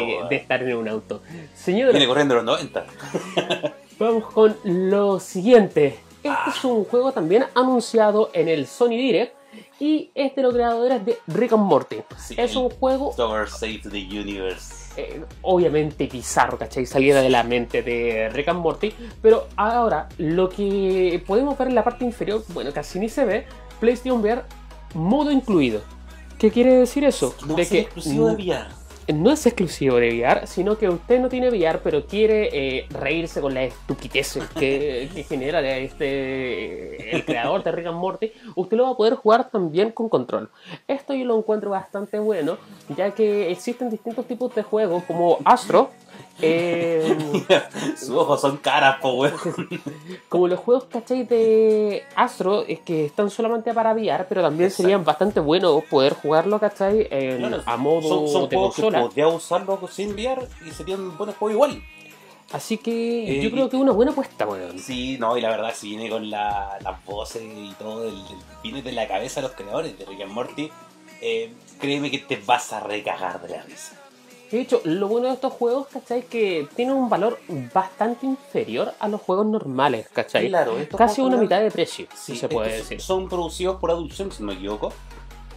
Claro, 0.07 0.27
de, 0.29 0.35
estar 0.35 0.63
en 0.63 0.77
un 0.77 0.87
auto. 0.87 1.21
Señora, 1.53 1.91
Viene 1.91 2.07
corriendo 2.07 2.35
los 2.35 2.43
90. 2.43 2.85
vamos 3.99 4.25
con 4.31 4.55
lo 4.63 5.19
siguiente. 5.19 5.99
Este 6.23 6.49
es 6.49 6.63
un 6.65 6.83
juego 6.85 7.11
también 7.11 7.45
anunciado 7.55 8.29
en 8.33 8.49
el 8.49 8.67
Sony 8.67 8.89
Direct 8.89 9.33
y 9.79 10.11
es 10.13 10.35
de 10.35 10.41
los 10.41 10.53
creadores 10.53 11.05
de 11.05 11.17
Rick 11.27 11.53
and 11.53 11.63
Morty. 11.63 11.97
Sí, 12.17 12.35
es 12.37 12.55
un 12.55 12.69
juego 12.69 13.13
Save 13.13 13.81
the 13.89 13.97
Universe. 14.19 14.91
eh, 14.97 15.21
obviamente 15.41 16.07
bizarro, 16.07 16.57
¿cachai? 16.57 16.85
Saliera 16.85 17.21
de 17.21 17.29
la 17.29 17.43
mente 17.43 17.81
de 17.83 18.29
Rick 18.29 18.49
and 18.49 18.59
Morty. 18.59 18.93
Pero 19.21 19.47
ahora, 19.55 20.09
lo 20.17 20.49
que 20.49 21.23
podemos 21.25 21.57
ver 21.57 21.69
en 21.69 21.75
la 21.75 21.83
parte 21.85 22.03
inferior, 22.03 22.43
bueno, 22.49 22.71
casi 22.73 22.99
ni 22.99 23.07
se 23.07 23.23
ve, 23.23 23.45
PlayStation 23.79 24.19
VR 24.19 24.43
modo 24.93 25.31
incluido. 25.31 25.81
¿Qué 26.37 26.51
quiere 26.51 26.73
decir 26.73 27.03
eso? 27.03 27.35
No 27.45 27.55
de 27.55 27.63
es 27.63 27.69
que 27.69 27.79
exclusivo 27.81 28.27
de 28.29 28.35
VR. 28.35 28.67
no 29.13 29.31
es 29.31 29.45
exclusivo 29.45 29.97
de 29.97 30.09
VR, 30.09 30.47
sino 30.47 30.77
que 30.77 30.87
usted 30.87 31.19
no 31.19 31.27
tiene 31.27 31.49
VR, 31.49 31.79
pero 31.83 32.05
quiere 32.05 32.49
eh, 32.53 32.87
reírse 32.89 33.41
con 33.41 33.53
la 33.53 33.63
estupidez 33.63 34.39
que, 34.57 35.09
que 35.13 35.23
genera 35.23 35.59
este 35.77 37.13
el 37.15 37.25
creador 37.25 37.61
de 37.63 37.71
Rick 37.73 37.87
and 37.87 37.97
Morty, 37.97 38.31
usted 38.55 38.77
lo 38.77 38.83
va 38.83 38.91
a 38.91 38.95
poder 38.95 39.15
jugar 39.15 39.49
también 39.49 39.91
con 39.91 40.07
control. 40.07 40.49
Esto 40.87 41.13
yo 41.13 41.25
lo 41.25 41.37
encuentro 41.37 41.71
bastante 41.71 42.19
bueno, 42.19 42.57
ya 42.95 43.11
que 43.11 43.51
existen 43.51 43.89
distintos 43.89 44.25
tipos 44.25 44.55
de 44.55 44.63
juegos 44.63 45.03
como 45.03 45.39
Astro, 45.43 45.89
eh, 46.41 47.17
Sus 47.97 48.09
ojos 48.11 48.39
son 48.41 48.57
caras, 48.57 48.97
po, 49.01 49.13
weón. 49.13 49.33
como 50.29 50.47
los 50.47 50.59
juegos, 50.59 50.85
¿cachai? 50.85 51.23
De 51.25 52.03
Astro, 52.15 52.63
es 52.67 52.79
que 52.79 53.05
están 53.05 53.29
solamente 53.29 53.73
para 53.73 53.93
VR, 53.93 54.25
pero 54.29 54.41
también 54.41 54.65
Exacto. 54.67 54.83
serían 54.83 55.03
bastante 55.03 55.39
buenos 55.39 55.83
poder 55.85 56.13
jugarlo, 56.13 56.59
¿cachai? 56.59 57.07
En- 57.09 57.37
Claro, 57.39 57.61
a 57.65 57.77
modo 57.77 58.01
son, 58.01 58.27
son 58.27 58.49
de 58.49 58.55
juegos 58.55 58.75
que 58.75 58.81
consola. 58.83 59.01
podría 59.03 59.27
usarlo 59.27 59.79
sin 59.91 60.13
VR 60.13 60.47
y 60.65 60.71
serían 60.71 61.17
buenos 61.17 61.35
juegos 61.35 61.53
igual. 61.55 61.83
Así 62.51 62.77
que 62.77 63.37
Eh, 63.39 63.41
yo 63.43 63.51
creo 63.51 63.69
que 63.69 63.75
es 63.77 63.81
una 63.81 63.91
buena 63.91 64.11
apuesta, 64.11 64.47
weón. 64.47 64.79
Sí, 64.79 65.17
no, 65.19 65.37
y 65.37 65.41
la 65.41 65.49
verdad, 65.49 65.71
si 65.75 65.89
viene 65.89 66.09
con 66.09 66.29
la- 66.31 66.79
las 66.81 67.05
voces 67.05 67.43
y 67.43 67.73
todo, 67.77 68.03
el, 68.07 68.15
el- 68.15 68.23
viene 68.63 68.81
de 68.81 68.91
la 68.91 69.07
cabeza 69.07 69.39
de 69.41 69.47
los 69.49 69.55
creadores 69.55 69.97
de 69.99 70.05
Rick 70.05 70.21
and 70.21 70.31
Morty, 70.31 70.71
eh, 71.21 71.53
créeme 71.79 72.09
que 72.09 72.17
te 72.19 72.37
vas 72.37 72.73
a 72.73 72.79
recagar 72.79 73.39
de 73.41 73.49
la 73.49 73.61
risa. 73.61 73.98
De 74.51 74.59
hecho, 74.61 74.81
lo 74.83 75.07
bueno 75.07 75.27
de 75.27 75.33
estos 75.35 75.53
juegos, 75.53 75.87
¿cachai? 75.87 76.23
Que 76.23 76.67
tienen 76.75 76.95
un 76.95 77.09
valor 77.09 77.39
bastante 77.73 78.25
inferior 78.25 78.93
a 78.99 79.07
los 79.07 79.21
juegos 79.21 79.45
normales, 79.45 80.07
¿cachai? 80.11 80.47
Claro, 80.49 80.77
estos 80.77 80.97
Casi 80.97 81.21
una 81.21 81.37
mitad 81.37 81.61
de 81.61 81.69
precio, 81.71 82.07
Sí, 82.15 82.33
si 82.33 82.37
se 82.39 82.49
puede 82.49 82.77
decir. 82.77 82.99
Son 83.01 83.29
producidos 83.29 83.77
por 83.77 83.91
Adult 83.91 84.11
Swim, 84.11 84.31
si 84.31 84.41
no 84.43 84.47
me 84.47 84.53
equivoco. 84.55 84.91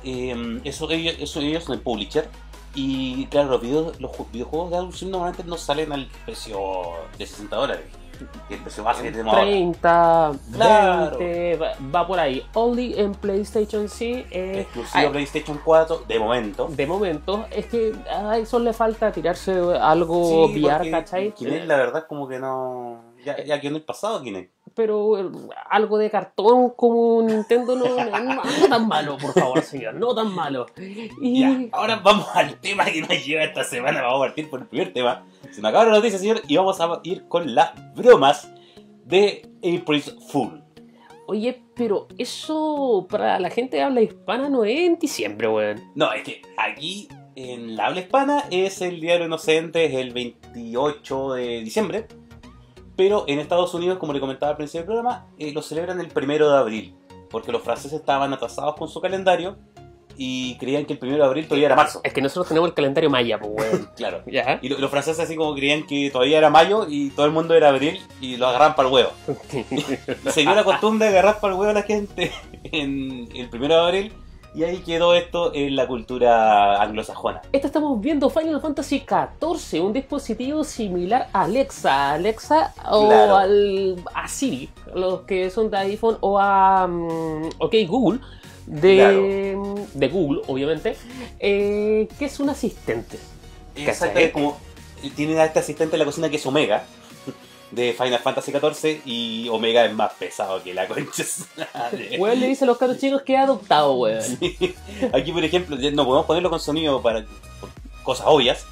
Eh, 0.05 0.61
eso, 0.64 0.90
ellos, 0.90 1.14
eso 1.18 1.40
ellos 1.40 1.64
son 1.64 1.74
el 1.76 1.81
publisher. 1.81 2.28
Y 2.74 3.26
claro, 3.26 3.50
los, 3.50 3.62
videos- 3.62 4.00
los 4.00 4.11
ju- 4.11 4.26
videojuegos 4.33 4.70
de 4.70 4.76
Adult 4.76 4.94
Swim 4.94 5.11
normalmente 5.11 5.44
no 5.44 5.57
salen 5.57 5.92
al 5.92 6.07
precio 6.24 6.59
de 7.18 7.26
60 7.26 7.57
dólares. 7.57 7.85
Que 8.48 8.57
que 8.59 9.11
tenemos 9.11 9.33
ahora. 9.35 9.46
30, 9.46 10.33
Claro. 10.53 11.18
20, 11.18 11.57
va, 11.57 11.72
va 11.94 12.07
por 12.07 12.20
ahí. 12.20 12.44
Only 12.55 12.98
en 12.98 13.12
PlayStation 13.12 13.88
sí. 13.88 14.25
eh, 14.31 14.61
Exclusivo 14.62 14.90
ay, 14.94 15.09
PlayStation 15.09 15.61
4, 15.64 16.05
de 16.07 16.18
momento. 16.18 16.66
de 16.68 16.87
momento, 16.87 17.46
es 17.51 17.66
que 17.66 17.92
a 18.11 18.37
eso 18.38 18.59
le 18.59 18.72
falta 18.72 19.11
tirarse 19.12 19.53
algo 19.81 20.48
Sí, 20.48 20.62
VR, 20.64 20.90
¿cachai? 20.90 21.33
Kinect, 21.33 21.66
la 21.66 21.77
verdad, 21.77 22.07
como 22.07 22.29
que 22.29 22.38
no. 22.38 23.12
Ya, 23.25 23.42
ya 23.44 23.61
quedó 23.61 23.70
en 23.70 23.77
el 23.77 23.83
pasado, 23.83 24.20
Kinect. 24.22 24.53
Pero 24.75 25.18
eh, 25.18 25.31
algo 25.70 25.98
de 25.98 26.11
cartón 26.11 26.70
como 26.70 27.22
Nintendo 27.22 27.77
no, 27.77 27.85
no, 27.87 28.35
no 28.35 28.68
tan 28.68 28.88
malo, 28.88 29.16
por 29.18 29.33
favor, 29.35 29.61
señor, 29.62 29.94
no 29.94 30.14
tan 30.14 30.35
malo. 30.35 30.66
Y 31.20 31.40
Ya, 31.40 31.61
ahora 31.72 31.96
vamos 31.96 32.27
al 32.35 32.57
tema 32.59 32.85
que 32.87 33.01
nos 33.03 33.25
lleva 33.25 33.44
esta 33.44 33.64
semana. 33.64 34.03
Vamos 34.03 34.22
a 34.22 34.27
partir 34.27 34.48
por 34.51 34.61
el 34.61 34.66
primer 34.66 34.92
tema. 34.92 35.25
Se 35.53 35.61
me 35.61 35.69
acaba 35.69 35.85
la 35.85 35.93
noticia, 35.93 36.19
señor, 36.19 36.41
y 36.49 36.57
vamos 36.57 36.81
a 36.81 37.01
ir 37.05 37.29
con 37.29 37.55
las 37.55 37.73
bromas 37.95 38.51
de 39.05 39.51
April's 39.59 40.17
Fool. 40.29 40.65
Oye, 41.27 41.62
pero 41.77 42.09
eso 42.17 43.07
para 43.09 43.38
la 43.38 43.51
gente 43.51 43.77
de 43.77 43.83
habla 43.83 44.01
hispana 44.01 44.49
no 44.49 44.65
es 44.65 44.81
en 44.81 44.99
diciembre, 44.99 45.49
weón. 45.49 45.83
No, 45.95 46.11
es 46.12 46.23
que 46.23 46.41
aquí 46.57 47.07
en 47.37 47.77
la 47.77 47.88
habla 47.88 48.01
hispana 48.01 48.45
es 48.51 48.81
el 48.81 48.99
Día 48.99 49.12
de 49.12 49.19
los 49.21 49.27
Inocentes 49.27 49.93
el 49.93 50.12
28 50.12 51.35
de 51.35 51.61
diciembre. 51.61 52.09
Pero 52.97 53.25
en 53.29 53.38
Estados 53.38 53.75
Unidos, 53.75 53.99
como 53.99 54.15
le 54.15 54.21
comentaba 54.21 54.51
al 54.51 54.57
principio 54.57 54.81
del 54.81 54.87
programa, 54.87 55.27
eh, 55.38 55.53
lo 55.53 55.61
celebran 55.61 56.01
el 56.01 56.09
primero 56.09 56.51
de 56.51 56.57
abril. 56.57 56.95
Porque 57.31 57.53
los 57.53 57.62
franceses 57.62 58.01
estaban 58.01 58.33
atrasados 58.33 58.75
con 58.77 58.88
su 58.88 59.03
calendario 59.03 59.59
y 60.16 60.57
creían 60.59 60.85
que 60.85 60.92
el 60.94 60.98
primero 60.98 61.22
de 61.22 61.29
abril 61.29 61.46
todavía 61.46 61.66
era 61.66 61.77
marzo. 61.77 62.01
Es 62.05 62.12
que 62.12 62.20
nosotros 62.22 62.48
tenemos 62.48 62.68
el 62.68 62.75
calendario 62.75 63.11
maya, 63.11 63.38
pues, 63.38 63.51
weón. 63.53 63.88
Claro. 63.96 64.22
¿Ya? 64.27 64.59
Y 64.62 64.68
lo- 64.68 64.79
los 64.79 64.90
franceses 64.90 65.25
así 65.25 65.37
como 65.37 65.55
creían 65.55 65.87
que 65.87 66.11
todavía 66.11 66.38
era 66.38 66.51
mayo 66.51 66.87
y 66.88 67.11
todo 67.11 67.27
el 67.27 67.33
mundo 67.33 67.55
era 67.55 67.68
abril 67.68 68.01
y 68.20 68.37
lo 68.37 68.46
agarraban 68.48 68.75
para 68.77 68.88
el 68.88 68.94
huevo. 68.94 69.11
Se 70.31 70.40
dio 70.42 70.55
la 70.55 70.64
costumbre 70.64 71.07
de 71.11 71.18
agarrar 71.18 71.40
para 71.40 71.55
el 71.55 71.59
huevo 71.61 71.70
a 71.70 71.75
la 71.75 71.83
gente 71.83 72.33
en 72.64 73.29
el 73.35 73.48
primero 73.48 73.75
de 73.77 73.81
abril 73.83 74.12
y 74.55 74.64
ahí 74.64 74.79
quedó 74.79 75.14
esto 75.14 75.53
en 75.55 75.75
la 75.77 75.87
cultura 75.87 76.83
anglosajona. 76.83 77.40
Esto 77.53 77.66
estamos 77.68 77.98
viendo 78.03 78.29
Final 78.29 78.61
Fantasy 78.61 78.98
XIV, 79.01 79.83
un 79.83 79.94
dispositivo 79.94 80.62
similar 80.62 81.29
a 81.33 81.42
Alexa, 81.44 82.12
Alexa 82.12 82.75
o 82.90 83.07
Claro. 83.09 83.37
al, 83.37 83.96
a 84.14 84.29
Siri, 84.29 84.68
los 84.94 85.22
que 85.22 85.48
son 85.48 85.70
de 85.70 85.79
iPhone 85.79 86.18
o 86.20 86.38
a 86.38 86.87
mm, 86.87 87.48
OK 87.61 87.75
Google, 87.88 88.20
de, 88.81 89.57
de 89.95 90.09
Google, 90.09 90.43
obviamente, 90.47 90.97
eh, 91.39 92.09
que 92.19 92.25
es 92.25 92.41
un 92.41 92.49
asistente. 92.51 93.19
Exacto, 93.77 94.19
como 94.33 94.59
tienen 95.17 95.39
a 95.39 95.45
este 95.45 95.59
asistente 95.59 95.95
en 95.97 95.99
la 96.01 96.05
cocina 96.05 96.29
que 96.31 96.37
es 96.37 96.47
Omega 96.47 96.85
de 97.71 97.95
Final 97.95 98.19
Fantasy 98.19 98.53
XIV 98.53 99.01
y 99.07 99.49
Omega 99.49 99.85
es 99.87 99.93
más 99.95 100.13
pesado 100.13 100.63
que 100.63 100.75
la 100.75 100.87
concha. 100.87 101.25
Weón 102.19 102.39
le 102.41 102.47
dice 102.49 102.65
a 102.65 102.67
los 102.67 102.77
caros 102.79 102.99
chicos 102.99 103.23
que 103.23 103.37
ha 103.37 103.45
adoptado, 103.45 103.95
weón. 103.95 104.23
Aquí, 105.15 105.33
por 105.33 105.43
ejemplo, 105.45 105.77
no 105.77 106.05
podemos 106.05 106.27
ponerlo 106.27 106.51
con 106.51 106.61
sonido 106.61 107.01
para 107.01 107.25
cosas 108.03 108.27
obvias, 108.29 108.67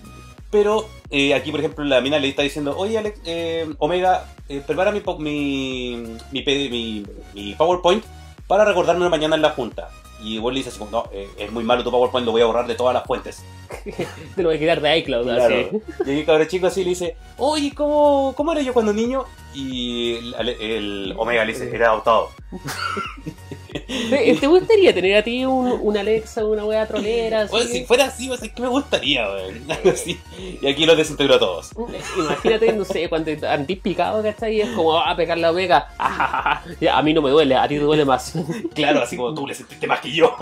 pero 0.51 0.87
eh, 1.11 1.33
aquí, 1.35 1.51
por 1.51 1.61
ejemplo, 1.61 1.85
la 1.85 2.01
mina 2.03 2.19
le 2.19 2.29
está 2.29 2.43
diciendo, 2.43 2.75
oye, 2.77 2.99
Alex, 2.99 3.21
eh, 3.25 3.73
Omega, 3.79 4.27
eh, 4.51 4.63
prepara 4.67 4.93
mi, 4.93 5.01
mi, 5.19 6.45
mi- 6.45 7.07
mi 7.35 7.55
PowerPoint 7.55 8.05
para 8.51 8.65
recordarme 8.65 9.09
mañana 9.09 9.37
en 9.37 9.43
la 9.43 9.51
junta. 9.51 9.91
Y 10.21 10.39
vos 10.39 10.53
le 10.53 10.59
dices, 10.59 10.77
no, 10.91 11.05
eh, 11.13 11.31
es 11.39 11.53
muy 11.53 11.63
malo 11.63 11.85
tu 11.85 11.91
PowerPoint, 11.93 12.27
lo 12.27 12.33
voy 12.33 12.43
a 12.43 12.47
borrar 12.47 12.67
de 12.67 12.75
todas 12.75 12.93
las 12.93 13.07
fuentes. 13.07 13.45
Te 14.35 14.43
lo 14.43 14.49
voy 14.49 14.57
a 14.57 14.59
quitar 14.59 14.81
de 14.81 14.99
iCloud, 14.99 15.23
Claro. 15.23 15.45
así. 15.55 15.83
Y 16.05 16.11
ahí 16.11 16.25
cabrón 16.27 16.49
chico 16.49 16.67
así 16.67 16.83
le 16.83 16.91
dice, 16.91 17.17
oye, 17.39 17.73
¿cómo, 17.73 18.35
¿cómo 18.37 18.51
era 18.51 18.61
yo 18.61 18.73
cuando 18.75 18.93
niño? 18.93 19.25
Y 19.55 20.17
el, 20.17 20.49
el 20.49 21.15
Omega 21.17 21.45
le 21.45 21.53
dice, 21.53 21.71
era 21.73 21.91
adoptado. 21.91 22.31
¿Te, 23.73 24.35
te 24.35 24.47
gustaría 24.47 24.93
tener 24.95 25.17
a 25.17 25.23
ti 25.23 25.45
un, 25.45 25.79
un 25.81 25.97
Alexa, 25.97 26.45
una 26.45 26.65
wea 26.65 26.87
trolera? 26.87 27.47
Bueno, 27.47 27.67
si 27.67 27.85
fuera 27.85 28.07
así, 28.07 28.29
pues, 28.29 28.43
es 28.43 28.53
que 28.53 28.63
me 28.63 28.69
gustaría, 28.69 29.29
weón. 29.29 29.65
Y 30.63 30.67
aquí 30.67 30.87
los 30.87 30.97
desintegro 30.97 31.35
a 31.35 31.39
todos. 31.39 31.71
Imagínate, 32.19 32.73
no 32.73 32.85
sé, 32.85 33.09
cuando 33.09 33.31
andís 33.49 33.79
picado, 33.79 34.23
¿cachai? 34.23 34.57
Y 34.57 34.61
es 34.63 34.71
como, 34.71 34.97
ah, 34.99 35.15
pegar 35.17 35.39
la 35.39 35.51
omega. 35.51 35.89
Ah. 35.99 36.63
Ya, 36.81 36.97
a 36.97 37.03
mí 37.03 37.13
no 37.13 37.21
me 37.21 37.31
duele, 37.31 37.57
a 37.57 37.69
ti 37.69 37.75
te 37.77 37.81
duele 37.81 38.05
más. 38.05 38.35
Claro, 38.75 39.03
así 39.03 39.17
como 39.17 39.35
tú 39.35 39.47
le 39.47 39.55
sentiste 39.55 39.87
más 39.87 40.01
que 40.01 40.13
yo. 40.13 40.35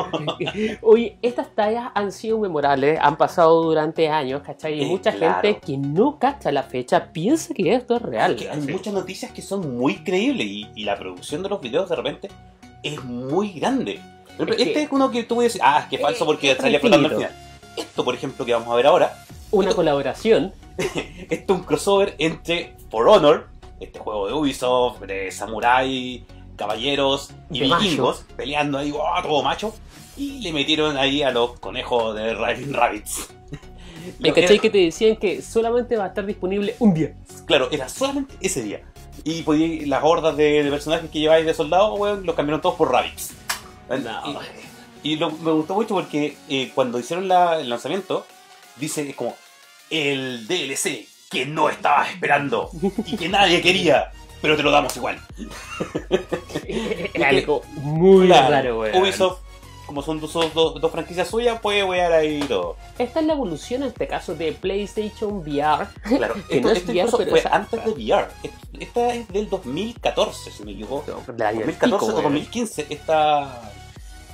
Oye, 0.83 1.17
estas 1.23 1.55
tallas 1.55 1.91
han 1.95 2.13
sido 2.13 2.39
memorables, 2.39 2.99
han 3.01 3.17
pasado 3.17 3.63
durante 3.63 4.09
años, 4.09 4.43
¿cachai? 4.43 4.83
Y 4.83 4.85
mucha 4.85 5.13
claro. 5.13 5.41
gente 5.43 5.61
que 5.65 5.77
no 5.77 6.19
cacha 6.19 6.53
la 6.53 6.63
fecha 6.63 7.13
piensa 7.13 7.55
que 7.55 7.75
esto 7.75 7.97
es 7.97 8.03
real. 8.03 8.37
Que 8.37 8.51
hay 8.51 8.61
muchas 8.61 8.95
noticias 8.95 9.33
que 9.33 9.43
son 9.43 9.77
muy 9.77 9.97
creíbles 9.97 10.47
y, 10.47 10.69
y 10.75 10.85
la 10.85 10.97
producción 10.97 11.43
de 11.43 11.49
los 11.49 11.61
videos 11.61 11.89
de 11.89 11.97
repente 11.97 12.29
es 12.83 13.03
muy 13.05 13.53
grande. 13.53 14.01
Por 14.37 14.49
ejemplo, 14.49 14.55
Es 14.55 14.57
que- 14.63 14.69
este 14.71 14.83
es 14.85 14.89
uno 14.93 15.11
que 15.11 15.25
tú 15.25 15.37
voy 15.37 15.45
a 15.45 15.49
decir, 15.49 15.61
ah, 15.65 15.81
es 15.83 15.87
que 15.89 15.97
es 15.97 16.03
falso 16.03 16.25
Eh, 16.25 16.27
porque 16.27 16.55
salía 16.57 16.81
flotando 16.81 17.09
al 17.09 17.15
final. 17.15 17.37
Esto, 17.77 18.05
por 18.05 18.15
ejemplo, 18.15 18.45
que 18.45 18.53
vamos 18.53 18.69
a 18.69 18.75
ver 18.77 18.87
ahora, 18.87 19.25
Una 19.51 19.73
colaboración. 19.73 20.53
esto 20.79 21.55
es 21.55 21.59
un 21.61 21.65
crossover 21.65 22.15
entre 22.19 22.75
For 22.91 23.09
Honor, 23.09 23.49
este 23.81 23.99
juego 23.99 24.27
de 24.29 24.33
Ubisoft, 24.35 25.01
de 25.03 25.31
samurai, 25.31 26.25
caballeros 26.57 27.31
y 27.51 27.61
De 27.61 27.67
vikingos, 27.67 28.25
peleando 28.37 28.79
ahí, 28.79 28.91
¡guau! 28.91 29.23
todo 29.23 29.43
macho, 29.43 29.75
y 30.17 30.41
le 30.41 30.53
metieron 30.53 30.97
ahí 30.97 31.23
a 31.23 31.31
los 31.31 31.59
conejos 31.61 32.15
de 32.17 32.35
Raving 32.35 32.75
Rabbits. 32.75 33.29
¿Me 34.19 34.31
era- 34.31 34.59
que 34.59 34.71
te 34.71 34.79
decían 34.79 35.17
que 35.17 35.43
solamente 35.43 35.97
va 35.97 36.05
a 36.05 36.09
estar 36.09 36.25
disponible 36.25 36.75
un 36.79 36.95
día? 36.95 37.15
Claro, 37.47 37.69
era 37.71 37.89
solamente 37.89 38.35
ese 38.41 38.63
día. 38.63 38.83
Y 39.25 39.43
podía- 39.43 39.87
las 39.87 40.03
hordas 40.05 40.37
de, 40.37 40.63
de 40.65 40.71
personajes 40.71 41.11
que 41.11 41.21
lleváis 41.21 41.45
de 41.47 41.55
soldados, 41.55 41.99
weón, 41.99 42.25
los 42.25 42.35
cambiaron 42.35 42.61
todos 42.61 42.77
por 42.77 42.91
rabbits. 42.93 43.33
No. 43.89 44.43
Y, 45.03 45.13
y 45.13 45.17
lo- 45.17 45.31
me 45.31 45.51
gustó 45.53 45.75
mucho 45.75 45.95
porque 45.95 46.37
eh, 46.49 46.71
cuando 46.75 46.99
hicieron 46.99 47.29
la- 47.29 47.61
el 47.61 47.69
lanzamiento, 47.69 48.27
dice 48.77 49.15
como 49.15 49.37
el 49.91 50.47
DLC 50.47 51.07
que 51.31 51.47
no 51.47 51.69
estabas 51.69 52.11
esperando 52.11 52.71
y 53.07 53.17
que 53.17 53.29
nadie 53.29 53.61
quería, 53.61 54.13
pero 54.41 54.57
te 54.57 54.63
lo 54.63 54.71
damos 54.71 54.97
igual. 54.97 55.19
Es 56.69 57.23
algo 57.25 57.63
muy 57.77 58.27
Claro, 58.27 58.51
raro, 58.51 58.81
weón. 58.81 59.03
Ubisoft, 59.03 59.41
como 59.89 60.03
son 60.03 60.21
dos, 60.21 60.33
dos- 60.55 60.81
dos 60.81 60.93
franquicias 60.93 61.27
suyas, 61.29 61.61
puede 61.61 61.83
wear 61.83 62.13
ahí 62.13 62.39
todo. 62.47 62.77
Esta 62.99 63.19
es 63.21 63.27
la 63.27 63.33
evolución 63.33 63.83
en 63.83 63.89
este 63.89 64.07
caso 64.07 64.35
de 64.37 64.53
PlayStation 64.53 65.39
VR. 65.39 65.89
Claro, 66.03 66.35
Que 66.49 66.57
esto, 66.59 66.69
no 66.69 66.73
es 66.75 66.79
esto 66.79 66.93
VR, 66.93 67.11
pero 67.19 67.31
fue 67.31 67.39
es- 67.41 67.47
antes 67.47 67.85
de 67.85 67.91
VR. 67.91 68.29
Esta 68.79 69.15
es 69.15 69.29
del 69.29 69.49
2014, 69.51 70.51
si 70.53 70.63
me 70.65 70.73
equivoco. 70.73 71.05
Del 71.27 71.37
2014 71.57 71.77
pico, 71.77 71.97
o 72.05 72.09
weón. 72.11 72.23
2015 72.23 72.87
esta, 72.91 73.73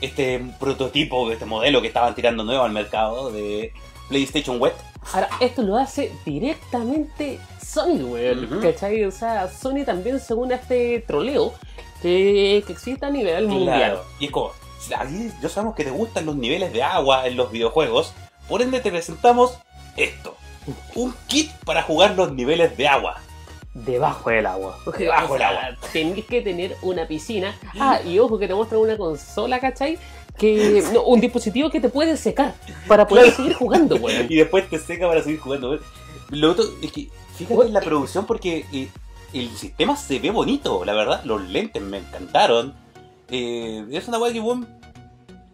este 0.00 0.44
prototipo, 0.60 1.30
este 1.30 1.46
modelo 1.46 1.80
que 1.80 1.86
estaban 1.88 2.14
tirando 2.14 2.44
nuevo 2.44 2.64
al 2.64 2.72
mercado 2.72 3.30
de 3.30 3.72
PlayStation 4.08 4.60
Web. 4.60 4.74
Ahora, 5.12 5.28
esto 5.40 5.62
lo 5.62 5.76
hace 5.76 6.12
directamente 6.24 7.38
Sony, 7.64 8.02
weón. 8.04 8.44
Ujú. 8.44 8.60
¿Cachai? 8.60 9.04
O 9.04 9.10
sea, 9.10 9.48
Sony 9.48 9.84
también 9.86 10.18
según 10.20 10.52
este 10.52 11.00
troleo 11.06 11.52
que, 12.02 12.62
que 12.66 12.72
existe 12.72 13.06
a 13.06 13.10
nivel 13.10 13.46
mundial. 13.48 14.00
Y 14.18 14.26
es 14.26 14.30
como, 14.30 14.52
a 14.92 15.04
ti- 15.06 15.30
yo 15.42 15.48
sabemos 15.48 15.74
que 15.74 15.84
te 15.84 15.90
gustan 15.90 16.26
los 16.26 16.36
niveles 16.36 16.72
de 16.72 16.82
agua 16.82 17.26
en 17.26 17.36
los 17.36 17.50
videojuegos, 17.50 18.12
por 18.48 18.62
ende 18.62 18.80
te 18.80 18.90
presentamos 18.90 19.58
esto. 19.96 20.36
Un 20.94 21.14
kit 21.26 21.50
para 21.64 21.82
jugar 21.82 22.14
los 22.16 22.32
niveles 22.32 22.76
de 22.76 22.88
agua. 22.88 23.20
Debajo 23.74 24.30
del 24.30 24.46
agua. 24.46 24.78
Debajo 24.98 25.34
O 25.34 25.38
sea, 25.38 25.48
del 25.50 25.58
agua. 25.58 25.78
Tenés 25.92 26.24
que 26.26 26.40
tener 26.42 26.76
una 26.82 27.06
piscina. 27.08 27.54
Ah, 27.78 28.00
y 28.04 28.18
ojo 28.18 28.38
que 28.38 28.46
te 28.48 28.54
muestran 28.54 28.80
una 28.80 28.96
consola, 28.96 29.60
¿cachai? 29.60 29.98
Que. 30.38 30.82
No, 30.92 31.02
un 31.04 31.20
dispositivo 31.20 31.70
que 31.70 31.80
te 31.80 31.88
puede 31.88 32.16
secar 32.16 32.54
para 32.88 33.06
poder 33.06 33.24
Claro. 33.26 33.36
seguir 33.36 33.54
jugando, 33.54 33.96
weón. 33.96 34.26
Y 34.30 34.36
después 34.36 34.68
te 34.68 34.78
seca 34.78 35.06
para 35.08 35.22
seguir 35.22 35.40
jugando. 35.40 35.78
Lo 36.30 36.50
otro 36.52 36.64
es 36.82 36.92
que, 36.92 37.08
fíjate 37.36 37.66
en 37.66 37.72
la 37.72 37.80
producción 37.80 38.26
porque 38.26 38.64
eh, 38.72 38.88
el 39.32 39.50
sistema 39.56 39.96
se 39.96 40.18
ve 40.20 40.30
bonito, 40.30 40.84
la 40.84 40.94
verdad. 40.94 41.22
Los 41.24 41.42
lentes 41.48 41.82
me 41.82 41.98
encantaron. 41.98 42.74
Eh, 43.30 43.84
es 43.90 44.08
una 44.08 44.18
weá 44.18 44.32
que 44.32 44.40
weón, 44.40 44.66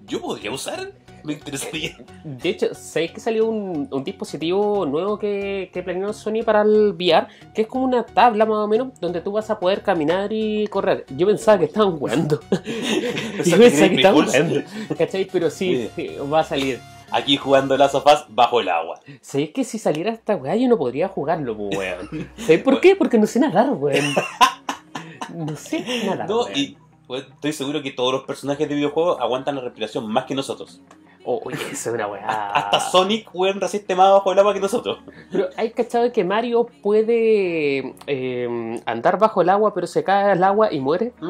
yo 0.06 0.20
podría 0.20 0.50
usar. 0.50 0.92
Me 1.22 1.34
interesaría. 1.34 1.98
De 2.24 2.48
hecho, 2.48 2.74
¿sabéis 2.74 3.12
que 3.12 3.20
salió 3.20 3.46
un, 3.46 3.88
un 3.90 4.04
dispositivo 4.04 4.86
nuevo 4.86 5.18
que, 5.18 5.70
que 5.70 5.82
planeó 5.82 6.14
Sony 6.14 6.42
para 6.44 6.62
el 6.62 6.94
VR? 6.94 7.26
Que 7.54 7.62
es 7.62 7.68
como 7.68 7.84
una 7.84 8.04
tabla 8.04 8.46
más 8.46 8.56
o 8.56 8.66
menos, 8.66 8.98
donde 9.00 9.20
tú 9.20 9.32
vas 9.32 9.50
a 9.50 9.58
poder 9.58 9.82
caminar 9.82 10.32
y 10.32 10.66
correr. 10.68 11.04
Yo 11.14 11.26
pensaba 11.26 11.58
que 11.58 11.66
estaban 11.66 11.98
jugando. 11.98 12.40
Yo 13.44 13.58
pensaba 13.58 13.88
que 13.90 13.96
estaban 13.96 14.24
jugando. 14.24 14.62
¿Cachai? 14.96 15.28
Pero 15.30 15.50
sí, 15.50 15.90
sí, 15.94 16.16
va 16.32 16.40
a 16.40 16.44
salir. 16.44 16.80
Aquí 17.12 17.36
jugando 17.36 17.76
Last 17.76 17.96
of 17.96 18.06
Us 18.06 18.24
bajo 18.28 18.60
el 18.60 18.68
agua. 18.68 19.00
¿Sabéis 19.20 19.50
que 19.50 19.64
si 19.64 19.78
saliera 19.78 20.12
esta 20.12 20.36
weá 20.36 20.54
yo 20.56 20.68
no 20.68 20.78
podría 20.78 21.08
jugarlo, 21.08 21.54
weón? 21.54 22.30
¿Sabéis 22.38 22.62
por 22.62 22.80
qué? 22.80 22.94
Porque 22.96 23.18
no 23.18 23.26
sé 23.26 23.40
nadar, 23.40 23.70
weón. 23.72 24.14
No 25.34 25.54
sé 25.54 25.84
nadar. 26.06 26.28
No, 26.28 26.50
y 26.50 26.76
weón, 27.10 27.26
estoy 27.32 27.52
seguro 27.52 27.82
que 27.82 27.90
todos 27.90 28.12
los 28.12 28.22
personajes 28.24 28.68
de 28.68 28.74
videojuegos 28.74 29.18
aguantan 29.20 29.56
la 29.56 29.60
respiración 29.62 30.10
más 30.10 30.24
que 30.24 30.34
nosotros. 30.34 30.80
Oh, 31.22 31.38
oye, 31.44 31.56
eso 31.70 31.90
es 31.90 31.94
una 31.94 32.06
weá. 32.06 32.50
Hasta 32.52 32.80
Sonic, 32.80 33.28
weón, 33.34 33.60
resiste 33.60 33.94
más 33.94 34.10
bajo 34.10 34.32
el 34.32 34.38
agua 34.38 34.54
que 34.54 34.60
nosotros. 34.60 35.00
Pero 35.30 35.48
hay 35.58 35.70
cachado 35.72 36.10
que 36.12 36.24
Mario 36.24 36.66
puede 36.82 37.94
eh, 38.06 38.80
andar 38.86 39.18
bajo 39.18 39.42
el 39.42 39.50
agua, 39.50 39.74
pero 39.74 39.86
se 39.86 40.02
cae 40.02 40.30
al 40.32 40.42
agua 40.42 40.72
y 40.72 40.80
muere. 40.80 41.12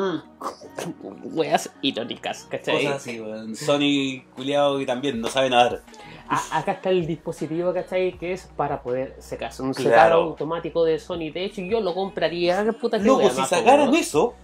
Weas 1.25 1.71
irónicas, 1.83 2.47
¿cachai? 2.49 2.85
Cosas 2.85 2.97
así, 2.97 3.21
weón. 3.21 3.57
Sonic, 3.57 4.27
culiado, 4.35 4.81
y 4.81 4.87
también 4.87 5.21
no 5.21 5.29
sabe 5.29 5.51
nadar. 5.51 5.81
A- 6.29 6.59
acá 6.59 6.73
está 6.73 6.91
el 6.91 7.07
dispositivo, 7.07 7.75
¿cachai? 7.75 8.17
Que 8.17 8.33
es 8.33 8.49
para 8.57 8.83
poder 8.83 9.17
secarse. 9.19 9.63
Un 9.63 9.75
Claro. 9.75 9.91
secado 9.91 10.23
automático 10.23 10.85
de 10.85 10.99
Sony. 10.99 11.31
De 11.35 11.45
hecho, 11.45 11.63
yo 11.63 11.81
lo 11.81 11.95
compraría. 11.95 12.65
¿Qué 12.65 12.73
puta 12.73 13.01
que 13.01 13.11
wea 13.11 13.31
si 13.31 13.43
sacaran 13.43 13.93
eso, 13.95 14.35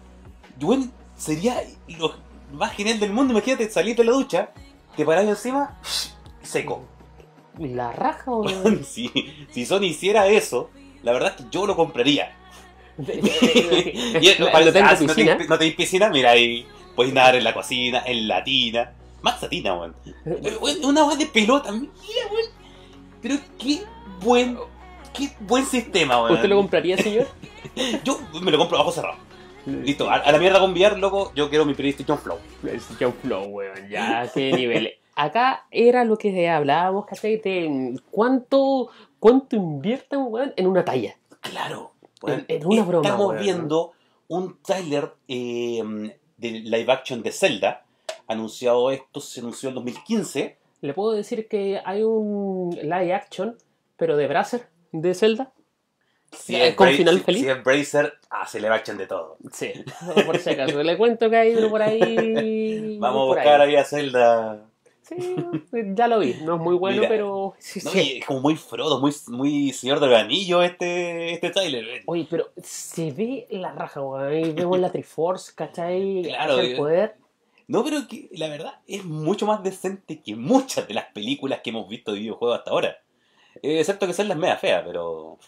weón, 0.61 0.91
sería 1.17 1.63
lo 1.99 2.15
más 2.53 2.73
genial 2.75 3.01
del 3.01 3.13
mundo. 3.13 3.33
Imagínate 3.33 3.69
salir 3.71 3.97
de 3.97 4.05
la 4.05 4.13
ducha, 4.13 4.51
te 4.97 5.05
parás 5.05 5.25
encima, 5.27 5.79
seco. 6.43 6.85
La 7.59 7.93
raja, 7.93 8.31
weón. 8.31 8.85
si, 8.89 9.11
si 9.51 9.65
Sony 9.67 9.85
hiciera 9.85 10.27
eso, 10.29 10.71
la 11.03 11.13
verdad 11.13 11.35
es 11.37 11.45
que 11.45 11.51
yo 11.51 11.67
lo 11.67 11.77
compraría. 11.77 12.35
Y 12.99 14.29
es- 14.29 14.39
Lo 14.41 14.51
parece- 14.51 14.73
tengo 14.73 14.89
ah, 14.89 14.93
en 14.93 14.99
si 14.99 15.07
no 15.07 15.15
tenéis 15.15 15.49
no 15.49 15.59
piscina, 15.77 16.09
mira 16.09 16.31
ahí, 16.31 16.67
puedes 16.95 17.13
nadar 17.13 17.37
en 17.37 17.45
la 17.45 17.53
cocina, 17.55 18.03
en 18.07 18.27
la 18.29 18.43
tina. 18.43 18.93
Más 19.23 19.41
satina, 19.41 19.75
weón. 19.75 19.95
Una 20.85 21.05
weón 21.05 21.19
de 21.19 21.27
pelota, 21.27 21.73
mira, 21.73 21.91
weón. 22.31 22.51
Pero 23.23 23.37
qué 23.59 23.83
buen, 24.21 24.59
qué 25.13 25.31
buen 25.41 25.67
sistema, 25.67 26.23
weón. 26.23 26.35
¿Usted 26.35 26.49
lo 26.49 26.57
compraría, 26.57 26.97
señor? 26.97 27.27
Yo 28.05 28.19
me 28.41 28.51
lo 28.51 28.59
compro 28.59 28.79
a 28.79 28.83
ojos 28.83 28.95
cerrados. 28.95 29.19
Listo, 29.67 30.09
a, 30.09 30.15
a 30.17 30.33
la 30.33 30.39
mierda 30.39 30.61
con 30.61 30.73
VR, 30.73 30.99
loco, 30.99 31.33
yo 31.35 31.49
quiero 31.51 31.65
mi 31.65 31.75
PlayStation 31.75 32.19
Flow. 32.19 32.39
PlayStation 32.63 33.13
Flow, 33.15 33.45
weón, 33.47 33.89
ya, 33.91 34.31
qué 34.33 34.53
nivel. 34.53 34.93
Acá 35.17 35.67
era 35.71 36.05
lo 36.05 36.17
que 36.19 36.49
hablábamos, 36.49 37.07
¿cachai? 37.07 37.39
De 37.39 37.99
cuánto, 38.11 38.91
cuánto 39.19 39.57
invierten, 39.57 40.21
weón, 40.29 40.53
en 40.57 40.67
una 40.67 40.85
talla. 40.85 41.17
Claro. 41.41 41.93
En- 42.27 42.45
en 42.49 42.67
una 42.67 42.83
broma, 42.85 43.09
Estamos 43.09 43.29
weón. 43.31 43.43
viendo 43.43 43.93
un 44.29 44.61
tráiler 44.63 45.13
eh, 45.29 45.83
de 46.37 46.51
live 46.51 46.93
action 46.93 47.23
de 47.23 47.33
Zelda. 47.33 47.85
Anunciado 48.29 48.91
esto, 48.91 49.21
se 49.21 49.41
anunció 49.41 49.69
en 49.71 49.77
2015. 49.77 50.59
Le 50.81 50.95
puedo 50.95 51.13
decir 51.13 51.49
que 51.49 51.81
hay 51.85 52.03
un 52.03 52.71
live 52.83 53.15
action, 53.15 53.57
pero 53.97 54.17
de 54.17 54.27
Bracer, 54.29 54.69
de 54.93 55.15
Zelda. 55.15 55.53
Si 56.33 56.55
Eh, 56.57 56.69
es 56.69 56.75
con 56.75 56.89
final 56.91 57.19
si- 57.19 57.25
feliz. 57.25 57.43
Si 57.43 57.49
es 57.49 57.65
Bracer, 57.65 58.15
hace 58.31 58.61
live 58.61 58.75
action 58.75 58.99
de 58.99 59.07
todo. 59.07 59.37
Sí, 59.53 59.73
por 60.27 60.39
si 60.39 60.51
acaso. 60.51 60.83
Le 60.83 60.97
cuento 60.97 61.31
que 61.31 61.37
hay 61.37 61.55
uno 61.55 61.71
por 61.71 61.83
ahí. 61.83 62.99
Vamos 63.01 63.23
a 63.23 63.27
buscar 63.35 63.61
ahí. 63.61 63.71
ahí 63.71 63.77
a 63.77 63.85
Zelda. 63.85 64.63
Sí, 65.03 65.37
ya 65.95 66.09
lo 66.09 66.19
vi. 66.19 66.35
No 66.43 66.57
es 66.57 66.61
muy 66.61 66.75
bueno, 66.75 66.97
Mira. 66.99 67.09
pero. 67.09 67.55
Sí, 67.59 67.81
No, 67.85 67.91
sí. 67.93 67.99
y 68.15 68.19
es 68.19 68.27
como 68.27 68.41
muy 68.41 68.57
Frodo, 68.57 69.01
muy, 69.01 69.13
muy 69.29 69.73
Señor 69.73 70.01
del 70.01 70.15
Anillo 70.15 70.63
este, 70.63 71.33
este 71.33 71.51
tráiler. 71.51 72.03
Oye, 72.07 72.27
pero 72.29 72.51
se 72.61 73.13
ve 73.13 73.47
la 73.51 73.73
raja, 73.73 74.01
weón. 74.03 74.27
Ahí 74.27 74.53
vemos 74.53 74.81
la 74.81 74.91
Triforce, 74.91 75.53
¿cachai? 75.55 76.23
Claro, 76.25 76.59
el 76.59 76.73
eh. 76.73 76.77
poder. 76.77 77.15
No, 77.69 77.85
pero 77.85 78.07
que 78.09 78.29
la 78.33 78.49
verdad 78.49 78.75
es 78.89 79.05
mucho 79.05 79.47
más 79.47 79.63
decente 79.63 80.21
que 80.21 80.35
muchas 80.37 80.87
de 80.89 80.95
las 80.95 81.07
películas 81.07 81.61
que 81.63 81.71
hemos 81.71 81.89
visto 81.89 82.13
de 82.13 82.19
videojuegos 82.21 82.59
hasta 82.59 82.71
ahora. 82.73 82.99
Eh, 83.63 83.79
excepto 83.81 84.07
que 84.09 84.13
son 84.13 84.29
las 84.29 84.37
media 84.37 84.57
feas, 84.57 84.83
pero... 84.87 85.39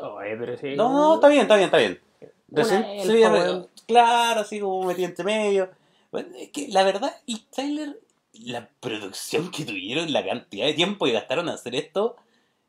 Oye, 0.00 0.36
pero 0.36 0.56
sí. 0.56 0.74
No, 0.76 0.92
no, 0.92 1.14
está 1.16 1.28
bien, 1.28 1.42
está 1.42 1.56
bien, 1.56 1.66
está 1.66 1.78
bien. 1.78 2.00
Recién- 2.48 2.84
se 3.02 3.12
veía- 3.12 3.66
claro, 3.86 4.40
así 4.40 4.60
como 4.60 4.84
metido 4.84 5.08
entre 5.08 5.24
medio. 5.24 5.70
Bueno, 6.12 6.28
es 6.36 6.50
que 6.50 6.68
la 6.68 6.82
verdad, 6.82 7.14
el 7.26 7.44
trailer, 7.46 7.98
la 8.32 8.68
producción 8.80 9.50
que 9.50 9.64
tuvieron, 9.64 10.12
la 10.12 10.24
cantidad 10.24 10.66
de 10.66 10.74
tiempo 10.74 11.04
que 11.06 11.12
gastaron 11.12 11.48
en 11.48 11.54
hacer 11.54 11.74
esto, 11.76 12.16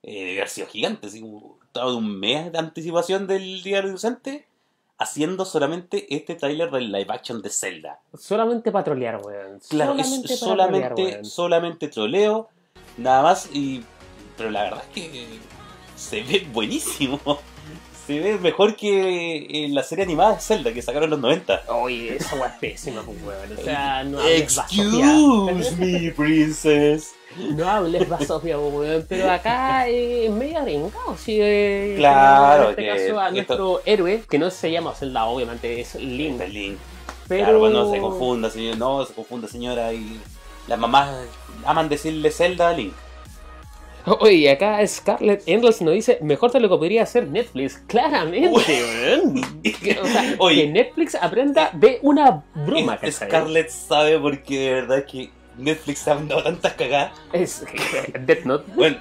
eh, 0.03 0.13
debe 0.19 0.31
haber 0.37 0.49
sido 0.49 0.67
gigante. 0.67 1.07
Así 1.07 1.21
como 1.21 1.57
estaba 1.63 1.89
de 1.91 1.97
un 1.97 2.19
mes 2.19 2.51
de 2.51 2.59
anticipación 2.59 3.25
del 3.27 3.63
Día 3.63 3.77
del 3.77 3.89
Inocente 3.89 4.45
haciendo 4.99 5.45
solamente 5.45 6.13
este 6.15 6.35
tráiler 6.35 6.69
del 6.69 6.91
live 6.91 7.07
action 7.09 7.41
de 7.41 7.49
Zelda. 7.49 7.99
Solamente 8.15 8.71
para 8.71 8.83
trolear, 8.83 9.19
weón. 9.25 9.59
Claro, 9.67 9.93
solamente 9.93 10.33
es 10.33 10.39
solamente, 10.39 10.87
trolear, 10.89 11.25
solamente 11.25 11.87
troleo, 11.87 12.49
nada 12.97 13.23
más, 13.23 13.49
y 13.51 13.83
pero 14.37 14.51
la 14.51 14.63
verdad 14.63 14.83
es 14.87 14.93
que 14.93 15.25
se 16.01 16.23
ve 16.23 16.47
buenísimo. 16.51 17.19
Se 18.07 18.19
ve 18.19 18.37
mejor 18.39 18.75
que 18.75 19.45
en 19.65 19.75
la 19.75 19.83
serie 19.83 20.03
animada 20.03 20.33
de 20.33 20.41
Zelda 20.41 20.73
que 20.73 20.81
sacaron 20.81 21.05
en 21.05 21.09
los 21.11 21.19
90. 21.19 21.63
Oye, 21.69 22.15
esa 22.17 22.35
weá 22.35 22.47
es 22.47 22.53
pésima, 22.59 23.03
pues, 23.03 23.17
weón. 23.23 23.57
O 23.57 23.61
sea, 23.63 24.03
no 24.03 24.19
hables. 24.19 24.57
Excuse 24.57 25.75
me, 25.77 26.11
princess. 26.11 27.13
No 27.37 27.69
hables 27.69 28.09
basofia, 28.09 28.57
pues, 28.57 28.73
weón. 28.73 29.05
Pero 29.07 29.31
acá 29.31 29.87
eh, 29.87 30.25
es 30.25 30.31
medio 30.31 30.59
arengado, 30.59 31.15
sí. 31.17 31.37
eh, 31.39 31.93
Claro, 31.97 32.63
En 32.63 32.69
este 32.71 32.81
que 32.81 32.87
caso, 32.89 33.19
a 33.19 33.25
esto- 33.27 33.33
nuestro 33.35 33.81
héroe, 33.85 34.23
que 34.27 34.39
no 34.39 34.49
se 34.49 34.71
llama 34.71 34.93
Zelda, 34.95 35.25
obviamente, 35.25 35.79
es 35.79 35.95
Link. 35.95 36.41
Link. 36.49 36.77
Pero. 37.27 37.43
Claro, 37.45 37.59
bueno, 37.59 37.83
no 37.85 37.91
se 37.91 37.99
confunda, 37.99 38.49
señor. 38.49 38.77
No, 38.77 39.05
se 39.05 39.13
confunda, 39.13 39.47
señora. 39.47 39.93
Y 39.93 40.19
las 40.67 40.79
mamás 40.79 41.09
aman 41.65 41.87
decirle 41.87 42.31
Zelda 42.31 42.69
a 42.69 42.73
Link. 42.73 42.93
Oye, 44.19 44.49
acá 44.51 44.85
Scarlett 44.87 45.43
Endless 45.45 45.81
nos 45.81 45.93
dice: 45.93 46.17
Mejor 46.21 46.51
te 46.51 46.59
lo 46.59 46.69
que 46.69 46.77
podría 46.77 47.03
hacer 47.03 47.27
Netflix. 47.27 47.77
Claramente, 47.87 48.49
weón. 48.49 49.41
Que, 49.63 49.99
o 50.01 50.05
sea, 50.05 50.35
Oye. 50.39 50.63
que 50.63 50.67
Netflix 50.71 51.15
aprenda 51.15 51.69
de 51.73 51.99
una 52.01 52.43
broma, 52.55 52.97
Es-. 53.01 53.15
Scarlett 53.17 53.69
sabe 53.69 54.19
porque 54.19 54.59
de 54.59 54.73
verdad 54.73 55.05
que 55.05 55.29
Netflix 55.57 56.07
ha 56.07 56.15
dado 56.15 56.43
tantas 56.43 56.73
cagadas. 56.73 57.11
Es 57.33 57.63
Death 58.25 58.45
Note. 58.45 58.71
Bueno, 58.75 58.97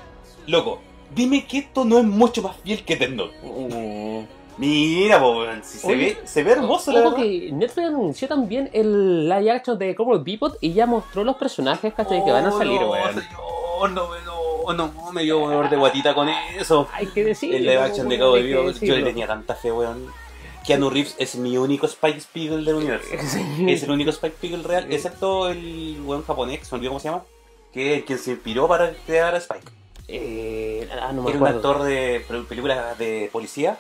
loco, 0.46 0.80
dime 1.14 1.44
que 1.46 1.58
esto 1.58 1.84
no 1.84 1.98
es 1.98 2.04
mucho 2.04 2.42
más 2.42 2.56
fiel 2.56 2.84
que 2.84 2.96
Death 2.96 3.10
Note. 3.10 3.34
Mm. 3.42 4.40
Mira, 4.58 5.18
weón, 5.26 5.62
si 5.64 5.78
se 5.78 5.86
Oye, 5.86 5.96
ve, 5.96 6.18
se 6.26 6.42
ve 6.42 6.52
hermoso, 6.52 6.92
la 6.92 7.00
verdad. 7.00 7.16
que 7.16 7.50
Netflix 7.50 7.86
anunció 7.88 8.28
también 8.28 8.68
el 8.74 9.26
live 9.26 9.50
action 9.52 9.78
de 9.78 9.94
Cowboy 9.94 10.20
Bebop 10.22 10.56
y 10.60 10.74
ya 10.74 10.84
mostró 10.84 11.24
los 11.24 11.36
personajes 11.36 11.94
¿cachai? 11.94 12.22
que 12.22 12.30
van 12.30 12.44
a 12.44 12.48
Oh, 12.54 12.58
salir, 12.58 12.78
no, 12.78 12.90
weón. 12.90 13.14
señor, 13.14 13.90
no, 13.92 14.08
no, 14.24 14.39
no, 14.72 14.92
me 15.12 15.22
dio 15.22 15.38
dolor 15.38 15.68
de 15.70 15.76
guatita 15.76 16.14
con 16.14 16.28
eso. 16.28 16.88
Hay 16.92 17.06
que 17.06 17.24
decir. 17.24 17.54
El 17.54 17.62
live 17.62 17.78
action 17.78 18.08
de 18.08 18.18
Cowboy 18.18 18.42
Bebop, 18.42 18.64
yo 18.66 18.72
decirlo. 18.72 18.96
le 18.96 19.02
tenía 19.04 19.26
tanta 19.26 19.54
fe, 19.54 19.70
weón. 19.72 20.06
Keanu 20.66 20.90
Reeves 20.90 21.16
es 21.18 21.36
mi 21.36 21.56
único 21.56 21.86
Spike 21.86 22.20
Spiegel 22.20 22.64
del 22.64 22.74
universo. 22.76 23.08
Es 23.66 23.82
el 23.82 23.90
único 23.90 24.10
Spike 24.10 24.36
Spiegel 24.36 24.64
real, 24.64 24.86
excepto 24.92 25.48
el 25.48 26.00
weón 26.04 26.22
japonés, 26.24 26.60
se 26.66 26.74
me 26.74 26.78
olvidó 26.78 26.90
cómo 26.90 27.00
se 27.00 27.08
llama, 27.08 27.22
que 27.72 27.92
es 27.92 27.98
el 28.00 28.04
quien 28.04 28.18
se 28.18 28.30
inspiró 28.32 28.68
para 28.68 28.92
crear 29.06 29.34
a 29.34 29.38
Spike. 29.38 29.66
Eh, 30.08 30.88
ah, 31.00 31.12
no 31.12 31.22
me 31.22 31.30
Era 31.30 31.38
un 31.40 31.46
actor 31.46 31.82
de 31.82 32.24
pel- 32.28 32.44
películas 32.46 32.98
de 32.98 33.30
policía, 33.32 33.78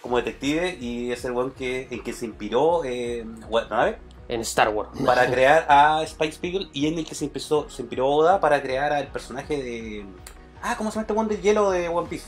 como 0.00 0.16
detective, 0.16 0.78
y 0.80 1.10
es 1.12 1.24
el 1.24 1.32
weón 1.32 1.50
que, 1.50 1.88
en 1.90 2.02
que 2.02 2.12
se 2.12 2.24
inspiró 2.26 2.82
eh, 2.84 3.24
Watanabe 3.48 3.98
En 4.28 4.40
Star 4.40 4.68
Wars. 4.70 4.90
para 5.06 5.26
crear 5.30 5.66
a 5.68 6.02
Spike 6.02 6.32
Spiegel 6.32 6.68
y 6.72 6.86
en 6.88 6.98
el 6.98 7.06
que 7.06 7.14
se, 7.14 7.24
empezó, 7.26 7.68
se 7.70 7.82
inspiró 7.82 8.08
Oda 8.08 8.40
para 8.40 8.60
crear 8.62 8.92
al 8.92 9.06
personaje 9.08 9.56
de... 9.62 10.04
Ah, 10.62 10.74
¿cómo 10.76 10.90
se 10.90 10.94
llama 10.96 11.02
este 11.02 11.12
weón 11.12 11.28
de 11.28 11.40
hielo 11.40 11.70
de 11.70 11.88
One 11.88 12.08
Piece? 12.08 12.26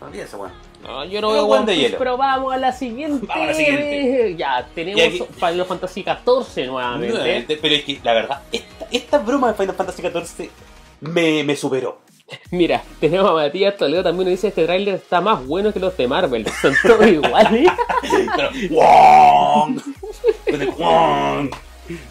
No 0.00 0.06
olvides 0.08 0.26
ese 0.26 0.36
weón. 0.36 0.52
No, 0.82 1.04
yo 1.06 1.20
no 1.22 1.32
veo 1.32 1.46
One 1.46 1.64
de 1.64 1.72
Piece, 1.72 1.86
hielo. 1.86 1.98
pero 1.98 2.16
vamos 2.18 2.52
a 2.52 2.58
la 2.58 2.70
siguiente. 2.72 3.26
Vamos 3.26 3.44
a 3.44 3.46
la 3.46 3.54
siguiente. 3.54 4.34
Ya, 4.36 4.68
tenemos 4.74 5.00
aquí- 5.02 5.22
Final 5.34 5.64
Fantasy 5.64 6.02
XIV 6.04 6.66
nuevamente. 6.66 7.14
Nuevamente, 7.16 7.58
Pero 7.60 7.74
es 7.74 7.84
que 7.84 8.00
la 8.02 8.12
verdad, 8.12 8.42
esta, 8.52 8.86
esta 8.90 9.18
broma 9.18 9.48
de 9.48 9.54
Final 9.54 9.74
Fantasy 9.74 10.02
XIV 10.02 10.50
me, 11.00 11.42
me 11.44 11.56
superó. 11.56 12.00
Mira, 12.50 12.82
tenemos 13.00 13.30
a 13.30 13.34
Matías 13.34 13.76
Toledo 13.76 14.02
también 14.02 14.24
nos 14.28 14.32
dice 14.32 14.48
este 14.48 14.64
tráiler 14.64 14.96
está 14.96 15.20
más 15.20 15.46
bueno 15.46 15.72
que 15.72 15.78
los 15.78 15.96
de 15.96 16.08
Marvel. 16.08 16.44
Son 16.60 16.74
todos 16.82 17.06
iguales. 17.06 17.70
Pero, 18.36 18.50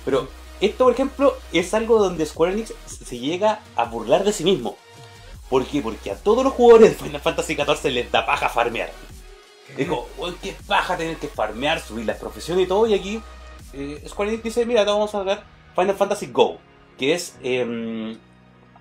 Pero 0.06 0.28
esto, 0.62 0.84
por 0.86 0.94
ejemplo, 0.94 1.38
es 1.52 1.74
algo 1.74 2.00
donde 2.00 2.26
Square 2.26 2.54
Enix 2.54 2.74
se 2.88 3.20
llega 3.20 3.60
a 3.76 3.86
burlar 3.86 4.24
de 4.24 4.34
sí 4.34 4.44
mismo. 4.44 4.78
¿Por 5.50 5.66
qué? 5.66 5.82
Porque 5.82 6.12
a 6.12 6.16
todos 6.16 6.44
los 6.44 6.54
jugadores 6.54 6.92
de 6.98 7.04
Final 7.06 7.22
Fantasy 7.22 7.56
XIV 7.56 7.92
les 7.92 8.12
da 8.12 8.26
paja 8.26 8.50
farmear. 8.50 8.90
"Weón, 10.18 10.36
qué 10.42 10.56
paja 10.68 10.96
tener 10.98 11.18
que 11.18 11.28
farmear, 11.28 11.80
subir 11.80 12.06
las 12.06 12.18
profesiones 12.18 12.66
y 12.66 12.68
todo. 12.68 12.88
Y 12.88 12.94
aquí 12.94 13.22
eh, 13.74 14.04
Square 14.08 14.32
Enix 14.32 14.44
dice, 14.44 14.66
mira, 14.66 14.84
vamos 14.86 15.14
a 15.16 15.24
dar 15.24 15.44
Final 15.76 15.96
Fantasy 15.96 16.28
Go, 16.28 16.58
que 16.98 17.14
es 17.14 17.36
em, 17.44 18.18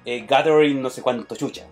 eh, 0.05 0.25
Gathering 0.29 0.81
no 0.81 0.91
sé 0.91 1.03
cuánto 1.03 1.35
chucha. 1.37 1.67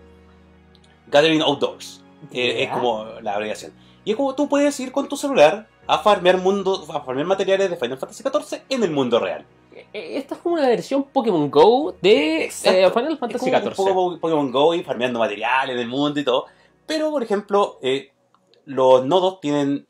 Gathering 1.07 1.41
Outdoors. 1.41 2.01
Eh, 2.31 2.63
es 2.63 2.69
como 2.69 3.05
la 3.21 3.33
abreviación. 3.33 3.71
Y 4.05 4.11
es 4.11 4.17
como 4.17 4.35
tú 4.35 4.49
puedes 4.49 4.77
ir 4.79 4.91
con 4.91 5.07
tu 5.07 5.15
celular 5.15 5.67
a 5.87 5.99
farmear 5.99 6.37
mundo, 6.37 6.85
a 6.93 7.01
farmear 7.01 7.27
materiales 7.27 7.69
de 7.69 7.77
Final 7.77 7.97
Fantasy 7.97 8.23
XIV 8.23 8.61
en 8.69 8.83
el 8.83 8.91
mundo 8.91 9.19
real. 9.19 9.45
Eh, 9.93 10.17
Esta 10.17 10.35
es 10.35 10.41
como 10.41 10.55
una 10.55 10.67
versión 10.67 11.03
Pokémon 11.05 11.49
Go 11.49 11.95
de 12.01 12.45
Exacto. 12.45 12.77
eh, 12.79 12.91
Final 12.91 13.17
Fantasy 13.17 13.49
es 13.49 13.51
como 13.51 13.63
un 13.65 13.73
XIV. 13.73 13.75
poco 13.75 14.19
Pokémon 14.19 14.51
Go 14.51 14.73
y 14.75 14.83
farmeando 14.83 15.19
materiales 15.19 15.75
del 15.77 15.87
mundo 15.87 16.19
y 16.19 16.23
todo. 16.23 16.45
Pero, 16.85 17.11
por 17.11 17.23
ejemplo, 17.23 17.79
eh, 17.81 18.11
los 18.65 19.05
nodos 19.05 19.39
tienen, 19.41 19.87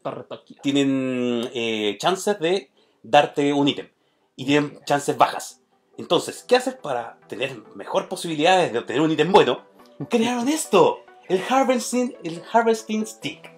tienen 0.61 1.49
eh, 1.53 1.97
chances 1.99 2.39
de 2.39 2.69
darte 3.01 3.53
un 3.53 3.67
ítem. 3.67 3.89
Y 4.35 4.45
tienen 4.45 4.79
chances 4.85 5.17
bajas. 5.17 5.61
Entonces, 5.97 6.43
¿qué 6.47 6.55
haces 6.55 6.73
para 6.75 7.17
tener 7.27 7.55
mejor 7.75 8.09
posibilidades 8.09 8.73
de 8.73 8.79
obtener 8.79 9.01
un 9.01 9.11
ítem 9.11 9.31
bueno? 9.31 9.61
Crearon 10.09 10.47
esto. 10.49 10.99
El 11.29 11.41
Harvesting, 11.47 12.15
el 12.23 12.41
Harvesting 12.51 13.05
Stick. 13.05 13.52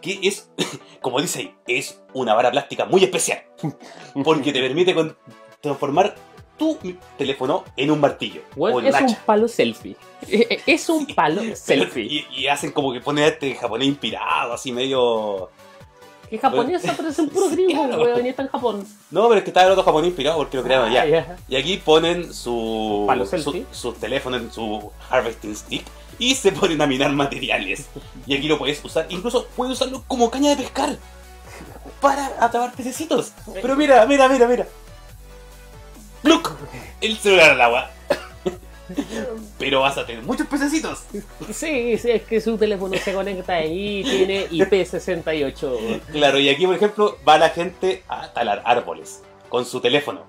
Que 0.00 0.18
es, 0.22 0.50
como 1.02 1.20
dice 1.20 1.38
ahí, 1.40 1.54
es 1.66 2.00
una 2.14 2.34
vara 2.34 2.50
plástica 2.50 2.84
muy 2.86 3.04
especial. 3.04 3.42
Porque 4.24 4.52
te 4.52 4.60
permite 4.60 4.94
con- 4.94 5.16
transformar 5.60 6.14
tu 6.58 6.78
teléfono 7.16 7.64
en 7.76 7.90
un 7.90 8.00
martillo. 8.00 8.42
O 8.56 8.80
en 8.80 8.86
es 8.88 9.00
un 9.00 9.14
palo 9.26 9.48
selfie. 9.48 9.96
Eh, 10.28 10.60
Es 10.66 10.88
un 10.90 11.06
Sí, 11.06 11.14
palo 11.14 11.40
selfie. 11.54 12.02
Y, 12.04 12.26
y 12.42 12.46
hacen 12.48 12.72
como 12.72 12.92
que 12.92 13.00
ponen 13.00 13.24
este 13.24 13.54
japonés 13.54 13.88
inspirado, 13.88 14.52
así 14.52 14.70
medio. 14.72 15.50
Que 16.28 16.38
japonesa, 16.38 16.94
pero 16.96 17.08
es 17.08 17.18
un 17.18 17.28
puro 17.28 17.48
gringo, 17.48 17.86
claro. 17.88 18.02
weón, 18.02 18.24
y 18.24 18.28
está 18.28 18.42
en 18.42 18.48
Japón. 18.48 18.86
No, 19.10 19.26
pero 19.28 19.38
es 19.38 19.42
que 19.44 19.50
estaba 19.50 19.66
el 19.66 19.72
otro 19.72 19.82
japonés 19.84 20.08
inspirado 20.08 20.36
porque 20.38 20.58
lo 20.58 20.62
crearon 20.62 20.86
Ah, 20.88 21.00
allá. 21.00 21.04
ya. 21.06 21.36
Y 21.48 21.56
aquí 21.56 21.76
ponen 21.78 22.32
su, 22.32 23.04
Palo 23.06 23.26
su, 23.26 23.64
su 23.72 23.92
teléfono 23.94 24.36
en 24.36 24.52
su 24.52 24.92
harvesting 25.08 25.56
stick 25.56 25.84
y 26.20 26.36
se 26.36 26.52
ponen 26.52 26.80
a 26.80 26.86
minar 26.86 27.10
materiales. 27.12 27.88
Y 28.26 28.36
aquí 28.36 28.46
lo 28.46 28.58
puedes 28.58 28.84
usar, 28.84 29.06
incluso 29.08 29.48
puedes 29.56 29.72
usarlo 29.72 30.04
como 30.06 30.30
caña 30.30 30.50
de 30.50 30.56
pescar 30.56 30.96
para 32.00 32.26
atrapar 32.38 32.72
pececitos. 32.74 33.32
Pero 33.60 33.74
mira, 33.74 34.06
mira, 34.06 34.28
mira, 34.28 34.46
mira. 34.46 34.66
Look, 36.22 36.50
el 37.00 37.16
celular 37.16 37.50
al 37.50 37.60
agua. 37.60 37.90
Pero 39.58 39.80
vas 39.80 39.96
a 39.98 40.04
tener 40.04 40.22
muchos 40.24 40.46
pececitos. 40.48 41.04
Sí, 41.52 41.96
sí, 41.96 42.10
es 42.10 42.22
que 42.22 42.40
su 42.40 42.58
teléfono 42.58 42.96
se 42.98 43.12
conecta 43.12 43.54
ahí, 43.54 44.02
tiene 44.02 44.48
IP68. 44.48 46.00
Claro, 46.12 46.38
y 46.38 46.48
aquí, 46.48 46.66
por 46.66 46.74
ejemplo, 46.74 47.16
va 47.26 47.38
la 47.38 47.50
gente 47.50 48.02
a 48.08 48.32
talar 48.32 48.62
árboles 48.64 49.22
con 49.48 49.64
su 49.64 49.80
teléfono. 49.80 50.24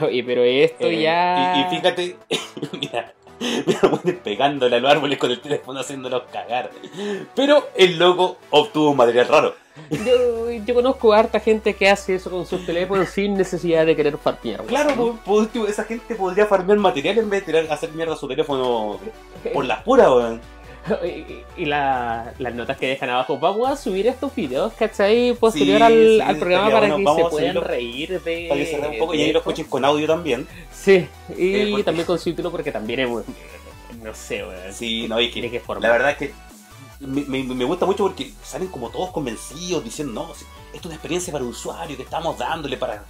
Oye, 0.00 0.24
pero 0.24 0.42
esto 0.42 0.86
Eh, 0.86 1.02
ya. 1.02 1.54
Y, 1.56 1.60
y 1.60 1.76
fíjate, 1.76 2.16
mira, 2.80 3.14
mira, 3.66 3.80
lo 3.82 3.90
ponen 4.00 4.18
pegándole 4.18 4.76
a 4.76 4.80
los 4.80 4.90
árboles 4.90 5.18
con 5.18 5.30
el 5.30 5.40
teléfono 5.40 5.80
haciéndolos 5.80 6.22
cagar. 6.32 6.70
Pero 7.34 7.68
el 7.76 7.98
loco 7.98 8.36
obtuvo 8.50 8.90
un 8.90 8.96
material 8.96 9.28
raro. 9.28 9.54
Yo, 9.90 10.50
yo 10.50 10.74
conozco 10.74 11.14
a 11.14 11.20
harta 11.20 11.40
gente 11.40 11.74
que 11.74 11.88
hace 11.88 12.16
eso 12.16 12.30
con 12.30 12.44
sus 12.46 12.64
teléfonos 12.66 13.08
sin 13.08 13.34
necesidad 13.34 13.86
de 13.86 13.96
querer 13.96 14.18
farmear. 14.18 14.62
Claro, 14.64 15.18
esa 15.66 15.84
gente 15.84 16.14
podría 16.14 16.44
farmear 16.46 16.78
material 16.78 17.18
en 17.18 17.30
vez 17.30 17.40
de 17.40 17.46
tirar, 17.52 17.72
hacer 17.72 17.90
mierda 17.92 18.12
a 18.14 18.16
su 18.16 18.28
teléfono 18.28 18.98
por 19.54 19.64
las 19.64 19.82
puras, 19.82 20.08
weón. 20.08 20.40
Y, 21.04 21.62
y 21.62 21.64
la- 21.66 22.34
las 22.40 22.54
notas 22.56 22.76
que 22.76 22.88
dejan 22.88 23.08
abajo. 23.08 23.38
Vamos 23.38 23.70
a 23.70 23.76
subir 23.76 24.08
estos 24.08 24.34
videos, 24.34 24.72
¿cachai? 24.72 25.32
Posterior 25.32 25.76
Sí, 25.78 25.82
al, 25.84 25.92
sí, 25.92 26.20
al 26.20 26.36
programa 26.38 26.70
para 26.72 26.88
bueno. 26.96 27.14
que 27.16 27.22
se 27.22 27.28
puedan 27.30 27.56
reír 27.62 28.20
de. 28.20 28.46
Para 28.48 28.60
que 28.60 28.66
se 28.66 28.76
un 28.80 28.98
poco 28.98 29.12
de 29.12 29.18
y 29.18 29.22
ahí 29.22 29.32
lo 29.32 29.38
esto. 29.38 29.50
escuchen 29.50 29.70
con 29.70 29.84
audio 29.84 30.08
también. 30.08 30.44
Sí, 30.82 31.06
y 31.36 31.54
Eh, 31.54 31.68
porque- 31.70 31.84
también 31.84 32.06
con 32.06 32.18
subtítulo 32.18 32.50
porque 32.50 32.72
también 32.72 33.00
es. 33.00 33.08
muy- 33.08 33.22
No 34.02 34.14
sé, 34.14 34.42
weón. 34.44 34.72
Sí, 34.72 35.06
no, 35.08 35.16
Tiene 35.18 35.50
que 35.50 35.62
la 35.80 35.90
verdad 35.90 36.10
es 36.12 36.16
que 36.16 36.34
me, 37.00 37.22
me- 37.22 37.42
me 37.54 37.64
gusta 37.64 37.84
mucho 37.86 38.04
porque 38.04 38.32
salen 38.42 38.68
como 38.68 38.88
todos 38.90 39.10
convencidos 39.10 39.84
diciendo, 39.84 40.12
no, 40.12 40.32
esto 40.32 40.46
es 40.74 40.84
una 40.86 40.94
experiencia 40.94 41.32
para 41.32 41.44
el 41.44 41.50
usuario 41.50 41.96
que 41.96 42.02
estamos 42.02 42.36
dándole 42.38 42.76
para, 42.76 43.04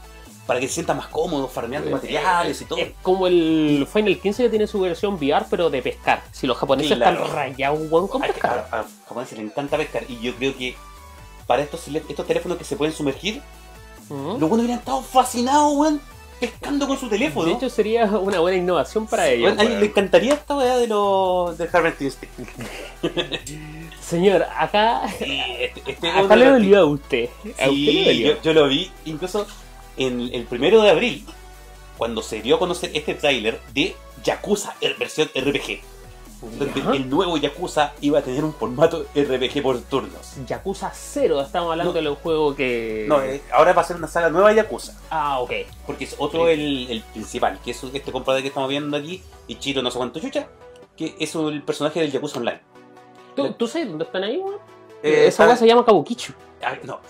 para 0.46 0.60
que 0.60 0.68
se 0.68 0.74
sienta 0.74 0.92
más 0.94 1.06
cómodo 1.08 1.46
farmeando 1.48 1.90
materiales 1.90 2.60
y 2.60 2.64
todo. 2.66 2.78
Es 2.78 2.92
como 3.02 3.26
el 3.26 3.86
Final 3.90 4.18
15 4.18 4.42
que 4.44 4.48
tiene 4.50 4.66
su 4.66 4.80
versión 4.80 5.14
VR, 5.14 5.46
pero 5.48 5.70
de 5.70 5.80
pescar. 5.82 6.22
Si 6.32 6.46
los 6.46 6.56
japoneses 6.58 6.96
Claro. 6.96 7.22
están 7.24 7.34
rayados, 7.36 7.78
weón, 7.90 8.08
con 8.08 8.22
A, 8.22 8.26
a, 8.26 8.28
pescar. 8.28 8.68
a 8.70 8.84
japoneses 9.08 9.38
les 9.38 9.46
encanta 9.50 9.76
pescar 9.78 10.04
y 10.08 10.18
yo 10.20 10.34
creo 10.34 10.56
que 10.56 10.74
para 11.46 11.62
estos, 11.62 11.86
estos 11.88 12.26
teléfonos 12.26 12.58
que 12.58 12.64
se 12.64 12.76
pueden 12.76 12.94
sumergir, 12.94 13.40
¿Mm? 14.08 14.14
los 14.38 14.40
buenos 14.40 14.58
hubieran 14.60 14.78
estado 14.80 15.00
fascinados, 15.02 15.72
weón, 15.74 16.00
pescando 16.42 16.88
con 16.88 16.98
su 16.98 17.08
teléfono. 17.08 17.46
De 17.48 17.54
hecho, 17.54 17.70
sería 17.70 18.04
una 18.06 18.40
buena 18.40 18.58
innovación 18.58 19.06
para 19.06 19.28
ellos. 19.28 19.54
Bueno, 19.54 19.78
le 19.78 19.86
encantaría 19.86 20.34
esta 20.34 20.56
weá 20.56 20.76
de 20.76 20.88
los 20.88 21.56
de 21.56 21.68
Harvest 21.72 22.02
Instinct. 22.02 22.34
Señor, 24.00 24.44
acá, 24.58 25.04
Este, 25.06 25.82
este 25.86 26.08
es 26.08 26.16
acá 26.16 26.36
le 26.36 26.46
dolió 26.50 26.80
a 26.80 26.84
usted. 26.86 27.28
A 27.60 27.70
usted 27.70 27.70
le 27.70 27.74
Sí, 27.74 28.04
dolió. 28.04 28.34
yo, 28.34 28.42
yo 28.42 28.52
lo 28.52 28.68
vi 28.68 28.90
incluso 29.04 29.46
en 29.96 30.20
el 30.32 30.44
primero 30.44 30.82
de 30.82 30.90
abril, 30.90 31.24
cuando 31.96 32.22
se 32.22 32.42
dio 32.42 32.56
a 32.56 32.58
conocer 32.58 32.90
este 32.94 33.14
tráiler 33.14 33.60
de 33.72 33.94
Yakuza 34.24 34.74
versión 34.98 35.28
RPG. 35.34 35.80
Donde 36.42 36.80
el 36.96 37.08
nuevo 37.08 37.36
Yakuza 37.36 37.92
iba 38.00 38.18
a 38.18 38.22
tener 38.22 38.42
un 38.44 38.52
formato 38.52 39.06
RPG 39.14 39.62
por 39.62 39.80
turnos. 39.82 40.34
Yakuza 40.46 40.90
0, 40.92 41.40
estamos 41.40 41.70
hablando 41.70 41.92
No. 41.94 42.00
de 42.02 42.08
un 42.08 42.16
juego 42.16 42.54
que. 42.56 43.06
No, 43.08 43.22
eh, 43.22 43.40
ahora 43.52 43.72
va 43.72 43.82
a 43.82 43.84
ser 43.84 43.96
una 43.96 44.08
saga 44.08 44.28
nueva 44.28 44.48
de 44.50 44.56
Yakuza. 44.56 44.98
Ah, 45.10 45.40
ok. 45.40 45.52
Porque 45.86 46.04
es 46.04 46.16
otro 46.18 46.48
el, 46.48 46.90
el 46.90 47.00
principal, 47.12 47.58
que 47.64 47.70
es 47.70 47.82
este 47.84 48.10
compadre 48.12 48.42
que 48.42 48.48
estamos 48.48 48.68
viendo 48.68 48.96
aquí, 48.96 49.22
Ichiro 49.46 49.82
no 49.82 49.90
sé 49.90 49.98
cuánto 49.98 50.18
chucha, 50.20 50.48
que 50.96 51.14
es 51.18 51.34
el 51.36 51.62
personaje 51.62 52.00
del 52.00 52.10
Yakuza 52.10 52.38
Online. 52.40 52.60
¿Tú, 53.36 53.52
tú 53.52 53.66
sabes 53.68 53.88
dónde 53.88 54.04
están 54.04 54.24
ahí, 54.24 54.36
weón? 54.38 54.56
Eh, 55.02 55.26
Esa 55.28 55.46
weá 55.46 55.56
se 55.56 55.66
llama 55.66 55.84
Kabukicho. 55.84 56.32
ah, 56.64 56.74
no, 56.84 57.00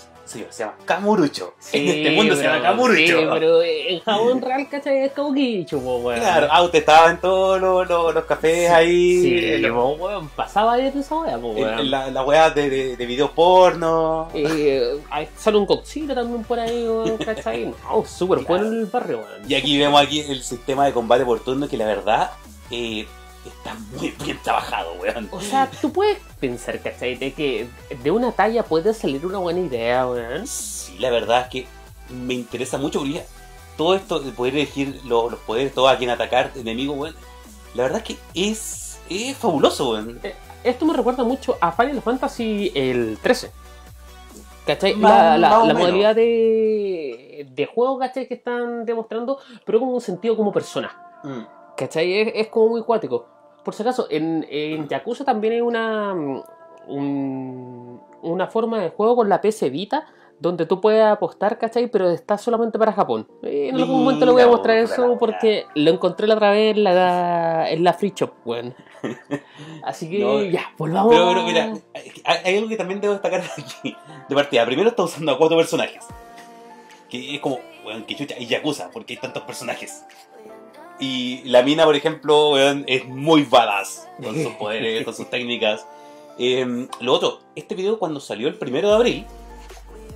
se 0.51 0.64
llama 0.64 0.75
Kamurucho. 0.85 1.55
en 1.73 1.88
este 1.88 2.11
mundo 2.12 2.37
se 2.37 2.42
llama 2.45 2.62
Kamurucho. 2.62 3.18
Sí, 3.21 3.27
pero 3.31 3.62
en 3.62 4.01
Japón 4.01 4.40
real, 4.42 4.68
¿cachai? 4.68 4.99
Es 5.05 5.12
Kabukicho, 5.12 5.81
po, 5.81 5.97
weón. 5.99 6.21
Claro, 6.21 6.49
ah, 6.51 6.62
usted 6.62 6.79
estaba 6.81 7.11
en 7.11 7.21
todos 7.21 7.61
los, 7.61 7.88
los- 7.88 8.14
los 8.14 8.25
cafés 8.25 8.71
ahí. 8.71 9.23
Sí, 9.23 9.38
en 9.66 9.75
po, 9.75 9.88
weón. 9.95 10.29
Pasaba 10.31 10.75
ahí 10.75 10.90
de 10.90 11.01
esa 11.01 11.14
weá, 11.16 11.38
po, 11.38 11.51
en- 11.57 11.64
weón. 11.64 11.79
en 11.81 11.90
la, 11.90 12.11
la 12.11 12.51
de, 12.51 12.71
de, 12.71 12.97
de 12.97 13.07
video 13.07 13.31
porno. 13.33 14.29
Eh, 14.35 15.01
sale 15.37 15.57
un 15.59 15.66
Godzilla 15.66 16.14
también 16.14 16.42
por 16.45 16.59
ahí, 16.59 16.87
weón, 16.88 17.16
¿cachai? 17.25 17.66
No, 17.66 18.05
súper 18.07 18.40
bueno 18.40 18.66
el 18.66 18.87
barrio, 18.87 19.18
weón. 19.18 19.51
Y 19.51 19.55
aquí 19.55 19.79
vemos 19.79 20.01
aquí 20.01 20.21
el 20.21 20.42
sistema 20.42 20.87
de 20.87 20.92
combate 20.92 21.25
por 21.25 21.40
turno 21.40 21.68
que 21.68 21.77
la 21.77 21.87
verdad 21.87 22.31
eh, 22.71 23.07
está 23.48 23.74
muy 23.96 24.11
bien 24.24 24.38
trabajado, 24.42 24.92
weón. 24.94 25.28
O 25.33 25.40
sea, 25.40 25.70
tú 25.81 25.92
puedes 25.92 26.18
pensar, 26.40 26.81
¿cachai? 26.81 27.16
De 27.16 27.33
que 27.33 27.68
de 28.02 28.11
una 28.11 28.33
talla 28.33 28.62
puede 28.62 28.92
salir 28.94 29.24
una 29.26 29.38
buena 29.38 29.61
idea, 29.61 30.07
weón. 30.07 30.46
Sí, 30.46 30.96
la 30.98 31.11
verdad 31.11 31.42
es 31.42 31.48
que 31.48 31.66
me 32.14 32.35
interesa 32.35 32.78
mucho 32.78 33.00
porque 33.00 33.20
todo 33.76 33.94
esto 33.94 34.20
de 34.20 34.33
poder 34.33 34.55
elegir 34.55 35.00
los, 35.05 35.31
los 35.31 35.40
poderes, 35.40 35.72
todo 35.74 35.88
a 35.88 35.96
quien 35.96 36.11
atacar, 36.11 36.52
enemigos, 36.55 36.96
weón. 36.98 37.14
La 37.74 37.85
verdad 37.85 38.02
es 38.07 38.16
que 38.16 38.16
es, 38.50 38.98
es 39.09 39.37
fabuloso, 39.37 39.92
weón. 39.92 40.20
Esto 40.64 40.85
me 40.87 40.94
recuerda 40.94 41.24
mucho 41.24 41.57
a 41.61 41.72
Final 41.72 42.00
Fantasy 42.02 42.70
el 42.74 43.18
13. 43.20 43.50
¿Cachai? 44.66 44.94
Más- 44.94 45.11
La, 45.12 45.38
la- 45.38 45.48
más 45.48 45.59
o 45.59 45.66
la 45.66 45.74
menos. 45.74 45.81
modalidad 45.88 46.14
de, 46.14 47.46
de 47.50 47.66
juego, 47.66 47.98
¿cachai? 47.98 48.28
Que 48.28 48.35
están 48.35 48.85
demostrando, 48.85 49.38
pero 49.64 49.81
con 49.81 49.88
un 49.88 50.00
sentido 50.00 50.37
como 50.37 50.52
persona. 50.52 50.94
Mm. 51.24 51.40
¿Cachai? 51.77 52.13
Es, 52.21 52.33
es 52.35 52.49
como 52.49 52.69
muy 52.71 52.83
cuático. 52.83 53.27
Por 53.65 53.75
si 53.75 53.83
acaso, 53.83 54.07
en, 54.11 54.47
en 54.51 54.89
Yakuza 54.89 55.25
también 55.25 55.55
hay 55.55 55.61
una, 55.61 56.15
mm, 56.15 56.43
un- 56.89 58.01
una 58.23 58.47
forma 58.49 58.79
de 58.81 58.91
juego 58.91 59.17
con 59.17 59.29
la 59.29 59.41
PC 59.41 59.71
Vita 59.71 60.07
donde 60.39 60.67
tú 60.67 60.81
puedes 60.81 61.05
apostar, 61.05 61.57
¿cachai? 61.57 61.87
Pero 61.87 62.11
está 62.11 62.37
solamente 62.37 62.77
para 62.77 62.93
Japón. 62.93 63.29
Eh, 63.45 63.69
en 63.69 63.77
algún 63.77 64.03
momento 64.03 64.27
le 64.27 64.33
voy 64.33 64.43
a 64.43 64.49
mostrar 64.49 64.77
la 64.77 64.83
eso 64.83 65.17
porque 65.17 65.67
lo 65.77 65.91
encontré 65.93 66.27
la 66.27 66.35
otra 66.35 66.51
vez 66.51 66.77
en 66.77 66.83
la, 66.83 67.71
en 67.71 67.85
la 67.85 67.93
Free 67.93 68.13
Shop, 68.15 68.33
weón. 68.45 68.75
Así 69.85 70.11
que 70.11 70.19
No, 70.19 70.43
ya, 70.43 70.73
volvamos. 70.77 71.13
Pero, 71.15 71.29
pero 71.29 71.43
mira, 71.45 71.73
hay, 72.25 72.41
hay 72.45 72.57
algo 72.57 72.69
que 72.69 72.77
también 72.77 73.01
debo 73.01 73.13
destacar 73.13 73.41
aquí. 73.57 73.95
De 74.29 74.35
partida, 74.35 74.67
primero 74.67 74.89
está 74.91 75.05
usando 75.05 75.31
a 75.31 75.39
cuatro 75.39 75.57
personajes. 75.57 76.05
Que 77.09 77.37
es 77.37 77.41
como, 77.41 77.61
weón, 77.87 78.05
que 78.05 78.17
chucha, 78.17 78.35
y 78.37 78.47
Yakuza, 78.47 78.91
porque 78.93 79.13
hay 79.15 79.21
tantos 79.21 79.45
personajes. 79.45 80.05
Y 81.03 81.43
la 81.47 81.62
mina, 81.62 81.85
por 81.85 81.97
ejemplo, 81.97 82.57
es 82.59 83.05
muy 83.09 83.43
badass 83.43 84.07
con 84.23 84.37
sus 84.37 84.53
poderes, 84.59 85.05
con 85.05 85.12
sus 85.12 85.29
técnicas. 85.29 85.85
Eh, 86.38 86.87
lo 87.01 87.12
otro, 87.12 87.41
este 87.57 87.75
video 87.75 87.99
cuando 87.99 88.21
salió 88.21 88.47
el 88.47 88.55
primero 88.55 88.88
de 88.88 88.95
abril, 88.95 89.27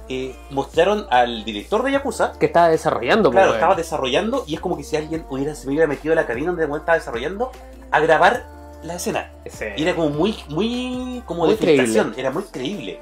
eh, 0.09 0.37
mostraron 0.51 1.05
al 1.11 1.45
director 1.45 1.83
de 1.83 1.91
Yakuza. 1.91 2.35
que 2.39 2.47
estaba 2.47 2.69
desarrollando, 2.69 3.33
Claro, 3.33 3.47
weón. 3.49 3.57
estaba 3.57 3.75
desarrollando 3.75 4.45
y 4.47 4.55
es 4.55 4.61
como 4.61 4.77
que 4.77 4.85
si 4.85 4.95
alguien 4.95 5.27
hubiera, 5.29 5.57
se 5.57 5.67
me 5.67 5.73
hubiera 5.73 5.89
metido 5.89 6.13
a 6.13 6.15
la 6.15 6.25
cabina 6.25 6.53
donde 6.53 6.63
estaba 6.63 6.95
desarrollando 6.97 7.51
a 7.91 7.99
grabar 7.99 8.47
la 8.85 8.95
escena. 8.95 9.33
Y 9.77 9.83
era 9.83 9.97
como 9.97 10.11
muy, 10.11 10.37
muy, 10.51 11.21
como 11.27 11.47
Muy 11.47 11.51
de 11.51 11.57
filtración, 11.57 12.15
era 12.17 12.31
muy 12.31 12.45
creíble. 12.45 13.01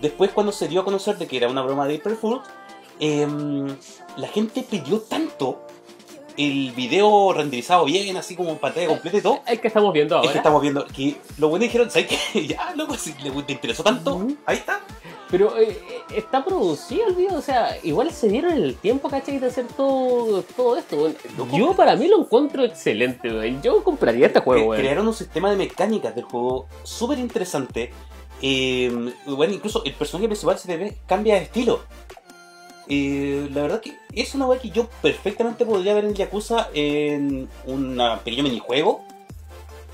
Después 0.00 0.30
cuando 0.30 0.52
se 0.52 0.68
dio 0.68 0.82
a 0.82 0.84
conocer 0.84 1.18
de 1.18 1.26
que 1.26 1.36
era 1.36 1.48
una 1.48 1.62
broma 1.62 1.88
de 1.88 1.96
April 1.96 2.14
Fools, 2.14 2.42
em, 3.00 3.66
la 4.16 4.28
gente 4.28 4.62
pidió 4.62 5.00
tanto 5.00 5.66
el 6.36 6.72
video 6.72 7.32
renderizado 7.32 7.84
bien, 7.84 8.16
así 8.16 8.34
como 8.36 8.50
en 8.50 8.58
pantalla 8.58 8.86
completa 8.88 9.18
y 9.18 9.20
todo. 9.20 9.40
El 9.46 9.60
que 9.60 9.68
estamos 9.68 9.92
viendo 9.92 10.14
Es 10.16 10.18
ahora. 10.20 10.32
que 10.32 10.38
estamos 10.38 10.62
viendo 10.62 10.86
que 10.86 11.16
los 11.38 11.50
buenos 11.50 11.66
dijeron, 11.68 11.90
¿sabes 11.90 12.08
qué? 12.32 12.46
Ya, 12.46 12.72
loco, 12.76 12.94
si 12.96 13.14
le- 13.22 13.30
te 13.42 13.52
interesó 13.52 13.82
tanto, 13.82 14.26
ahí 14.46 14.56
está. 14.56 14.80
Pero 15.30 15.56
eh, 15.56 15.70
eh, 15.70 16.00
está 16.16 16.44
producido 16.44 17.06
el 17.08 17.14
video, 17.14 17.36
o 17.38 17.40
sea, 17.40 17.76
igual 17.82 18.10
se 18.12 18.28
dieron 18.28 18.52
el 18.52 18.74
tiempo, 18.76 19.08
¿cachai? 19.08 19.38
De 19.38 19.46
hacer 19.46 19.66
todo, 19.66 20.42
todo 20.42 20.76
esto. 20.76 21.10
Loco. 21.38 21.56
Yo 21.56 21.72
para 21.74 21.96
mí 21.96 22.06
lo 22.06 22.20
encuentro 22.20 22.62
excelente, 22.64 23.28
weón. 23.32 23.62
Yo 23.62 23.82
compraría 23.82 24.26
este 24.26 24.40
juego, 24.40 24.66
weón. 24.70 24.80
crearon 24.82 25.08
un 25.08 25.14
sistema 25.14 25.50
de 25.50 25.56
mecánicas 25.56 26.14
del 26.14 26.24
juego 26.24 26.66
súper 26.82 27.18
interesante. 27.18 27.90
Eh, 28.42 28.92
bueno, 29.26 29.54
incluso 29.54 29.82
el 29.84 29.94
personaje 29.94 30.26
principal 30.28 30.58
se 30.58 30.76
ve, 30.76 30.98
cambia 31.06 31.36
de 31.36 31.42
estilo. 31.44 31.80
Eh, 32.94 33.48
la 33.54 33.62
verdad 33.62 33.80
que 33.80 33.96
es 34.12 34.34
una 34.34 34.44
weá 34.46 34.60
que 34.60 34.68
yo 34.68 34.86
perfectamente 35.00 35.64
podría 35.64 35.94
ver 35.94 36.04
en 36.04 36.12
Yakuza 36.12 36.68
en 36.74 37.48
un 37.64 37.98
pequeño 38.22 38.42
minijuego. 38.42 39.02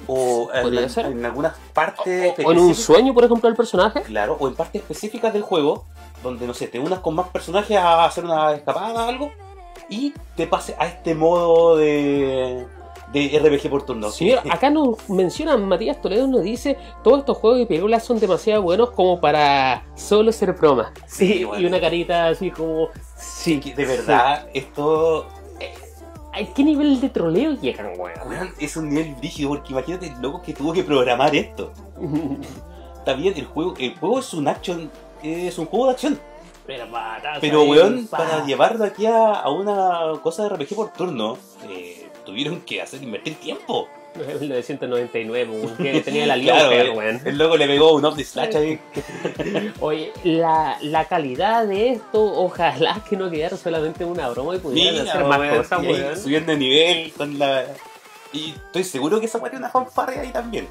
O 0.08 0.50
en, 0.52 0.90
ser. 0.90 1.06
en 1.06 1.24
algunas 1.24 1.54
partes 1.72 2.34
O 2.44 2.50
en 2.52 2.58
un 2.58 2.74
sueño, 2.74 3.14
por 3.14 3.24
ejemplo, 3.24 3.48
del 3.48 3.56
personaje. 3.56 4.02
Claro, 4.02 4.36
o 4.40 4.48
en 4.48 4.56
partes 4.56 4.82
específicas 4.82 5.32
del 5.32 5.42
juego, 5.42 5.84
donde 6.24 6.46
no 6.46 6.54
sé, 6.54 6.66
te 6.66 6.80
unas 6.80 6.98
con 6.98 7.14
más 7.14 7.28
personajes 7.28 7.76
a 7.76 8.04
hacer 8.04 8.24
una 8.24 8.52
escapada 8.54 9.06
o 9.06 9.08
algo, 9.08 9.30
y 9.88 10.12
te 10.34 10.48
pase 10.48 10.74
a 10.78 10.86
este 10.86 11.14
modo 11.14 11.76
de, 11.76 12.66
de 13.12 13.38
RPG 13.38 13.70
por 13.70 13.84
turno. 13.84 14.10
Señor, 14.10 14.40
acá 14.50 14.70
nos 14.70 15.08
menciona 15.08 15.56
Matías 15.56 16.00
Toledo, 16.00 16.26
nos 16.26 16.42
dice, 16.42 16.76
todos 17.02 17.20
estos 17.20 17.36
juegos 17.38 17.60
y 17.60 17.66
películas 17.66 18.04
son 18.04 18.18
demasiado 18.20 18.62
buenos 18.62 18.90
como 18.90 19.20
para 19.20 19.86
solo 19.94 20.32
ser 20.32 20.52
broma. 20.52 20.92
Sí, 21.06 21.26
Sí, 21.26 21.34
y 21.40 21.44
bueno. 21.44 21.68
una 21.68 21.80
carita 21.80 22.28
así 22.28 22.50
como... 22.50 22.88
Sí, 23.16 23.58
de 23.60 23.84
verdad, 23.84 24.48
esto. 24.54 25.26
¿A 26.32 26.44
qué 26.54 26.62
nivel 26.62 27.00
de 27.00 27.08
troleo 27.08 27.52
llegan, 27.60 27.92
weón? 27.98 28.52
es 28.60 28.76
un 28.76 28.90
nivel 28.90 29.16
rígido, 29.20 29.48
porque 29.48 29.72
imagínate 29.72 30.06
el 30.08 30.20
loco 30.22 30.40
que 30.42 30.52
tuvo 30.52 30.72
que 30.72 30.84
programar 30.84 31.34
esto. 31.34 31.72
Está 32.98 33.14
bien, 33.14 33.34
el 33.36 33.46
juego, 33.46 33.74
el 33.78 33.96
juego 33.98 34.18
es 34.20 34.34
un 34.34 34.46
action, 34.46 34.90
es 35.22 35.58
un 35.58 35.66
juego 35.66 35.86
de 35.86 35.92
acción. 35.92 36.20
Pero, 36.66 36.84
Pero 37.40 37.62
weón, 37.64 38.06
pa. 38.08 38.18
para 38.18 38.44
llevarlo 38.44 38.84
aquí 38.84 39.06
a, 39.06 39.32
a 39.32 39.50
una 39.50 40.20
cosa 40.22 40.42
de 40.42 40.50
RPG 40.50 40.74
por 40.76 40.92
turno, 40.92 41.38
eh, 41.66 41.97
tuvieron 42.28 42.60
que 42.60 42.82
hacer 42.82 43.02
invertir 43.02 43.36
tiempo. 43.36 43.88
1999, 44.40 45.50
weón, 45.50 45.76
que 45.76 46.00
tenía 46.04 46.26
la 46.26 46.38
Claro, 46.38 46.70
liga, 46.70 47.10
eh, 47.10 47.20
el 47.24 47.38
loco 47.38 47.56
le 47.56 47.66
pegó 47.66 47.94
un 47.94 48.04
Omni 48.04 48.22
Slash 48.24 48.56
ahí. 48.56 48.78
Oye, 49.80 50.12
la, 50.24 50.76
la 50.82 51.04
calidad 51.06 51.66
de 51.66 51.92
esto, 51.92 52.22
ojalá 52.22 53.02
que 53.08 53.16
no 53.16 53.30
quedara 53.30 53.56
solamente 53.56 54.04
una 54.04 54.28
broma 54.28 54.56
y 54.56 54.58
pudieran 54.58 54.94
Mira, 55.00 55.12
hacer 55.12 55.24
más 55.24 55.56
cosas, 55.56 55.80
weón. 55.82 56.16
subiendo 56.18 56.52
de 56.52 56.58
nivel 56.58 57.12
con 57.12 57.38
la. 57.38 57.64
Y 58.32 58.50
estoy 58.50 58.84
seguro 58.84 59.18
que 59.20 59.26
esa 59.26 59.38
tiene 59.40 59.56
una 59.56 59.70
fanfarria 59.70 60.20
ahí 60.20 60.30
también. 60.30 60.68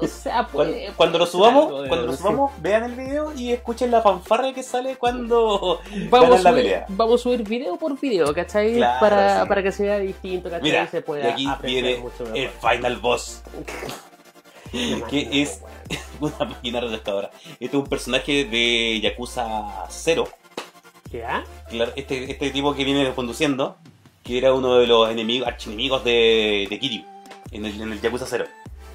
O 0.00 0.06
sea, 0.06 0.46
Cuando, 0.52 0.72
puede- 0.72 0.92
cuando 0.96 1.18
lo 1.18 1.26
subamos, 1.26 1.66
algo, 1.66 1.88
cuando 1.88 2.06
lo 2.06 2.16
subamos, 2.16 2.52
vean 2.62 2.84
el 2.84 2.94
video 2.94 3.32
y 3.34 3.52
escuchen 3.52 3.90
la 3.90 4.00
fanfarria 4.00 4.52
que 4.54 4.62
sale 4.62 4.96
cuando 4.96 5.80
Vamos 6.08 6.28
ganan 6.28 6.44
la 6.44 6.50
subir, 6.50 6.62
pelea. 6.64 6.86
vamos 6.88 7.20
a 7.20 7.22
subir 7.24 7.42
video 7.42 7.76
por 7.76 7.98
video, 7.98 8.32
¿cachai? 8.32 8.76
Claro, 8.76 9.00
para, 9.00 9.42
sí. 9.42 9.48
para 9.48 9.62
que 9.64 9.72
se 9.72 9.82
vea 9.82 9.98
distinto, 9.98 10.48
¿cachai? 10.50 10.62
Mira, 10.62 10.84
y 10.84 10.88
se 10.88 10.98
y 10.98 11.02
pueda 11.02 11.32
aquí 11.32 11.46
apreciar 11.46 11.82
viene 11.84 12.00
mucho 12.00 12.32
el 12.34 12.48
final 12.50 12.96
boss, 12.98 13.42
que 15.10 15.28
es 15.42 15.62
una 16.20 16.38
máquina 16.44 16.80
redactadora. 16.80 17.30
Este 17.58 17.64
es 17.66 17.74
un 17.74 17.86
personaje 17.86 18.44
de 18.44 19.00
Yakuza 19.00 19.86
0. 19.88 20.28
¿Ya? 21.10 21.42
Claro, 21.70 21.92
este, 21.96 22.30
este 22.30 22.50
tipo 22.50 22.74
que 22.74 22.84
viene 22.84 23.10
conduciendo, 23.14 23.76
que 24.28 24.36
era 24.36 24.52
uno 24.52 24.74
de 24.76 24.86
los 24.86 25.10
enemigos, 25.10 25.48
archienemigos 25.48 26.04
de, 26.04 26.66
de 26.68 27.04
en 27.50 27.64
el, 27.64 27.80
en 27.80 27.92
el 27.92 28.00
Yakuza 28.02 28.26
0. 28.28 28.44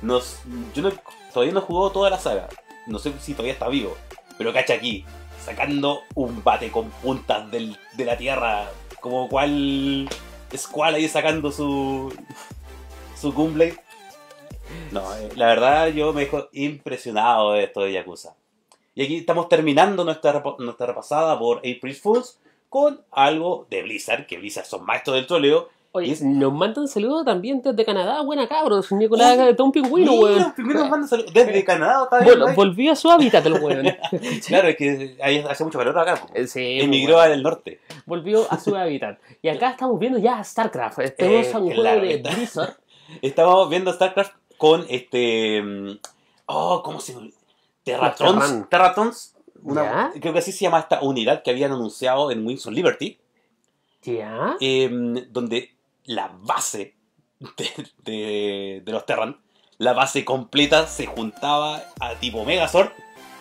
Nos, 0.03 0.37
yo 0.75 0.83
no- 0.83 0.91
todavía 1.33 1.55
no 1.55 1.61
jugado 1.61 1.89
toda 1.91 2.11
la 2.11 2.19
saga, 2.19 2.47
no 2.85 2.99
sé 2.99 3.11
si 3.19 3.33
todavía 3.33 3.53
está 3.53 3.67
vivo, 3.67 3.97
pero 4.37 4.53
cacha 4.53 4.75
aquí, 4.75 5.03
sacando 5.43 6.01
un 6.13 6.43
bate 6.43 6.69
con 6.69 6.91
puntas 6.91 7.49
del- 7.49 7.75
de 7.93 8.05
la 8.05 8.15
tierra, 8.15 8.69
como 9.01 9.27
cual 9.27 10.07
Squall 10.55 10.93
ahí 10.93 11.09
sacando 11.09 11.51
su, 11.51 12.13
su 13.19 13.33
Gunblade. 13.33 13.79
No, 14.91 15.15
eh, 15.15 15.29
la 15.35 15.47
verdad 15.47 15.87
yo 15.87 16.13
me 16.13 16.21
dejo 16.25 16.47
impresionado 16.51 17.53
de 17.53 17.63
esto 17.63 17.81
de 17.81 17.93
Yakuza. 17.93 18.35
Y 18.93 19.03
aquí 19.03 19.17
estamos 19.17 19.49
terminando 19.49 20.03
nuestra, 20.05 20.43
nuestra 20.59 20.85
repasada 20.85 21.39
por 21.39 21.57
April 21.57 21.95
Fools 21.95 22.37
con 22.73 22.99
algo 23.11 23.67
de 23.69 23.83
Blizzard, 23.83 24.25
que 24.25 24.39
Blizzard 24.39 24.65
son 24.65 24.83
maestros 24.83 25.15
del 25.15 25.27
troleo. 25.27 25.69
Oye, 25.91 26.07
Y 26.07 26.11
es- 26.13 26.23
nos 26.23 26.51
mandan 26.51 26.87
saludos 26.87 27.23
también 27.23 27.61
desde 27.61 27.85
Canadá. 27.85 28.21
Buena 28.23 28.47
cabros. 28.47 28.91
Nicolás 28.91 29.37
de 29.55 29.61
un 29.61 29.71
pingüino, 29.71 30.13
weón. 30.13 30.51
primero 30.55 30.79
nos 30.79 30.89
mandan 30.89 31.07
saludos 31.07 31.31
desde 31.31 31.63
Canadá, 31.71 32.05
está 32.05 32.17
bien, 32.17 32.29
Bueno, 32.31 32.47
¿no? 32.47 32.55
volvió 32.55 32.91
a 32.91 32.95
su 32.95 33.11
hábitat 33.11 33.45
el 33.45 33.53
weón. 33.61 33.85
Claro, 34.47 34.69
es 34.69 34.75
que 34.75 35.15
hace 35.47 35.63
mucho 35.63 35.77
calor 35.77 35.99
acá. 35.99 36.25
Eh, 36.33 36.47
Sí, 36.47 36.79
Emigró 36.81 37.19
al 37.19 37.43
norte. 37.43 37.79
volvió 38.07 38.51
a 38.51 38.57
su 38.59 38.75
hábitat. 38.75 39.19
Y 39.43 39.49
acá 39.49 39.69
estamos 39.69 39.99
viendo 39.99 40.17
ya 40.17 40.43
StarCraft. 40.43 40.97
Tenemos 41.15 41.45
Eh, 41.45 41.51
a 41.53 41.59
un 41.59 41.69
claro, 41.69 41.99
juego 41.99 42.05
de 42.07 42.13
está. 42.15 42.29
Blizzard. 42.31 42.77
Estábamos 43.21 43.69
viendo 43.69 43.93
StarCraft 43.93 44.33
con 44.57 44.83
este. 44.89 45.61
mm, 45.61 45.99
Oh, 46.47 46.81
¿cómo 46.83 46.99
se 46.99 47.13
llama? 47.13 47.27
Terratons. 47.83 48.67
Terratons. 48.69 49.32
Una, 49.63 50.11
creo 50.19 50.33
que 50.33 50.39
así 50.39 50.51
se 50.51 50.65
llama 50.65 50.79
esta 50.79 51.01
unidad 51.01 51.41
que 51.43 51.51
habían 51.51 51.71
anunciado 51.71 52.31
en 52.31 52.45
Wings 52.45 52.65
of 52.67 52.73
Liberty. 52.73 53.17
Ya. 54.03 54.55
em, 54.59 55.13
donde 55.31 55.71
la 56.05 56.29
base 56.41 56.95
de, 57.39 57.65
de- 58.03 58.81
de 58.85 58.91
los 58.91 59.05
Terran, 59.05 59.37
la 59.77 59.93
base 59.93 60.25
completa 60.25 60.87
se 60.87 61.05
juntaba 61.05 61.81
a 61.99 62.15
tipo 62.15 62.43
Megazord 62.43 62.89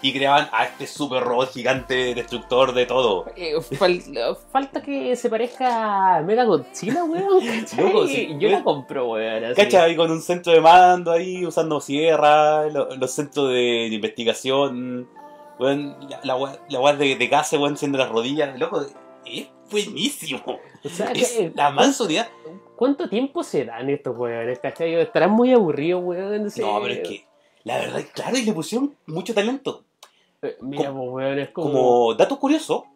y 0.04 0.12
creaban 0.12 0.48
a 0.52 0.64
este 0.64 0.86
super 0.88 1.22
robot 1.22 1.52
gigante 1.52 2.14
destructor 2.14 2.74
de 2.74 2.86
todo. 2.86 3.26
Eh, 3.36 3.54
fal- 3.56 4.36
falta 4.50 4.82
que 4.82 5.14
se 5.16 5.28
parezca 5.30 6.16
a 6.18 6.22
Mega 6.22 6.44
Godzilla, 6.44 7.04
weón. 7.04 7.44
¿cachai? 7.60 7.84
Loco, 7.84 8.06
sí. 8.06 8.34
Yo 8.38 8.48
la 8.48 8.62
compro, 8.64 9.10
weón. 9.12 9.44
así. 9.44 9.54
¿Cachai? 9.62 9.94
Con 9.96 10.10
un 10.12 10.20
centro 10.22 10.52
de 10.52 10.60
mando 10.60 11.10
ahí, 11.12 11.44
usando 11.46 11.80
sierra, 11.80 12.66
lo- 12.68 12.94
los 12.96 13.10
centros 13.12 13.48
de 13.50 13.86
investigación, 13.92 15.08
weón, 15.58 15.96
la, 16.08 16.20
la, 16.24 16.36
wea- 16.36 16.58
la 16.68 16.92
de, 16.94 17.16
de 17.16 17.26
gas, 17.28 17.52
weón, 17.52 17.76
siendo 17.76 17.98
las 17.98 18.08
rodillas, 18.10 18.58
loco, 18.58 18.84
es 19.24 19.48
buenísimo. 19.70 20.42
O 20.84 20.88
sea, 20.88 21.12
Es 21.12 21.32
que- 21.32 21.52
la 21.54 21.70
mansa 21.70 22.04
unidad. 22.04 22.28
¿Cuánto 22.76 23.08
tiempo 23.08 23.42
se 23.44 23.64
dan 23.64 23.88
estos 23.90 24.16
weones, 24.16 24.58
cachai? 24.58 24.94
Estarán 24.96 25.30
muy 25.30 25.52
aburridos, 25.52 26.02
weón. 26.04 26.50
sí. 26.50 26.60
No, 26.60 26.80
pero 26.82 26.94
es 26.94 27.08
que, 27.08 27.26
la 27.64 27.78
verdad, 27.78 28.02
claro, 28.12 28.36
y 28.36 28.42
le 28.42 28.52
pusieron 28.52 28.96
mucho 29.06 29.32
talento. 29.34 29.84
Eh, 30.42 30.56
Mira, 30.60 30.88
como- 30.88 31.12
pues, 31.12 31.24
weón, 31.26 31.38
es 31.38 31.50
como... 31.50 31.66
Como 31.72 32.14
dato 32.14 32.38
curioso, 32.40 32.86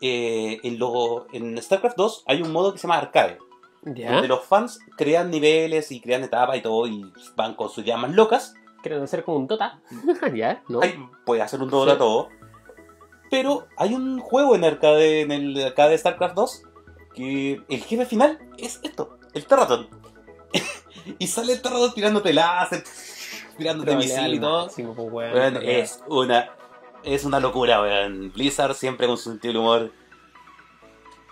eh, 0.00 0.58
en, 0.62 0.78
lo- 0.78 1.26
en 1.32 1.60
StarCraft 1.60 1.96
2 1.96 2.24
hay 2.26 2.40
un 2.42 2.52
modo 2.52 2.72
que 2.72 2.78
se 2.78 2.86
llama 2.86 2.98
arcade, 2.98 3.36
¿Ya? 3.82 4.12
donde 4.12 4.28
los 4.28 4.44
fans 4.44 4.78
crean 4.96 5.30
niveles 5.30 5.92
y 5.92 6.00
crean 6.00 6.22
etapas 6.24 6.56
y 6.56 6.62
todo, 6.62 6.86
y 6.86 7.04
van 7.36 7.54
con 7.54 7.68
sus 7.68 7.84
llamas 7.84 8.12
locas. 8.12 8.54
Quieren 8.82 9.02
hacer 9.02 9.24
como 9.24 9.38
un 9.38 9.46
Dota. 9.46 9.80
¿Ya? 10.34 10.62
¿No? 10.68 10.80
Puede 11.24 11.42
hacer 11.42 11.60
un 11.62 11.70
todo 11.70 11.90
Sí. 11.90 11.98
todo. 11.98 12.28
Pero 13.30 13.66
hay 13.76 13.94
un 13.94 14.20
juego 14.20 14.54
en 14.54 14.64
arcade, 14.64 15.20
en 15.22 15.32
el 15.32 15.62
arcade 15.66 15.90
de 15.90 15.98
StarCraft 15.98 16.34
2, 16.34 16.62
que 17.14 17.60
el 17.68 17.84
jefe 17.84 18.06
final 18.06 18.38
es 18.56 18.80
esto, 18.82 19.18
el 19.34 19.44
Terraton. 19.44 19.88
y 21.18 21.26
sale 21.26 21.52
el 21.52 21.60
Terraton 21.60 21.92
tirándote 21.92 22.32
láser, 22.32 22.82
tirándote 23.58 23.96
misil 23.96 24.34
y 24.34 24.40
todo. 24.40 24.64
máximo, 24.66 24.94
pues, 24.94 25.12
weón, 25.12 25.34
Weón, 25.34 25.54
trolea. 25.54 25.78
es 25.78 26.02
una 26.08 26.50
es 27.04 27.24
una 27.24 27.38
locura, 27.38 27.82
weón. 27.82 28.32
Blizzard 28.32 28.74
siempre 28.74 29.06
con 29.06 29.16
su 29.18 29.30
sentido 29.30 29.52
del 29.52 29.60
humor. 29.60 29.92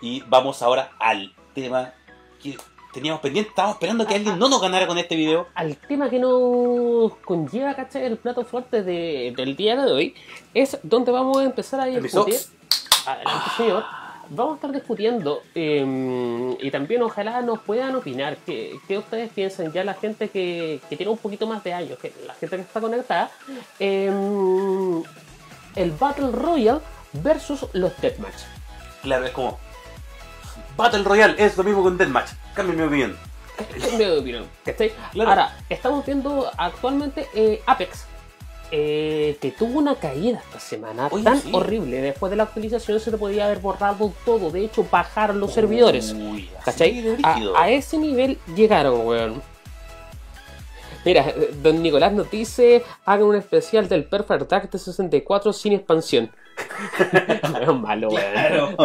Y 0.03 0.21
vamos 0.29 0.61
ahora 0.63 0.93
al 0.99 1.35
tema 1.55 1.95
que 2.43 2.59
teníamos 2.97 3.21
pendiente. 3.21 3.51
Estábamos 3.51 3.77
esperando 3.77 4.07
que 4.07 4.15
alguien 4.17 4.39
no 4.39 4.49
nos 4.49 4.61
ganara 4.61 4.87
con 4.87 4.99
este 4.99 5.15
video. 5.17 5.47
al 5.55 5.77
tema 5.77 6.11
que 6.11 6.19
nos 6.19 7.15
conlleva, 7.25 7.75
¿cachai? 7.75 8.05
El 8.05 8.17
plato 8.17 8.45
fuerte 8.45 8.83
de- 8.83 9.33
del 9.37 9.55
día 9.57 9.77
de 9.77 9.93
hoy 9.93 10.15
es 10.55 10.79
donde 10.83 11.13
vamos 11.13 11.39
a 11.39 11.45
empezar 11.45 11.81
a 11.81 11.85
discutir. 11.87 12.35
Adelante, 13.07 13.51
señor. 13.57 13.85
Vamos 14.29 14.55
a 14.55 14.57
estar 14.57 14.73
discutiendo 14.73 15.43
eh, 15.55 16.57
y 16.61 16.71
también 16.73 17.01
ojalá 17.03 17.43
nos 17.43 17.61
puedan 17.61 17.95
opinar 17.95 18.37
qué, 18.45 18.73
qué 18.89 18.99
ustedes 18.99 19.31
piensan, 19.33 19.73
ya 19.73 19.85
la 19.85 19.95
gente 19.95 20.31
que, 20.31 20.81
que 20.91 20.97
tiene 20.97 21.13
un 21.13 21.19
poquito 21.19 21.47
más 21.47 21.63
de 21.63 21.73
años, 21.73 21.97
que 22.01 22.13
la 22.27 22.35
gente 22.35 22.57
que 22.57 22.63
está 22.63 22.81
conectada, 22.81 23.31
eh, 23.79 24.11
el 25.77 25.91
Battle 25.93 26.33
Royale 26.33 26.81
versus 27.13 27.67
los 27.73 27.97
Deathmatch. 28.01 28.35
Claro, 29.03 29.27
es 29.27 29.31
como 29.31 29.61
Battle 30.77 31.03
Royale 31.03 31.35
es 31.39 31.57
lo 31.57 31.65
mismo 31.65 31.83
que 31.83 31.89
un 31.89 31.99
Deathmatch. 31.99 32.31
Cambia 32.55 32.77
mi 32.77 32.83
opinión. 32.83 33.17
Cambio 33.81 34.13
de 34.13 34.19
opinión, 34.19 34.47
¿cachai? 34.65 34.93
Claro. 35.13 35.31
Ahora, 35.31 35.57
estamos 35.71 36.05
viendo 36.05 36.51
actualmente 36.59 37.27
eh, 37.35 37.63
Apex, 37.67 38.05
eh, 38.71 39.39
que 39.41 39.53
tuvo 39.53 39.79
una 39.79 39.95
caída 39.95 40.43
esta 40.45 40.61
semana 40.61 41.09
Oye, 41.11 41.25
tan 41.25 41.41
sí. 41.41 41.51
horrible. 41.53 42.03
Después 42.03 42.31
de 42.31 42.37
la 42.37 42.43
actualización 42.43 43.01
se 43.01 43.11
le 43.11 43.17
podía 43.17 43.47
haber 43.47 43.61
borrado 43.61 44.13
todo, 44.25 44.51
de 44.51 44.65
hecho, 44.65 44.87
bajar 44.91 45.35
los 45.35 45.55
servidores. 45.55 46.13
Uy, 46.13 46.51
¿Cachai? 46.65 47.17
A, 47.57 47.71
ese 47.71 47.97
nivel 47.97 48.39
llegaron, 48.55 49.07
weón. 49.07 49.43
Mira, 51.07 51.29
eh, 51.29 51.55
don 51.63 51.83
Nicolás 51.83 52.13
nos 52.13 52.31
dice, 52.31 52.85
hagan 53.07 53.29
un 53.29 53.37
especial 53.37 53.89
del 53.89 54.05
Perfect 54.05 54.51
Dark 54.51 54.71
de 54.71 54.79
64 54.79 55.53
sin 55.53 55.73
expansión. 55.73 56.31
es 57.61 57.75
malo, 57.75 58.09
weón. 58.09 58.33
Claro. 58.33 58.77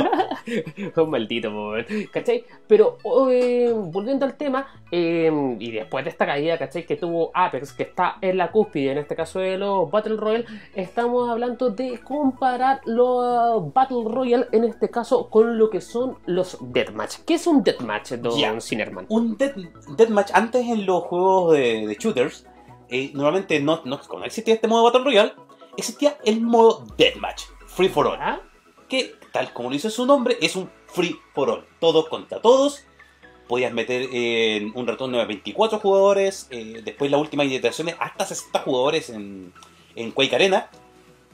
un 1.04 1.10
maldito, 1.10 1.50
weón. 1.50 1.86
¿cachai? 2.12 2.46
Pero 2.68 2.98
eh, 3.32 3.72
volviendo 3.74 4.26
al 4.26 4.36
tema, 4.36 4.68
eh, 4.92 5.32
y 5.60 5.72
después 5.72 6.04
de 6.04 6.10
esta 6.10 6.26
caída, 6.26 6.58
¿cachai? 6.58 6.86
Que 6.86 6.98
tuvo 6.98 7.32
Apex, 7.34 7.74
que 7.74 7.84
está 7.84 8.18
en 8.22 8.38
la 8.38 8.52
cúspide, 8.52 8.92
en 8.92 8.98
este 9.00 9.16
caso 9.16 9.40
de 9.40 9.58
los 9.58 9.90
Battle 9.90 10.18
Royale, 10.18 10.46
estamos 10.76 11.30
hablando 11.30 11.70
de 11.70 12.00
comparar 12.00 12.82
los 12.86 13.74
Battle 13.74 14.04
Royale, 14.06 14.48
en 14.52 14.64
este 14.66 14.90
caso, 14.90 15.30
con 15.30 15.58
lo 15.58 15.70
que 15.70 15.82
son 15.82 16.18
los 16.26 16.58
Deathmatch. 16.62 17.20
¿Qué 17.26 17.36
es 17.36 17.48
un 17.48 17.64
Deathmatch, 17.64 18.14
don 18.14 18.38
Ya. 18.38 18.60
Cinerman? 18.60 19.06
Un 19.10 19.38
death, 19.38 19.56
deathmatch 19.98 20.32
antes 20.34 20.66
en 20.68 20.86
los 20.86 21.04
juegos 21.04 21.54
de, 21.54 21.88
de 21.88 21.96
shooters, 21.96 22.48
eh, 22.90 23.12
normalmente 23.14 23.60
no, 23.60 23.82
no, 23.86 24.00
no 24.18 24.26
existía 24.26 24.54
este 24.56 24.68
modo 24.68 24.84
Battle 24.84 25.04
Royale, 25.04 25.34
existía 25.78 26.18
el 26.26 26.42
modo 26.42 26.86
Deathmatch, 26.98 27.44
Free 27.76 27.90
for 27.90 28.08
All. 28.08 28.18
¿Ah? 28.20 28.40
que, 28.90 29.16
tal 29.32 29.54
como 29.54 29.70
lo 29.70 29.74
dice 29.74 29.90
su 29.90 30.06
nombre, 30.06 30.38
es 30.42 30.56
un 30.58 30.70
free 30.88 31.18
for 31.34 31.50
all. 31.50 31.66
Todos 31.80 32.10
contra 32.10 32.42
todos. 32.42 32.84
Podías 33.48 33.72
meter 33.72 34.10
en 34.12 34.72
un 34.76 34.86
retorno 34.86 35.18
de 35.18 35.26
24 35.26 35.80
jugadores. 35.80 36.48
eh, 36.52 36.82
después 36.84 37.10
las 37.10 37.22
últimas 37.22 37.48
iteraciones, 37.48 37.96
hasta 38.00 38.26
60 38.26 38.60
jugadores 38.60 39.10
en, 39.10 39.54
en 39.96 40.12
Quake 40.12 40.36
Arena. 40.36 40.70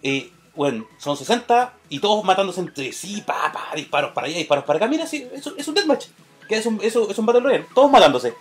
Eh, 0.03 0.29
bueno, 0.55 0.87
son 0.99 1.17
60 1.17 1.73
y 1.89 1.99
todos 1.99 2.23
matándose 2.23 2.59
entre 2.61 2.91
sí. 2.93 3.21
Pa, 3.25 3.51
pa, 3.51 3.75
disparos 3.75 4.11
para 4.11 4.27
allá, 4.27 4.37
disparos 4.37 4.65
para 4.65 4.77
acá. 4.77 4.87
Mira, 4.87 5.07
sí, 5.07 5.27
es 5.57 5.67
un 5.67 5.73
deathmatch. 5.73 6.05
Que 6.47 6.57
es 6.57 6.65
un, 6.67 6.79
eso, 6.83 7.09
es 7.09 7.17
un 7.17 7.25
Battle 7.25 7.41
Royale. 7.41 7.65
Todos 7.73 7.89
matándose. 7.91 8.35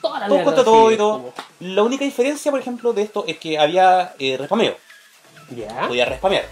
Toda 0.00 0.20
la 0.20 0.28
Todos 0.28 0.42
contra 0.44 0.62
sí, 0.62 0.70
todo 0.70 0.90
y 0.90 0.94
es 0.94 0.98
todo. 0.98 1.12
como- 1.12 1.34
La 1.60 1.82
única 1.82 2.04
diferencia, 2.06 2.50
por 2.50 2.60
ejemplo, 2.60 2.92
de 2.94 3.02
esto 3.02 3.24
es 3.26 3.36
que 3.38 3.58
había 3.58 4.14
eh, 4.18 4.36
respameo. 4.38 4.76
¿Ya? 5.50 5.86
podías 5.88 6.08
respamear. 6.08 6.44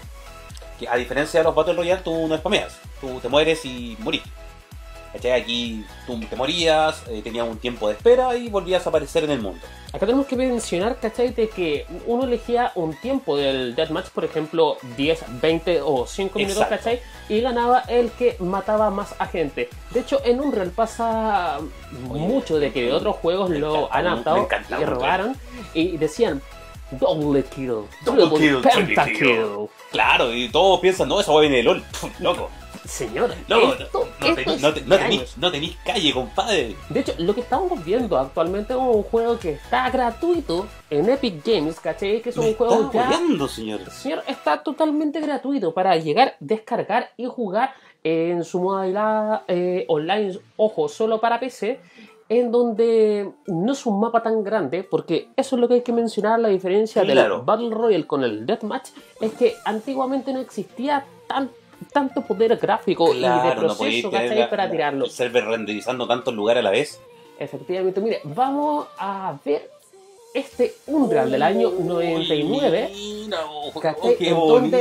Que 0.79 0.87
a 0.87 0.95
diferencia 0.95 1.39
de 1.39 1.43
los 1.43 1.55
Battle 1.55 1.73
Royale, 1.73 2.01
tú 2.03 2.27
no 2.27 2.37
spameas. 2.37 2.77
Tú 3.01 3.19
te 3.19 3.29
mueres 3.29 3.65
y 3.65 3.95
morís. 3.99 4.23
¿Cachai? 5.13 5.41
Aquí 5.41 5.85
tú 6.05 6.19
te 6.19 6.35
morías, 6.35 7.03
eh, 7.07 7.21
tenías 7.23 7.47
un 7.47 7.57
tiempo 7.57 7.87
de 7.87 7.95
espera 7.95 8.35
y 8.35 8.49
volvías 8.49 8.85
a 8.85 8.89
aparecer 8.89 9.23
en 9.23 9.31
el 9.31 9.41
mundo. 9.41 9.65
Acá 9.93 10.05
tenemos 10.05 10.27
que 10.27 10.35
mencionar, 10.35 10.97
¿cachai? 10.99 11.29
De 11.29 11.49
que 11.49 11.85
uno 12.05 12.25
elegía 12.25 12.71
un 12.75 12.93
tiempo 12.93 13.37
del 13.37 13.73
deathmatch, 13.73 14.09
por 14.09 14.25
ejemplo, 14.25 14.77
10, 14.97 15.41
20 15.41 15.81
o 15.81 16.05
5 16.05 16.37
minutos, 16.37 16.61
Exacto. 16.61 16.75
¿cachai? 16.75 17.01
Y 17.29 17.41
ganaba 17.41 17.79
el 17.87 18.11
que 18.11 18.35
mataba 18.39 18.89
más 18.89 19.15
a 19.17 19.27
gente. 19.27 19.69
De 19.91 20.01
hecho, 20.01 20.21
en 20.25 20.41
Unreal 20.41 20.71
pasa 20.71 21.59
mucho 21.91 22.59
de 22.59 22.73
que 22.73 22.91
otros 22.91 23.15
juegos 23.15 23.49
lo 23.49 23.91
han 23.91 24.07
adaptado 24.07 24.47
y 24.79 24.83
robaron 24.83 25.35
y 25.73 25.97
decían 25.97 26.41
double 26.91 27.43
kill, 27.43 27.87
Double 28.05 28.29
triple 28.29 28.61
kill, 28.61 28.61
pentakill. 28.61 29.17
kill. 29.17 29.69
Claro, 29.91 30.33
y 30.33 30.49
todos 30.49 30.79
piensan, 30.79 31.07
no, 31.09 31.19
esa 31.19 31.31
va 31.33 31.41
viene 31.41 31.57
de 31.57 31.63
LOL. 31.63 31.81
Pff, 31.81 32.19
Loco, 32.19 32.49
Señor, 32.85 33.33
loco, 33.49 33.73
esto, 33.73 34.07
no, 34.21 34.27
esto 34.27 34.57
no 34.59 34.73
te- 34.73 34.81
no 35.35 35.51
tenís 35.51 35.75
calle, 35.85 36.13
compadre. 36.13 36.73
De 36.87 37.01
hecho, 37.01 37.13
lo 37.17 37.35
que 37.35 37.41
estamos 37.41 37.83
viendo 37.83 38.17
actualmente 38.17 38.71
es 38.71 38.79
un 38.79 39.03
juego 39.03 39.37
que 39.37 39.51
está 39.51 39.89
gratuito 39.89 40.67
en 40.89 41.09
Epic 41.09 41.45
Games, 41.45 41.81
¿cachai? 41.81 42.21
Que 42.21 42.29
es 42.29 42.37
Me 42.37 42.43
un 42.43 42.49
está 42.51 42.65
juego 42.65 42.91
ya 42.93 43.01
apoyando, 43.01 43.47
señor. 43.49 43.81
Señor, 43.91 44.23
está 44.27 44.63
totalmente 44.63 45.19
gratuito 45.19 45.73
para 45.73 45.97
llegar, 45.97 46.37
descargar 46.39 47.09
y 47.17 47.25
jugar 47.25 47.73
en 48.05 48.45
su 48.45 48.61
modalidad 48.61 49.41
eh, 49.49 49.83
online, 49.89 50.39
ojo, 50.55 50.87
solo 50.87 51.19
para 51.19 51.41
PC, 51.41 51.81
en 52.29 52.51
donde 52.51 53.31
no 53.47 53.71
es 53.71 53.85
un 53.85 53.99
mapa 53.99 54.21
tan 54.21 54.43
grande, 54.43 54.83
porque 54.83 55.29
eso 55.37 55.55
es 55.55 55.61
lo 55.61 55.67
que 55.67 55.75
hay 55.75 55.81
que 55.81 55.93
mencionar, 55.93 56.39
la 56.39 56.49
diferencia 56.49 57.03
Claro. 57.03 57.37
del 57.37 57.45
Battle 57.45 57.69
Royale 57.69 58.05
con 58.07 58.23
el 58.23 58.45
Deathmatch, 58.45 58.89
es 59.21 59.31
que 59.33 59.53
antiguamente 59.65 60.33
no 60.33 60.39
existía 60.39 61.05
tan, 61.27 61.49
tanto 61.93 62.21
poder 62.23 62.57
gráfico 62.57 63.11
y 63.13 63.15
de 63.15 63.19
Claro, 63.21 63.61
no 63.61 63.67
proceso 63.75 64.09
tener 64.09 64.49
para 64.49 64.69
tirarlo. 64.69 65.05
el 65.05 65.11
server 65.11 65.45
renderizando 65.45 66.05
tantos 66.07 66.33
lugares 66.33 66.61
a 66.61 66.63
la 66.63 66.71
vez. 66.71 66.99
Efectivamente, 67.39 68.01
mire, 68.01 68.19
vamos 68.23 68.87
a 68.97 69.35
ver 69.45 69.69
este 70.33 70.73
Unreal 70.87 71.31
del 71.31 71.41
año 71.43 71.71
99. 71.79 72.91
Mira, 72.93 73.37
oh, 73.49 73.79
¿Cachai? 73.79 74.17
qué 74.17 74.33
bonito. 74.33 74.77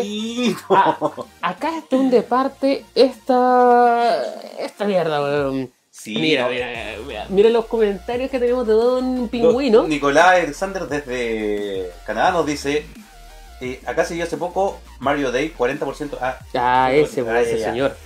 Acá 1.41 1.79
es 1.79 1.89
donde 1.89 2.23
parte 2.23 2.85
esta. 2.95 4.23
esta 4.59 4.85
mierda, 4.85 5.23
weón. 5.23 5.71
Sí, 6.07 6.15
Mira, 6.19 6.45
no. 6.45 6.51
mira, 6.51 6.69
mira, 7.05 7.27
mira 7.29 7.51
los 7.51 7.65
comentarios 7.67 8.31
que 8.31 8.39
tenemos 8.39 8.65
de 8.65 8.75
Don 8.75 9.29
Pingüino. 9.29 9.89
Nicolás 9.89 10.27
Alexander 10.41 10.87
desde 10.87 11.91
Canadá 12.07 12.31
nos 12.31 12.47
dice: 12.47 12.87
eh, 13.61 13.81
Acá 13.85 14.05
se 14.05 14.15
dio 14.15 14.23
hace 14.23 14.37
poco 14.37 14.79
Mario 15.01 15.33
Day 15.33 15.53
40%. 15.59 16.17
Ah, 16.21 16.39
Ah, 16.55 16.93
ese, 16.93 17.23
Ah, 17.29 17.41
ese 17.41 17.59
ya. 17.59 17.71
señor. 17.71 17.97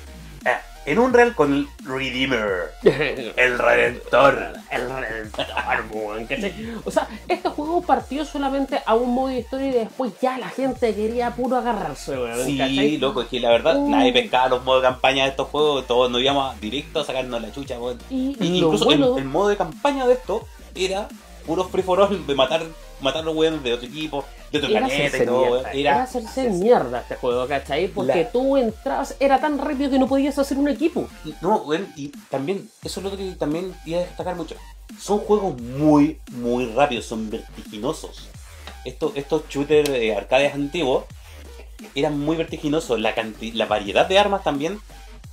En 0.87 0.99
Unreal 0.99 1.35
con 1.35 1.53
el 1.53 1.69
Redeemer, 1.85 2.73
el 2.83 3.33
el 3.37 3.59
Redentor. 3.59 4.35
redentor, 4.71 5.47
weón, 5.93 6.27
¿cachai? 6.27 6.53
O 6.85 6.91
sea, 6.91 7.07
este 7.29 7.49
juego 7.51 7.83
partió 7.83 8.25
solamente 8.25 8.81
a 8.87 8.95
un 8.95 9.15
modo 9.15 9.29
de 9.29 9.41
historia 9.41 9.69
y 9.69 9.73
después 9.73 10.13
ya 10.21 10.39
la 10.39 10.49
gente 10.49 10.95
quería 10.95 11.31
puro 11.33 11.57
agarrarse, 11.57 12.13
weón. 12.13 12.45
Sí, 12.47 12.57
¿cachai? 12.59 12.97
loco, 12.99 13.23
es 13.23 13.29
que 13.29 13.41
la 13.41 13.51
verdad 13.51 13.77
Uh. 13.77 13.91
nadie 13.91 14.13
pescaba 14.13 14.49
los 14.49 14.65
modos 14.65 14.83
de 14.83 14.89
campaña 14.89 15.25
de 15.25 15.31
estos 15.31 15.49
juegos, 15.49 15.87
todos 15.87 16.11
nos 16.11 16.21
íbamos 16.21 16.61
directo 16.61 17.01
a 17.01 17.05
sacarnos 17.05 17.41
la 17.43 17.53
chucha, 17.53 17.79
weón. 17.79 17.99
Y, 18.09 18.37
incluso 18.41 18.85
bueno, 18.87 19.17
el, 19.17 19.23
el 19.23 19.29
modo 19.29 19.49
de 19.49 19.57
campaña 19.57 20.07
de 20.07 20.15
esto 20.15 20.47
era 20.75 21.09
puro 21.47 21.65
free 21.69 21.83
for 21.83 22.01
all 22.01 22.27
de 22.27 22.35
matar, 22.35 22.63
matar 23.01 23.25
los 23.25 23.35
weones 23.35 23.63
de 23.63 23.73
otro 23.75 23.87
equipo, 23.89 24.25
de 24.53 24.59
otro 24.59 24.71
era 24.71 24.87
planeta 24.87 25.17
y 25.19 25.27
todo, 25.27 25.51
mierda. 25.51 25.73
Era 25.73 26.03
hacerse 26.03 26.51
mierda 26.51 27.01
este 27.01 27.17
juego, 27.17 27.47
¿cachai? 27.47 27.89
Porque 27.89 28.23
La- 28.25 28.31
tú 28.33 28.57
entrabas, 28.57 29.17
era 29.21 29.41
tan 29.41 29.59
rápido 29.59 29.91
que 29.91 29.99
no 29.99 30.07
podías 30.09 30.39
hacer 30.39 30.59
un 30.59 30.69
equipo. 30.69 31.09
No, 31.41 31.57
weón, 31.63 31.89
y 31.97 32.09
también, 32.31 32.69
eso 32.83 33.01
es 33.01 33.05
lo 33.05 33.17
que 33.17 33.33
también 33.33 33.75
iba 33.87 33.99
a 34.01 34.05
destacar 34.05 34.37
mucho. 34.37 34.55
Son 34.99 35.19
juegos 35.19 35.61
muy, 35.61 36.19
muy 36.33 36.67
rápidos, 36.67 37.07
son 37.07 37.31
vertiginosos. 37.31 38.29
Estos, 38.85 39.13
estos 39.17 39.43
shooters 39.49 39.89
eh, 39.91 40.15
arcades 40.17 40.55
antiguos 40.55 41.05
eran 41.95 42.19
muy 42.19 42.37
vertiginosos. 42.37 42.99
La, 43.01 43.15
canti- 43.15 43.53
la 43.53 43.67
variedad 43.67 44.07
de 44.07 44.19
armas 44.19 44.43
también 44.43 44.81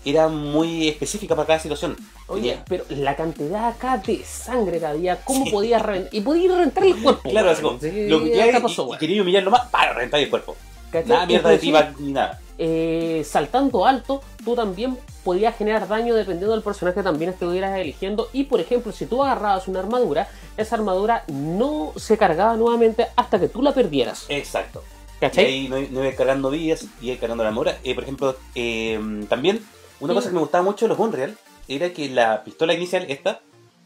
era 0.05 0.27
muy 0.29 0.88
específica 0.88 1.35
para 1.35 1.47
cada 1.47 1.59
situación. 1.59 1.97
Oye, 2.27 2.41
Tenía- 2.51 2.65
pero 2.67 2.85
la 2.89 3.15
cantidad 3.15 3.67
acá 3.67 3.97
de 3.97 4.23
sangre 4.23 4.79
que 4.79 4.85
había, 4.85 5.17
¿cómo 5.23 5.45
podías 5.51 5.81
reventar? 5.81 6.13
Y 6.13 6.21
podías 6.21 6.53
reventar 6.53 6.83
el 6.85 6.95
cuerpo. 7.01 7.29
Claro, 7.29 7.49
así 7.49 7.61
como, 7.61 7.79
Sí, 7.79 8.07
lo 8.07 8.23
que 8.23 8.35
acá 8.41 8.51
queda 8.51 8.61
pasó, 8.61 8.89
y, 8.91 8.95
y 8.95 8.97
quería 8.99 9.21
humillarlo 9.21 9.51
más 9.51 9.67
para 9.69 9.93
reventar 9.93 10.19
el 10.19 10.29
cuerpo. 10.29 10.55
¿Cachai? 10.91 11.09
Nada 11.09 11.25
mierda 11.25 11.49
de 11.49 11.57
tiba 11.57 11.93
ni 11.99 12.13
nada. 12.13 12.39
eh, 12.57 13.21
saltando 13.25 13.85
alto, 13.85 14.21
tú 14.45 14.55
también 14.55 14.97
podías 15.25 15.55
generar 15.57 15.88
daño 15.88 16.15
dependiendo 16.15 16.53
del 16.53 16.63
personaje 16.63 16.95
que 16.99 17.03
también 17.03 17.31
estuvieras 17.31 17.77
eligiendo. 17.77 18.29
Y 18.31 18.45
por 18.45 18.61
ejemplo, 18.61 18.93
si 18.93 19.05
tú 19.05 19.21
agarrabas 19.23 19.67
una 19.67 19.79
armadura, 19.81 20.29
esa 20.55 20.75
armadura 20.75 21.23
no 21.27 21.91
se 21.97 22.17
cargaba 22.17 22.55
nuevamente 22.55 23.07
hasta 23.17 23.38
que 23.39 23.49
tú 23.49 23.61
la 23.61 23.73
perdieras. 23.73 24.25
Exacto. 24.29 24.81
Y 25.17 25.19
¿Cachai? 25.19 25.45
ahí 25.45 25.67
no, 25.67 25.75
no 25.77 26.03
iba 26.05 26.15
cargando 26.15 26.49
vidas, 26.49 26.85
iba 27.01 27.17
cargando 27.19 27.43
la 27.43 27.49
armadura. 27.49 27.77
Eh, 27.83 27.93
por 27.93 28.03
ejemplo, 28.03 28.38
eh, 28.55 28.99
también 29.27 29.59
una 29.99 30.13
Sí. 30.13 30.15
cosa 30.17 30.29
que 30.29 30.33
me 30.35 30.41
gustaba 30.41 30.63
mucho 30.63 30.85
de 30.85 30.89
los 30.89 30.99
Unreal 30.99 31.35
era 31.67 31.89
que 31.91 32.09
la 32.09 32.43
pistola 32.43 32.73
inicial, 32.73 33.05
esta, 33.09 33.41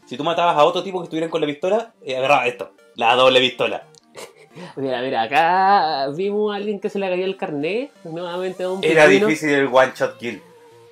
si 0.06 0.16
tú 0.16 0.24
matabas 0.24 0.56
a 0.56 0.64
otro 0.64 0.82
tipo 0.82 0.98
que 1.00 1.04
estuvieran 1.04 1.30
con 1.30 1.40
la 1.40 1.46
pistola, 1.46 1.92
eh, 2.04 2.16
agarraba 2.16 2.46
esto, 2.46 2.70
la 2.96 3.14
doble 3.16 3.40
pistola. 3.40 3.84
Mira, 4.76 5.00
mira, 5.00 5.22
acá 5.22 6.08
vimos 6.14 6.52
a 6.52 6.56
alguien 6.56 6.78
que 6.78 6.90
se 6.90 6.98
le 6.98 7.08
caía 7.08 7.24
el 7.24 7.36
carnet. 7.38 7.90
Nuevamente 8.04 8.62
Don 8.64 8.84
Era 8.84 9.04
Pingüino. 9.04 9.26
difícil 9.28 9.50
el 9.50 9.66
one 9.66 9.92
shot 9.96 10.18
kill. 10.18 10.42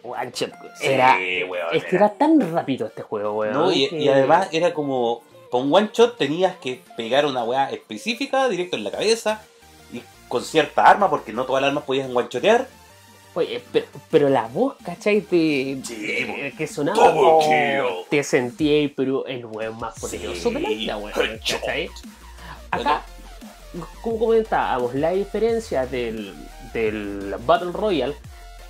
One 0.03 0.31
shot. 0.35 0.51
Sí, 0.79 0.87
Era, 0.87 1.15
weón, 1.47 1.67
es 1.75 1.85
que 1.85 1.97
era. 1.97 2.07
era 2.07 2.15
tan 2.15 2.41
rápido 2.55 2.87
este 2.87 3.03
juego, 3.03 3.33
weón. 3.35 3.53
¿no? 3.53 3.71
Y, 3.71 3.89
que- 3.91 3.99
y 3.99 4.09
además 4.09 4.49
era 4.53 4.73
como, 4.73 5.23
con 5.51 5.73
one 5.73 5.91
shot 5.93 6.17
tenías 6.17 6.57
que 6.57 6.81
pegar 6.97 7.27
una 7.27 7.45
weá 7.45 7.71
específica, 7.71 8.49
directo 8.49 8.77
en 8.77 8.85
la 8.85 8.91
cabeza, 8.93 9.43
y 9.93 10.01
con 10.29 10.43
cierta 10.43 10.85
arma, 10.87 11.11
porque 11.11 11.35
no 11.35 11.45
todas 11.45 11.61
las 11.61 11.69
armas 11.69 11.85
podían 11.85 12.17
one 12.17 12.29
shotear. 12.31 12.67
Oye, 13.35 13.63
pero, 13.73 13.87
pero 14.11 14.29
la 14.29 14.49
voz, 14.49 14.75
¿cachai? 14.85 15.21
De, 15.21 15.81
Sí, 15.85 15.95
de- 15.95 16.53
que 16.59 16.67
sonaba. 16.67 17.13
kill. 17.41 17.83
te 18.09 18.25
sentí 18.25 18.69
ahí, 18.69 18.89
pero 18.89 19.25
el 19.27 19.47
weón 19.47 19.79
más 19.79 19.95
Sí, 19.95 20.01
poderoso 20.19 20.51
de 20.51 20.61
la 20.61 20.69
vida, 20.69 20.97
weón. 20.97 21.13
¿cachai? 21.39 21.89
Acá, 22.73 23.03
como 24.03 24.19
comentábamos, 24.19 24.95
la 24.95 25.11
diferencia 25.13 25.87
del, 25.87 26.35
del 26.73 27.37
Battle 27.47 27.71
Royale, 27.73 28.15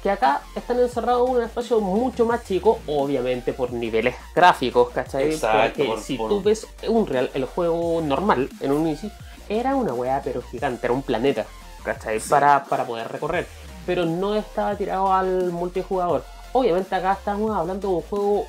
que 0.03 0.11
acá 0.11 0.43
están 0.55 0.79
encerrados 0.81 1.29
en 1.31 1.37
un 1.37 1.43
espacio 1.43 1.81
mucho 1.81 2.27
más 2.27 2.45
chico, 2.45 2.81
obviamente 2.87 3.53
por 3.55 3.73
niveles 3.73 4.15
gráficos, 4.35 4.91
¿cachai? 4.91 5.31
Exacto, 5.33 5.69
Porque 5.79 5.85
por- 5.85 6.01
si 6.01 6.17
por- 6.17 6.29
tú 6.29 6.43
ves 6.43 6.67
un 6.87 7.07
real, 7.07 7.31
el 7.35 7.45
juego 7.47 8.01
normal, 8.03 8.49
en 8.61 8.73
un 8.73 8.87
inicio, 8.87 9.11
era 9.49 9.75
una 9.75 9.93
weá 9.95 10.21
pero 10.23 10.43
gigante, 10.43 10.87
era 10.87 10.93
un 10.95 11.03
planeta, 11.03 11.45
¿cachai? 11.83 12.21
Sí. 12.21 12.29
Para, 12.31 12.65
para 12.65 12.85
poder 12.85 13.09
recorrer. 13.09 13.47
Pero 13.91 14.07
no 14.07 14.37
estaba 14.37 14.77
tirado 14.77 15.13
al 15.13 15.51
multijugador. 15.51 16.25
Obviamente 16.53 16.95
acá 16.95 17.15
estamos 17.15 17.51
hablando 17.51 17.89
de 17.89 17.95
un 17.95 18.03
juego, 18.03 18.47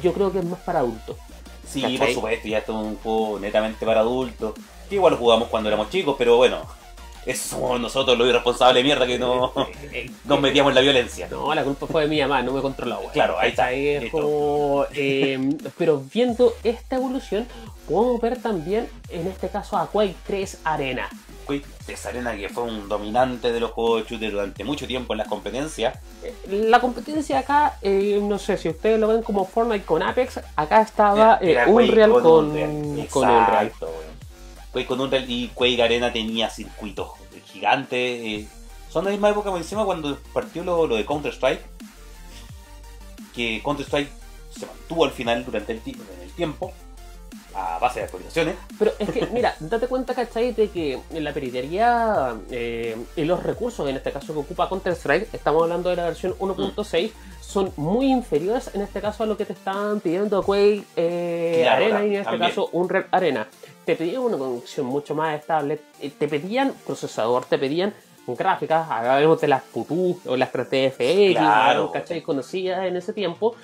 yo 0.00 0.12
creo 0.12 0.30
que 0.30 0.38
es 0.38 0.44
más 0.44 0.60
para 0.60 0.78
adultos. 0.78 1.16
Sí, 1.68 1.82
¿Cachai? 1.82 1.98
por 1.98 2.12
supuesto, 2.12 2.46
ya 2.46 2.58
esto 2.58 2.80
es 2.80 2.86
un 2.86 2.96
juego 2.98 3.40
netamente 3.40 3.84
para 3.84 4.02
adultos. 4.02 4.54
Que 4.88 4.94
igual 4.94 5.14
lo 5.14 5.18
jugamos 5.18 5.48
cuando 5.48 5.68
éramos 5.68 5.90
chicos, 5.90 6.14
pero 6.16 6.36
bueno, 6.36 6.58
eso 7.26 7.56
somos 7.56 7.80
nosotros 7.80 8.16
los 8.16 8.28
irresponsables 8.28 8.76
de 8.76 8.84
mierda 8.84 9.04
que 9.04 9.18
no 9.18 9.52
Eh, 9.92 10.12
nos 10.24 10.40
metíamos 10.40 10.70
en 10.70 10.74
la 10.76 10.80
violencia. 10.80 11.26
No, 11.28 11.52
la 11.52 11.64
culpa 11.64 11.88
fue 11.88 12.02
de 12.02 12.08
mi 12.08 12.20
mamá, 12.20 12.40
no 12.42 12.52
me 12.52 12.62
controló, 12.62 12.98
güey. 12.98 13.10
Claro, 13.10 13.36
ahí 13.36 13.48
está, 13.50 13.72
eh, 13.72 14.12
pero 15.76 16.04
viendo 16.14 16.54
esta 16.62 16.94
evolución, 16.94 17.48
podemos 17.88 18.20
ver 18.20 18.40
también, 18.40 18.88
en 19.08 19.26
este 19.26 19.48
caso, 19.48 19.76
a 19.76 19.88
Quake 19.88 20.14
3 20.24 20.58
Arena. 20.62 21.08
Quake 21.48 21.64
Arena, 22.06 22.36
que 22.36 22.48
fue 22.50 22.64
un 22.64 22.88
dominante 22.88 23.50
de 23.50 23.58
los 23.58 23.70
juegos 23.70 24.02
de 24.02 24.10
shooter 24.10 24.30
durante 24.30 24.62
mucho 24.64 24.86
tiempo 24.86 25.14
en 25.14 25.18
las 25.18 25.28
competencias. 25.28 25.98
La 26.48 26.80
competencia 26.80 27.38
acá, 27.38 27.78
eh, 27.80 28.20
no 28.22 28.38
sé 28.38 28.58
si 28.58 28.68
ustedes 28.68 29.00
lo 29.00 29.08
ven 29.08 29.22
como 29.22 29.46
Fortnite 29.46 29.84
con 29.86 30.02
Apex, 30.02 30.40
acá 30.54 30.82
estaba 30.82 31.38
eh, 31.40 31.58
Unreal 31.66 32.10
con, 32.10 32.50
Unreal. 32.50 33.08
con 33.08 33.28
Unreal. 33.28 33.66
Exacto, 33.66 33.86
weón. 33.86 34.18
Quake 34.72 34.86
con 34.86 35.00
Unreal 35.00 35.24
y 35.28 35.48
Quake 35.48 35.82
Arena 35.82 36.12
tenía 36.12 36.50
circuitos 36.50 37.08
gigantes. 37.46 37.98
eh, 37.98 38.48
son 38.90 39.04
de 39.04 39.10
la 39.10 39.12
misma 39.16 39.30
época 39.30 39.50
por 39.50 39.58
encima 39.58 39.84
cuando 39.84 40.18
partió 40.32 40.62
lo, 40.62 40.86
lo 40.86 40.96
de 40.96 41.06
Counter 41.06 41.32
Strike. 41.32 41.62
Que 43.34 43.60
Counter 43.64 43.86
Strike 43.86 44.10
se 44.50 44.66
mantuvo 44.66 45.04
al 45.04 45.10
final 45.12 45.44
durante 45.44 45.72
el 45.72 45.80
tiempo. 46.36 46.72
A 47.60 47.78
base 47.80 48.00
de 48.00 48.04
actualizaciones. 48.06 48.54
Pero 48.78 48.92
es 48.98 49.10
que, 49.10 49.26
mira, 49.26 49.54
date 49.60 49.86
cuenta, 49.88 50.14
¿cachai? 50.14 50.52
De 50.52 50.68
que 50.70 50.98
en 51.10 51.24
la 51.24 51.32
peritería 51.32 52.34
eh, 52.50 52.96
y 53.16 53.24
los 53.24 53.42
recursos, 53.42 53.88
en 53.88 53.96
este 53.96 54.12
caso 54.12 54.32
que 54.32 54.38
ocupa 54.40 54.68
Counter-Strike, 54.68 55.34
estamos 55.34 55.62
hablando 55.64 55.90
de 55.90 55.96
la 55.96 56.04
versión 56.04 56.34
1.6, 56.38 57.10
son 57.40 57.72
muy 57.76 58.10
inferiores 58.12 58.70
en 58.74 58.82
este 58.82 59.00
caso 59.00 59.22
a 59.22 59.26
lo 59.26 59.36
que 59.36 59.44
te 59.46 59.54
estaban 59.54 60.00
pidiendo 60.00 60.42
Quake 60.42 60.84
eh, 60.96 61.60
Claro, 61.62 61.84
Arena 61.84 62.02
y 62.04 62.08
en 62.08 62.12
este 62.20 62.24
también. 62.30 62.50
caso 62.50 62.68
Unreal 62.72 63.06
Arena. 63.10 63.48
Te 63.84 63.96
pedían 63.96 64.20
una 64.22 64.36
conexión 64.36 64.86
mucho 64.86 65.14
más 65.14 65.38
estable, 65.38 65.80
eh, 66.00 66.10
te 66.16 66.28
pedían 66.28 66.74
procesador, 66.86 67.46
te 67.46 67.58
pedían 67.58 67.94
gráficas, 68.26 68.86
hablamos 68.90 69.40
de 69.40 69.48
las 69.48 69.62
PUTU 69.62 70.20
o 70.26 70.36
las 70.36 70.52
3DFX, 70.52 71.32
Claro. 71.32 71.90
¿cachai? 71.90 72.20
Conocidas 72.20 72.84
en 72.84 72.96
ese 72.96 73.14
tiempo. 73.14 73.54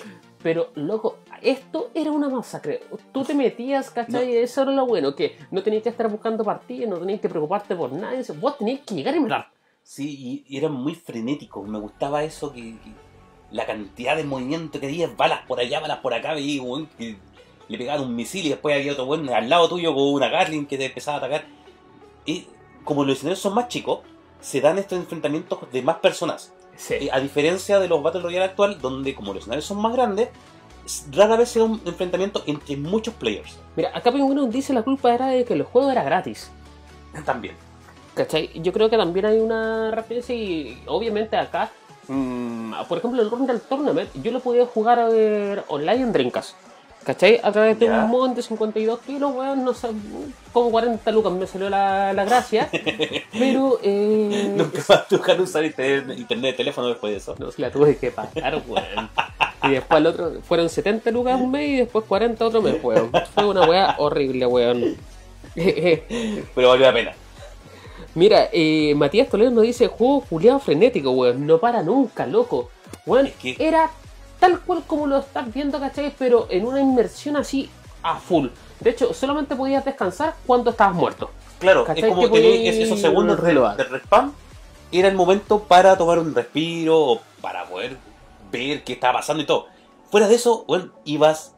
Pero, 0.45 0.69
loco, 0.75 1.21
esto 1.41 1.91
era 1.95 2.13
una 2.13 2.29
masacre. 2.29 2.83
Tú 3.13 3.25
te 3.25 3.33
metías, 3.35 3.91
¿cachai? 3.91 4.37
Eso 4.37 4.61
era 4.61 4.73
lo 4.73 4.87
bueno, 4.87 5.17
que 5.17 5.39
no 5.51 5.63
tenías 5.63 5.83
que 5.83 5.89
estar 5.89 6.07
buscando 6.11 6.45
partidas, 6.45 6.87
no 6.91 6.99
tenías 6.99 7.23
que 7.23 7.31
preocuparte 7.31 7.75
por 7.75 7.91
nadie. 7.91 8.23
Vos 8.39 8.59
tenías 8.59 8.81
que 8.81 8.95
llegar 8.95 9.17
y 9.17 9.21
matar. 9.21 9.49
Sí, 9.83 10.45
y, 10.47 10.59
eran 10.59 10.73
muy 10.73 10.95
frenéticos. 10.95 11.67
Me 11.67 11.79
gustaba 11.79 12.25
eso 12.25 12.53
que, 12.53 12.61
que 12.61 12.93
la 13.53 13.65
cantidad 13.65 14.19
de 14.19 14.25
movimiento 14.25 14.79
que 14.79 14.85
había, 14.85 15.09
balas 15.09 15.47
por 15.47 15.61
allá, 15.61 15.81
balas 15.81 16.01
por 16.01 16.13
acá, 16.13 16.35
veía 16.35 16.61
weón 16.61 16.91
que 16.99 17.17
le 17.69 17.79
pegaban 17.79 18.03
un 18.03 18.15
misil 18.15 18.45
y 18.45 18.51
después 18.51 18.77
había 18.77 18.93
otro 18.93 19.07
weón 19.07 19.27
al 19.31 19.49
lado 19.49 19.71
tuyo 19.71 19.95
con 19.95 20.13
una 20.13 20.29
Gatling 20.29 20.67
que 20.67 20.77
te 20.77 20.85
empezaba 20.85 21.17
a 21.17 21.21
atacar. 21.21 21.47
Y 22.27 22.49
como 22.85 23.07
los 23.07 23.17
escenarios 23.17 23.39
son 23.39 23.55
más 23.55 23.69
chicos, 23.69 24.01
se 24.43 24.61
dan 24.61 24.77
estos 24.77 24.99
enfrentamientos 24.99 25.59
de 25.73 25.81
más 25.81 25.97
personas. 26.01 26.53
Sí. 26.77 26.95
Eh, 26.95 27.11
a 27.13 27.21
diferencia 27.21 27.79
de 27.79 27.89
los 27.89 28.03
Battle 28.03 28.23
Royale 28.23 28.47
actual, 28.47 28.81
donde 28.81 29.15
como 29.15 29.33
los 29.33 29.43
escenarios 29.43 29.65
son 29.65 29.81
más 29.81 29.93
grandes, 29.93 30.29
rara 31.13 31.37
vez 31.37 31.49
se 31.49 31.59
da 31.59 31.67
un 31.67 31.81
enfrentamiento 31.85 32.43
entre 32.47 32.77
muchos 32.77 33.15
players. 33.15 33.59
Mira, 33.77 33.91
acá 33.95 34.13
Pingüino 34.13 34.47
dice 34.47 34.73
la 34.73 34.83
culpa 34.83 35.15
era 35.15 35.29
de 35.29 35.45
que 35.45 35.55
el 35.55 35.63
juego 35.63 35.91
era 35.91 36.03
gratis. 36.03 36.51
También. 37.25 37.55
¿Cachai? 38.15 38.51
Yo 38.63 38.73
creo 38.73 38.89
que 38.89 38.97
también 38.97 39.27
hay 39.27 39.41
una 39.41 39.91
referencia 39.91 40.33
y 40.37 40.81
obviamente 40.87 41.37
acá, 41.37 41.73
mm, 42.07 42.73
por 42.89 42.99
ejemplo, 42.99 43.21
el 43.21 43.27
Unreal 43.27 43.61
Tournament, 43.61 44.09
yo 44.23 44.31
lo 44.31 44.39
podía 44.39 44.65
jugar 44.67 45.01
a 45.01 45.09
ver 45.09 45.65
online 45.67 46.03
en 46.03 46.13
Dreamcast. 46.13 46.55
¿Cachai? 47.05 47.39
A 47.43 47.53
través 47.53 47.79
de 47.79 47.87
Ya. 47.87 48.05
un 48.05 48.11
mod 48.11 48.31
de 48.31 48.43
52 48.43 48.99
kilos, 49.01 49.35
weón, 49.35 49.63
no 49.63 49.75
sé, 49.75 49.89
con 50.53 50.71
40 50.71 51.11
lucas 51.11 51.33
me 51.33 51.47
salió 51.47 51.69
la, 51.69 52.13
la 52.15 52.25
gracia. 52.25 52.71
pero, 53.33 53.79
eh, 53.83 54.53
Nunca 54.57 54.83
más 54.89 55.09
dejar 55.11 55.37
de 55.37 55.43
usar 55.43 55.65
internet, 55.65 56.19
internet 56.19 56.53
de 56.53 56.57
teléfono 56.57 56.89
después 56.89 57.13
de 57.13 57.19
eso. 57.19 57.35
no 57.39 57.51
se 57.51 57.61
la 57.61 57.71
tuve 57.71 57.97
que 57.99 58.11
pagar, 58.11 58.63
weón. 58.67 59.11
Y 59.65 59.69
después 59.73 59.99
el 60.01 60.07
otro, 60.07 60.33
fueron 60.43 60.69
70 60.71 61.11
lucas 61.11 61.39
un 61.41 61.51
mes 61.51 61.69
y 61.69 61.77
después 61.77 62.05
40 62.07 62.43
otro 62.45 62.63
mes, 62.63 62.77
weón. 62.83 63.11
Fue 63.35 63.45
una 63.47 63.69
weá 63.69 63.97
horrible, 63.99 64.47
weón. 64.47 64.97
Pero 65.55 66.69
valió 66.69 66.87
la 66.87 66.93
pena. 66.93 67.13
Mira, 68.15 68.49
eh, 68.53 68.95
Matías 68.97 69.29
Toledo 69.29 69.51
nos 69.51 69.65
dice, 69.65 69.89
juego 69.89 70.21
culiado 70.23 70.59
frenético, 70.61 71.11
weón, 71.11 71.47
no 71.47 71.59
para 71.59 71.83
nunca, 71.83 72.27
loco. 72.27 72.71
Weón, 73.07 73.27
Es 73.27 73.35
que- 73.35 73.57
era 73.59 73.91
tal 74.45 74.61
cual 74.61 74.83
como 74.87 75.07
lo 75.07 75.19
estás 75.19 75.53
viendo, 75.53 75.81
¿cachai? 75.81 76.15
Pero 76.19 76.47
en 76.51 76.67
una 76.67 76.79
inmersión 76.79 77.37
así 77.37 77.71
a 78.03 78.17
full. 78.17 78.49
De 78.81 78.91
hecho, 78.91 79.15
solamente 79.15 79.57
podías 79.57 79.83
descansar 79.85 80.35
cuando 80.47 80.71
estabas 80.71 80.95
muerto. 80.95 81.31
Claro, 81.59 81.85
¿Cachai? 81.85 82.05
es 82.11 82.15
como 82.15 82.31
Que 82.31 82.69
es- 82.69 82.77
esos 82.77 83.01
segundos 83.01 83.43
de, 83.43 83.85
respawn. 83.85 84.35
Era 84.93 85.09
el 85.09 85.15
momento 85.15 85.61
para 85.61 85.97
tomar 85.97 86.19
un 86.19 86.35
respiro 86.35 87.01
o 87.01 87.21
para 87.41 87.65
poder 87.65 87.97
ver 88.53 88.85
qué 88.85 88.93
estaba 88.93 89.15
pasando 89.21 89.43
y 89.43 89.47
todo. 89.47 89.67
Fuera 90.11 90.29
de 90.29 90.35
eso, 90.35 90.65
bueno, 90.69 90.91
ibas 91.07 91.55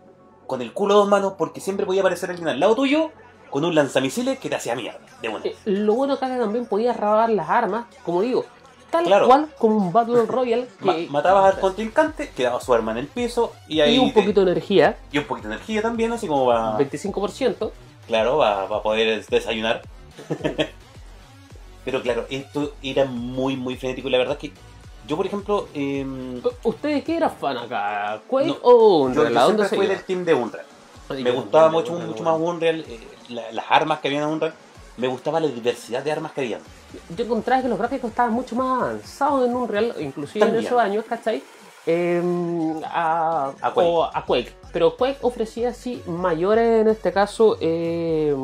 con 0.47 0.62
el 0.62 0.72
culo 0.72 0.95
a 0.95 0.97
dos 0.99 1.09
manos 1.09 1.32
porque 1.37 1.61
siempre 1.61 1.84
podía 1.87 2.03
aparecer 2.03 2.30
alguien 2.30 2.47
al 2.49 2.61
lado 2.61 2.76
tuyo 2.76 3.11
con 3.51 3.64
un 3.64 3.74
lanzamisiles 3.74 4.39
que 4.39 4.49
te 4.49 4.55
hacía 4.55 4.76
mierda. 4.76 5.01
De 5.20 5.28
una. 5.28 5.41
Eh, 5.45 5.57
lo 5.64 5.95
bueno 5.95 6.14
acá 6.14 6.28
que 6.28 6.39
también 6.39 6.66
podías 6.66 6.97
robar 6.97 7.30
las 7.30 7.51
armas, 7.51 7.87
como 8.05 8.22
digo, 8.22 8.45
tal 8.91 9.05
Claro. 9.05 9.26
cual 9.26 9.49
como 9.59 9.76
un 9.76 9.93
Battle 9.93 10.24
Royale 10.26 10.68
Ma- 10.80 10.95
que... 10.95 11.07
matabas 11.11 11.55
al 11.55 11.61
contrincante, 11.61 12.30
quedaba 12.30 12.61
su 12.61 12.72
arma 12.74 12.93
en 12.93 12.99
el 12.99 13.07
piso 13.09 13.53
y 13.68 13.80
ahí 13.80 13.97
y 13.97 13.99
un 13.99 14.12
te- 14.12 14.20
poquito 14.20 14.45
de 14.45 14.53
energía, 14.53 14.97
y 15.12 15.18
un 15.18 15.24
poquito 15.24 15.49
de 15.49 15.55
energía 15.55 15.82
también, 15.82 16.12
así 16.12 16.26
como 16.26 16.47
va, 16.47 16.78
25%. 16.78 17.70
claro, 18.07 18.39
va, 18.39 18.66
va 18.66 18.76
a 18.78 18.82
poder 18.82 19.24
desayunar. 19.26 19.82
Pero 21.84 22.03
claro, 22.03 22.26
esto 22.30 22.72
era 22.82 23.05
muy, 23.05 23.57
muy 23.57 23.76
frenético. 23.76 24.09
y 24.09 24.11
La 24.11 24.18
verdad 24.18 24.34
es 24.43 24.51
que 24.51 24.57
yo, 25.07 25.16
por 25.16 25.24
ejemplo, 25.26 25.68
em, 25.72 26.43
¿Ustedes 26.64 27.05
qué 27.05 27.16
eran 27.18 27.30
fan 27.30 27.57
acá? 27.59 28.20
¿Quake 28.26 28.49
No, 28.49 28.57
o 28.62 29.09
yo, 29.12 29.20
Unreal? 29.22 29.32
yo 29.32 29.39
¿A 29.39 29.43
dónde 29.45 29.57
siempre 29.64 29.68
se 29.68 29.76
fui 29.76 29.84
iba? 29.87 29.95
del 29.95 30.05
team 30.05 30.24
de 30.24 30.34
Unreal. 30.34 30.66
Ay, 31.09 31.22
Me 31.22 31.30
yo- 31.30 31.37
gustaba 31.37 31.66
yo- 31.66 31.72
mucho, 31.72 32.01
yo- 32.01 32.07
mucho 32.07 32.18
yo- 32.18 32.24
más 32.24 32.41
Unreal, 32.41 32.84
eh, 32.89 33.01
la- 33.28 33.53
las 33.53 33.64
armas 33.68 34.01
que 34.01 34.09
había 34.09 34.22
en 34.22 34.28
Unreal. 34.28 34.55
Me 34.97 35.07
gustaba 35.07 35.39
la 35.39 35.47
diversidad 35.47 36.03
de 36.03 36.11
armas 36.11 36.32
que 36.32 36.41
había. 36.41 36.59
Yo 37.16 37.24
encontraba 37.24 37.62
que 37.62 37.68
los 37.68 37.78
gráficos 37.78 38.11
estaban 38.11 38.32
mucho 38.32 38.55
más 38.57 38.82
avanzados 38.82 39.49
en 39.49 39.55
Unreal, 39.57 39.95
inclusive 40.01 40.41
También. 40.41 40.61
en 40.61 40.66
esos 40.66 40.80
años, 40.80 41.05
¿cachai? 41.09 41.43
Eh, 41.89 42.20
a, 42.84 43.53
A 43.61 43.72
Quake. 43.72 43.89
o 43.89 44.05
a 44.05 44.24
Quake. 44.24 44.53
Pero 44.72 44.97
Quake 44.97 45.18
ofrecía 45.22 45.68
así 45.70 46.03
mayores, 46.07 46.80
en 46.82 46.89
este 46.89 47.12
caso, 47.12 47.57
eh, 47.61 48.34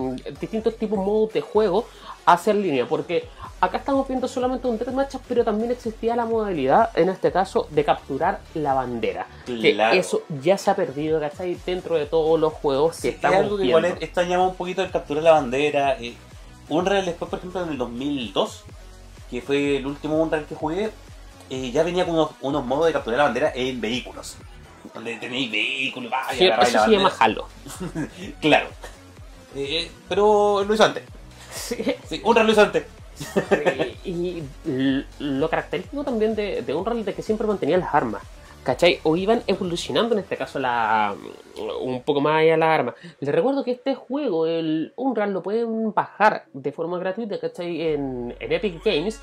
distintos 0.40 0.76
tipos 0.76 0.98
de 0.98 1.04
modos 1.04 1.32
de 1.32 1.40
juego 1.40 1.84
hacia 2.24 2.52
en 2.52 2.62
línea. 2.62 2.86
Porque 2.86 3.28
acá 3.60 3.78
estamos 3.78 4.06
viendo 4.06 4.28
solamente 4.28 4.68
un 4.68 4.78
deathmatch, 4.78 5.16
pero 5.26 5.44
también 5.44 5.72
existía 5.72 6.14
la 6.14 6.24
modalidad, 6.24 6.90
en 6.96 7.08
este 7.08 7.32
caso, 7.32 7.66
de 7.70 7.84
capturar 7.84 8.40
la 8.54 8.74
bandera. 8.74 9.26
Que 9.44 9.74
Claro. 9.74 9.96
eso 9.98 10.22
ya 10.40 10.56
se 10.56 10.70
ha 10.70 10.76
perdido, 10.76 11.18
¿cachai? 11.18 11.56
Dentro 11.66 11.96
de 11.96 12.06
todos 12.06 12.38
los 12.38 12.52
juegos 12.52 12.94
que 12.96 13.02
Sí, 13.02 13.08
es 13.08 13.14
estamos 13.16 13.38
algo 13.38 13.56
que 13.56 13.64
igual 13.66 13.82
viendo. 13.82 14.00
extrañaba 14.04 14.46
un 14.46 14.54
poquito 14.54 14.82
el 14.82 14.90
capturar 14.92 15.22
la 15.24 15.32
bandera. 15.32 15.96
eh, 16.00 16.14
Unreal 16.72 17.04
después, 17.04 17.28
por 17.28 17.38
ejemplo, 17.38 17.62
en 17.62 17.70
el 17.70 17.78
2002, 17.78 18.64
que 19.30 19.42
fue 19.42 19.76
el 19.76 19.86
último 19.86 20.20
Unreal 20.20 20.46
que 20.46 20.54
jugué, 20.54 20.90
eh, 21.50 21.70
ya 21.70 21.82
venía 21.82 22.04
con 22.04 22.14
unos, 22.14 22.30
unos 22.40 22.64
modos 22.64 22.86
de 22.86 22.92
capturar 22.92 23.18
la 23.18 23.24
bandera 23.24 23.52
en 23.54 23.80
vehículos. 23.80 24.36
Donde 24.94 25.16
tenéis 25.16 25.50
vehículos, 25.50 26.10
vaya, 26.10 26.36
Sí, 26.36 26.46
eso 26.46 26.78
la 26.78 26.84
se 26.84 26.90
llama. 26.90 27.12
Halo. 27.18 27.46
Claro. 28.40 28.68
Eh, 29.54 29.90
pero 30.08 30.64
lo 30.64 30.74
hizo 30.74 30.84
antes. 30.84 31.04
Sí. 31.54 31.76
Sí, 32.08 32.20
Unreal 32.24 32.46
lo 32.46 32.52
hizo 32.52 32.62
antes. 32.62 32.84
Y 34.04 34.42
lo 35.18 35.48
característico 35.48 36.02
también 36.02 36.34
de, 36.34 36.62
de 36.62 36.74
Unreal 36.74 37.00
es 37.00 37.06
de 37.06 37.14
que 37.14 37.22
siempre 37.22 37.46
mantenía 37.46 37.78
las 37.78 37.94
armas. 37.94 38.22
¿Cachai? 38.64 39.00
O 39.02 39.16
iban 39.16 39.42
evolucionando 39.48 40.14
en 40.14 40.20
este 40.20 40.36
caso 40.36 40.58
la 40.60 41.14
un 41.80 42.02
poco 42.02 42.20
más 42.20 42.40
allá 42.42 42.56
las 42.56 42.68
armas. 42.68 42.94
Les 43.18 43.34
recuerdo 43.34 43.64
que 43.64 43.72
este 43.72 43.94
juego, 43.96 44.46
el 44.46 44.92
Unreal, 44.96 45.32
lo 45.32 45.42
pueden 45.42 45.92
bajar 45.92 46.44
de 46.52 46.70
forma 46.70 46.98
gratuita, 46.98 47.40
¿cachai? 47.40 47.80
En, 47.94 48.34
en 48.38 48.52
Epic 48.52 48.82
Games. 48.84 49.20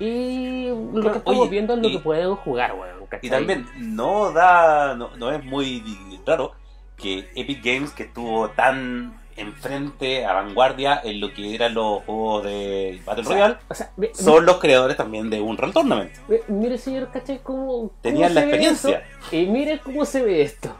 Y 0.00 0.68
lo 0.68 0.92
Claro, 0.92 1.12
que 1.12 1.18
estamos 1.18 1.40
oye, 1.40 1.50
viendo 1.50 1.74
es 1.74 1.80
lo 1.82 1.88
y- 1.88 1.92
que 1.92 1.98
pueden 1.98 2.34
jugar, 2.36 2.74
weón. 2.74 3.06
¿cachai? 3.08 3.26
Y 3.26 3.30
también 3.30 3.66
no 3.78 4.32
da, 4.32 4.94
no, 4.94 5.14
no 5.16 5.30
es 5.32 5.44
muy 5.44 5.82
raro 6.26 6.52
que 6.96 7.28
Epic 7.34 7.62
Games, 7.64 7.90
que 7.92 8.04
estuvo 8.04 8.48
tan 8.50 9.20
enfrente, 9.38 10.24
a 10.26 10.32
vanguardia 10.34 11.00
en 11.04 11.20
lo 11.20 11.32
que 11.32 11.54
eran 11.54 11.74
los 11.74 12.02
juegos 12.04 12.44
de 12.44 13.00
Battle 13.04 13.22
O 13.22 13.26
sea, 13.26 13.34
Royale, 13.34 13.56
o 13.68 13.74
sea, 13.74 13.90
ve- 13.96 14.10
son 14.14 14.44
los 14.46 14.58
creadores 14.58 14.96
también 14.96 15.30
de 15.30 15.40
Unreal 15.40 15.72
Tournament. 15.72 16.10
mire, 16.48 16.78
señor, 16.78 17.10
¿cachai? 17.12 17.40
¿Cómo, 17.42 17.90
Tenían 18.00 18.28
se 18.28 18.34
la 18.34 18.40
ve 18.42 18.46
experiencia. 18.48 19.02
Y 19.32 19.46
mire 19.46 19.80
cómo 19.80 20.04
se 20.04 20.22
ve 20.22 20.42
esto. 20.42 20.70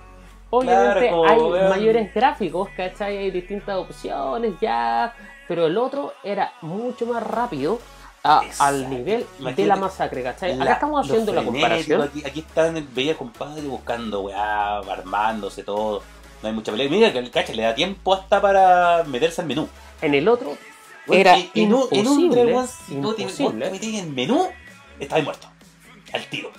Obviamente 0.51 1.09
Claro, 1.09 1.25
hay 1.27 1.51
vean. 1.53 1.69
mayores 1.69 2.15
gráficos, 2.15 2.69
¿cachai? 2.77 3.17
Hay 3.19 3.31
distintas 3.31 3.77
opciones 3.77 4.55
ya, 4.61 5.15
pero 5.47 5.67
el 5.67 5.77
otro 5.77 6.13
era 6.25 6.53
mucho 6.63 7.05
más 7.07 7.23
rápido 7.23 7.79
a- 8.25 8.43
al 8.59 8.89
nivel 8.91 9.27
de 9.55 9.67
la 9.67 9.77
masacre, 9.77 10.23
¿cachai? 10.23 10.53
Acá 10.55 10.65
La- 10.65 10.73
estamos 10.73 11.07
lo 11.07 11.13
haciendo 11.13 11.33
la 11.35 11.45
comparación. 11.45 12.03
Aquí, 12.03 12.23
aquí 12.25 12.41
están 12.41 12.77
el 12.79 12.85
veía 12.89 13.15
compadre 13.17 13.63
buscando, 13.63 14.23
weá, 14.23 14.79
armándose 14.79 15.63
todo. 15.63 16.03
No 16.43 16.49
hay 16.49 16.55
mucha 16.55 16.71
pelea. 16.73 16.89
Mira 16.89 17.13
que 17.13 17.19
el 17.19 17.31
cacha 17.31 17.53
le 17.53 17.63
da 17.63 17.75
tiempo 17.75 18.15
hasta 18.15 18.41
para 18.41 19.05
meterse 19.05 19.41
al 19.41 19.47
menú. 19.49 19.69
En 20.03 20.15
el 20.15 20.29
otro 20.29 20.57
era 21.11 21.37
en- 21.37 21.51
en 21.55 21.65
en 21.65 21.75
un 21.75 21.83
imposible, 22.21 22.67
si 22.87 22.95
no 22.95 23.15
te, 23.15 23.23
vos 23.25 23.41
imposible. 23.41 23.65
te 23.67 23.71
metías 23.73 24.03
en 24.03 24.09
el 24.09 24.15
menú, 24.15 24.49
estabas 25.01 25.25
muerto. 25.25 25.49
Al 26.13 26.25
tiro. 26.27 26.51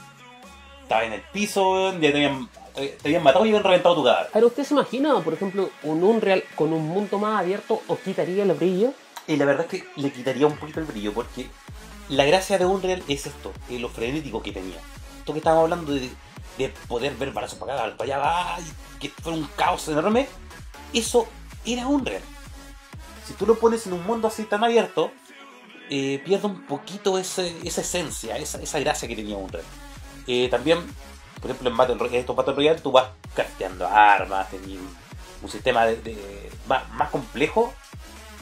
Estabas 0.84 1.06
en 1.06 1.14
el 1.14 1.22
piso, 1.22 1.94
ya 1.94 2.00
te 2.00 2.08
habían, 2.10 2.50
te 2.76 2.98
habían 3.06 3.24
matado 3.24 3.46
y 3.46 3.50
habían 3.50 3.64
reventado 3.64 3.96
tu 3.96 4.04
cadáver. 4.04 4.30
Ahora, 4.34 4.48
¿usted 4.48 4.64
se 4.64 4.74
imagina, 4.74 5.20
por 5.22 5.34
ejemplo, 5.34 5.70
un 5.84 6.04
Unreal 6.04 6.44
con 6.56 6.74
un 6.74 6.88
mundo 6.88 7.20
más 7.20 7.40
abierto 7.40 7.82
o 7.88 7.96
quitaría 7.98 8.44
el 8.44 8.54
brillo? 8.54 8.92
Y 9.28 9.38
la 9.38 9.46
verdad 9.46 9.68
es 9.72 9.82
que 9.82 9.88
le 10.02 10.12
quitaría 10.12 10.48
un 10.48 10.58
poquito 10.58 10.80
el 10.80 10.88
brillo, 10.88 11.14
porque 11.14 11.46
la 12.10 12.26
gracia 12.26 12.58
de 12.58 12.66
Unreal 12.66 13.04
es 13.08 13.28
esto, 13.28 13.54
es 13.70 13.80
lo 13.80 13.90
frenético 13.90 14.42
que 14.42 14.52
tenía. 14.52 14.78
Esto 15.20 15.32
que 15.34 15.40
estábamos 15.40 15.64
hablando 15.66 15.94
de, 15.94 16.10
de 16.60 16.70
poder 16.88 17.16
ver 17.16 17.32
balazos 17.32 17.58
para 17.58 17.74
acá, 17.86 17.98
para 17.98 18.16
allá, 18.18 18.60
y 18.60 19.00
que 19.00 19.10
fue 19.10 19.32
un 19.34 19.46
caos 19.56 19.88
enorme, 19.88 20.28
eso 20.94 21.28
era 21.66 21.88
Unreal. 21.88 22.22
Si 23.26 23.34
tú 23.34 23.46
lo 23.46 23.56
pones 23.58 23.86
en 23.88 23.94
un 23.94 24.06
mundo 24.06 24.28
así 24.28 24.44
tan 24.44 24.64
abierto, 24.64 25.12
eh, 25.90 26.22
pierde 26.26 26.48
un 26.48 26.66
poquito 26.68 27.18
ese- 27.18 27.56
esa 27.64 27.82
esencia, 27.82 28.38
esa, 28.38 28.62
esa 28.62 28.80
gracia 28.80 29.08
que 29.08 29.16
tenía 29.16 29.38
Unreal. 29.38 29.64
Eh, 30.28 30.48
también, 30.50 30.80
por 31.42 31.50
ejemplo, 31.50 31.70
en 31.70 31.78
Battle 31.78 31.96
Royale, 31.96 32.20
estos 32.20 32.36
Battle 32.36 32.54
Royale 32.54 32.80
tú 32.82 32.92
vas 32.92 33.08
crafteando 33.34 33.88
armas, 33.88 34.50
tenías 34.52 34.82
un 35.42 35.50
sistema 35.50 35.86
de, 35.86 35.96
de- 36.02 36.52
más, 36.68 36.88
más 36.92 37.10
complejo 37.10 37.74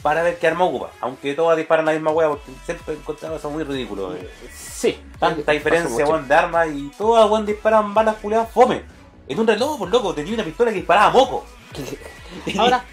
para 0.02 0.22
ver 0.22 0.38
qué 0.38 0.46
arma 0.46 0.64
ocupa. 0.64 0.90
Aunque 1.00 1.34
todas 1.34 1.56
disparan 1.56 1.86
la 1.86 1.92
misma 1.92 2.10
hueá, 2.10 2.28
porque 2.28 2.50
siempre 2.64 2.94
he 2.94 2.96
encontrado 2.96 3.36
eso 3.36 3.50
muy 3.50 3.64
ridículo. 3.64 4.14
eh. 4.14 4.28
Sí. 4.52 4.98
Tanta 5.18 5.52
diferencia, 5.52 6.06
weón, 6.06 6.28
de 6.28 6.34
armas 6.34 6.68
y 6.72 6.90
todas, 6.96 7.28
weón, 7.30 7.46
disparan 7.46 7.92
balas 7.94 8.16
culiadas 8.16 8.50
fome. 8.50 8.82
En 9.26 9.38
un 9.38 9.46
reloj, 9.46 9.78
por 9.78 9.90
loco, 9.90 10.14
tenía 10.14 10.34
una 10.34 10.44
pistola 10.44 10.70
que 10.70 10.76
disparaba 10.78 11.10
moco. 11.10 11.44
Ahora, 12.58 12.84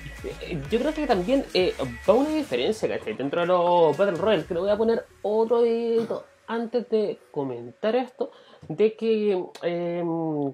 eh, 0.41 0.62
yo 0.70 0.80
creo 0.80 0.93
que 0.93 1.08
también 1.08 1.45
eh, 1.53 1.74
va 2.10 2.14
una 2.14 2.30
diferencia, 2.30 2.89
¿cachai? 2.89 3.14
Dentro 3.14 3.41
de 3.41 3.47
los 3.47 3.95
Battle 3.95 4.18
Royale, 4.18 4.45
que 4.45 4.53
le 4.53 4.60
voy 4.60 4.70
a 4.70 4.78
poner 4.78 5.06
otro 5.22 5.62
dedito 5.62 6.26
antes 6.47 6.89
de 6.89 7.20
comentar 7.32 7.95
esto, 7.95 8.32
de 8.68 8.95
que 8.95 9.43
eh, 9.64 10.03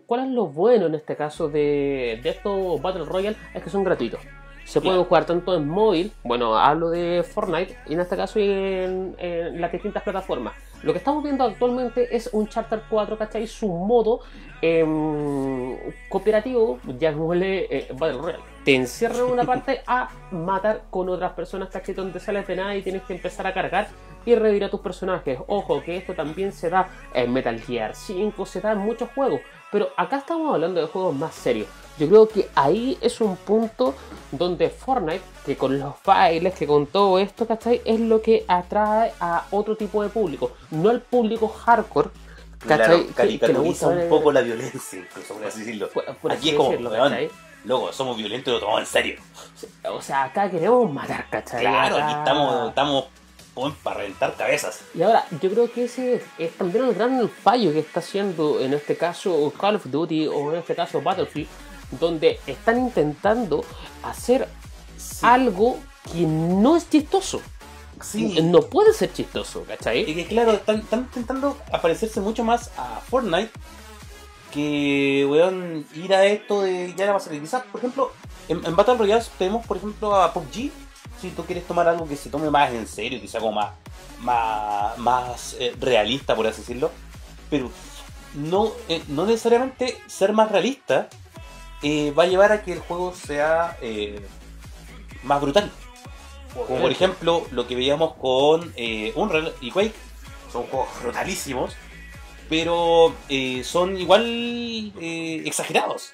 cuál 0.05 0.21
es 0.21 0.27
lo 0.29 0.47
bueno 0.47 0.85
en 0.87 0.95
este 0.95 1.15
caso 1.15 1.47
de, 1.49 2.19
de 2.21 2.29
estos 2.29 2.81
Battle 2.81 3.05
Royale, 3.05 3.37
es 3.53 3.63
que 3.63 3.69
son 3.69 3.83
gratuitos. 3.83 4.21
Se 4.65 4.79
pueden 4.79 4.97
Claro. 4.97 5.07
jugar 5.09 5.25
tanto 5.25 5.55
en 5.55 5.67
móvil, 5.67 6.11
bueno, 6.23 6.55
hablo 6.57 6.89
de 6.89 7.23
Fortnite, 7.23 7.77
y 7.87 7.93
en 7.93 7.99
este 7.99 8.15
caso 8.15 8.39
en, 8.39 9.15
en 9.17 9.59
las 9.59 9.71
distintas 9.71 10.01
plataformas. 10.03 10.53
Lo 10.83 10.93
que 10.93 10.99
estamos 10.99 11.23
viendo 11.23 11.43
actualmente 11.43 12.15
es 12.15 12.29
un 12.33 12.47
Charter 12.47 12.81
4, 12.89 13.17
¿cachai? 13.17 13.45
Su 13.47 13.67
modo 13.67 14.21
em, 14.61 15.75
cooperativo, 16.09 16.79
llamémosle 16.97 17.67
eh, 17.69 17.87
Battle 17.93 18.17
Royale. 18.21 18.43
Te 18.63 18.75
encierran 18.75 19.19
en 19.25 19.31
una 19.31 19.43
parte 19.45 19.81
a 19.85 20.09
matar 20.31 20.83
con 20.89 21.09
otras 21.09 21.33
personas, 21.33 21.69
¿cachai? 21.69 21.93
Donde 21.93 22.19
sales 22.19 22.47
de 22.47 22.55
nada 22.55 22.75
y 22.75 22.81
tienes 22.81 23.03
que 23.03 23.13
empezar 23.13 23.45
a 23.47 23.53
cargar 23.53 23.87
y 24.25 24.35
revivir 24.35 24.63
a 24.63 24.69
tus 24.69 24.79
personajes. 24.79 25.37
Ojo, 25.47 25.81
que 25.83 25.97
esto 25.97 26.13
también 26.13 26.51
se 26.51 26.69
da 26.69 26.87
en 27.13 27.31
Metal 27.33 27.59
Gear 27.59 27.95
5, 27.95 28.45
se 28.45 28.61
da 28.61 28.71
en 28.71 28.79
muchos 28.79 29.09
juegos. 29.13 29.41
Pero 29.71 29.89
acá 29.97 30.17
estamos 30.17 30.53
hablando 30.53 30.79
de 30.81 30.87
juegos 30.87 31.15
más 31.15 31.33
serios. 31.33 31.67
Yo 31.97 32.07
creo 32.07 32.27
que 32.27 32.49
ahí 32.55 32.97
es 33.01 33.21
un 33.21 33.35
punto 33.35 33.93
donde 34.31 34.69
Fortnite, 34.69 35.21
que 35.45 35.55
con 35.57 35.77
los 35.77 35.93
bailes, 36.03 36.53
que 36.55 36.65
con 36.65 36.87
todo 36.87 37.19
esto, 37.19 37.45
¿cachai? 37.45 37.81
Es 37.85 37.99
lo 37.99 38.21
que 38.21 38.43
atrae 38.47 39.11
a 39.19 39.45
otro 39.51 39.75
tipo 39.75 40.01
de 40.01 40.09
público. 40.09 40.51
No 40.71 40.89
al 40.89 41.01
público 41.01 41.47
hardcore, 41.47 42.09
Claro, 42.59 42.83
¿cachai? 42.83 43.07
Le 43.07 43.13
caricaturiza 43.13 43.87
un 43.87 44.09
poco 44.09 44.31
la 44.31 44.41
violencia, 44.41 44.99
incluso 44.99 45.33
por 45.35 45.45
así 45.45 45.59
decirlo. 45.59 45.89
por- 45.89 46.05
por 46.15 46.31
Aquí 46.31 46.39
así 46.39 46.49
es 46.51 46.55
como, 46.55 46.69
decirlo, 46.71 46.91
loco, 47.65 47.93
somos 47.93 48.17
violentos 48.17 48.51
y 48.51 48.53
lo 48.55 48.59
tomamos 48.59 48.81
en 48.81 48.87
serio. 48.87 49.19
O 49.91 50.01
sea, 50.01 50.23
acá 50.23 50.49
queremos 50.49 50.91
matar, 50.91 51.27
¿cachai? 51.29 51.59
Claro, 51.61 51.97
Acá- 51.97 52.05
aquí 52.07 52.15
estamos, 52.19 52.69
estamos 52.69 53.05
para 53.83 53.97
reventar 53.97 54.33
cabezas. 54.35 54.81
Y 54.95 55.01
ahora, 55.03 55.25
yo 55.41 55.51
creo 55.51 55.71
que 55.71 55.83
ese 55.83 56.23
es 56.39 56.51
también 56.57 56.85
el 56.85 56.93
gran 56.95 57.27
fallo 57.29 57.71
que 57.73 57.79
está 57.79 57.99
haciendo 57.99 58.59
en 58.59 58.73
este 58.73 58.95
caso 58.95 59.51
Call 59.59 59.75
of 59.75 59.85
Duty 59.85 60.27
o 60.27 60.53
en 60.53 60.59
este 60.59 60.73
caso 60.73 61.01
Battlefield, 61.01 61.47
donde 61.91 62.39
están 62.47 62.79
intentando 62.79 63.63
hacer 64.03 64.47
algo 65.21 65.77
que 66.11 66.21
no 66.21 66.75
es 66.75 66.89
chistoso. 66.89 67.41
Sí. 68.01 68.41
No 68.41 68.61
puede 68.61 68.93
ser 68.93 69.13
chistoso, 69.13 69.63
¿cachai? 69.67 70.09
Y 70.09 70.15
que 70.15 70.25
claro, 70.25 70.53
están, 70.53 70.79
están 70.79 71.01
intentando 71.01 71.57
aparecerse 71.71 72.19
mucho 72.19 72.43
más 72.43 72.71
a 72.77 72.99
Fortnite 72.99 73.51
que, 74.51 75.25
weón, 75.29 75.85
ir 75.95 76.13
a 76.13 76.25
esto 76.25 76.61
de 76.61 76.93
ya 76.95 77.05
la 77.05 77.13
base. 77.13 77.39
Quizás, 77.39 77.63
por 77.71 77.79
ejemplo, 77.79 78.11
en, 78.47 78.65
en 78.65 78.75
Battle 78.75 78.95
Royale 78.95 79.23
tenemos, 79.37 79.65
por 79.65 79.77
ejemplo, 79.77 80.15
a 80.15 80.33
PUBG. 80.33 80.71
Si 81.21 81.29
tú 81.35 81.45
quieres 81.45 81.65
tomar 81.67 81.87
algo 81.87 82.07
que 82.07 82.15
se 82.15 82.29
tome 82.29 82.49
más 82.49 82.71
en 82.71 82.87
serio, 82.87 83.21
quizá 83.21 83.39
como 83.39 83.53
más, 83.53 83.71
más, 84.21 84.97
más 84.97 85.55
eh, 85.59 85.75
realista, 85.79 86.35
por 86.35 86.47
así 86.47 86.61
decirlo. 86.61 86.91
Pero 87.49 87.69
no, 88.33 88.71
eh, 88.89 89.03
no 89.07 89.25
necesariamente 89.25 90.01
ser 90.07 90.33
más 90.33 90.51
realista 90.51 91.09
eh, 91.83 92.11
va 92.17 92.23
a 92.23 92.27
llevar 92.27 92.51
a 92.51 92.61
que 92.63 92.73
el 92.73 92.79
juego 92.79 93.13
sea 93.13 93.77
eh, 93.81 94.19
más 95.23 95.41
brutal. 95.41 95.71
Como 96.53 96.81
por 96.81 96.91
ejemplo 96.91 97.45
lo 97.51 97.65
que 97.67 97.75
veíamos 97.75 98.13
con 98.15 98.73
eh, 98.75 99.13
Unreal 99.15 99.53
y 99.61 99.71
Quake. 99.71 99.93
Son 100.51 100.63
juegos 100.63 100.89
brutalísimos, 101.01 101.75
pero 102.49 103.13
eh, 103.29 103.63
son 103.63 103.97
igual 103.97 104.25
eh, 104.99 105.43
exagerados. 105.45 106.11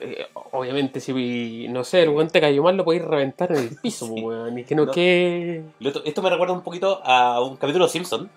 Eh, 0.00 0.26
obviamente, 0.50 1.00
si 1.00 1.68
no 1.68 1.84
sé, 1.84 2.02
el 2.02 2.08
weón 2.10 2.28
te 2.28 2.40
cayó 2.40 2.62
mal, 2.64 2.76
lo 2.76 2.84
podéis 2.84 3.04
reventar 3.04 3.52
en 3.52 3.58
el 3.58 3.76
piso, 3.82 4.06
Sí. 4.06 4.20
weón. 4.20 4.58
Y 4.58 4.64
que 4.64 4.74
no, 4.74 4.86
No. 4.86 4.92
que. 4.92 5.62
Esto 6.04 6.22
me 6.22 6.28
recuerda 6.30 6.52
un 6.54 6.62
poquito 6.62 7.00
a 7.04 7.40
un 7.40 7.56
capítulo 7.56 7.84
de 7.86 7.90
Simpson, 7.92 8.28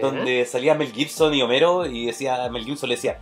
donde 0.00 0.46
salía 0.46 0.74
Mel 0.76 0.92
Gibson 0.92 1.34
y 1.34 1.42
Homero 1.42 1.84
y 1.84 2.06
decía 2.06 2.48
Mel 2.48 2.64
Gibson 2.64 2.88
le 2.88 2.94
decía, 2.94 3.18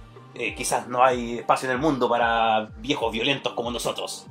eh, 0.49 0.55
quizás 0.55 0.89
no 0.89 1.03
hay 1.05 1.39
espacio 1.39 1.69
en 1.69 1.77
el 1.77 1.81
mundo 1.81 2.09
para 2.09 2.69
viejos 2.79 3.13
violentos 3.13 3.53
como 3.55 3.71
nosotros. 3.71 4.27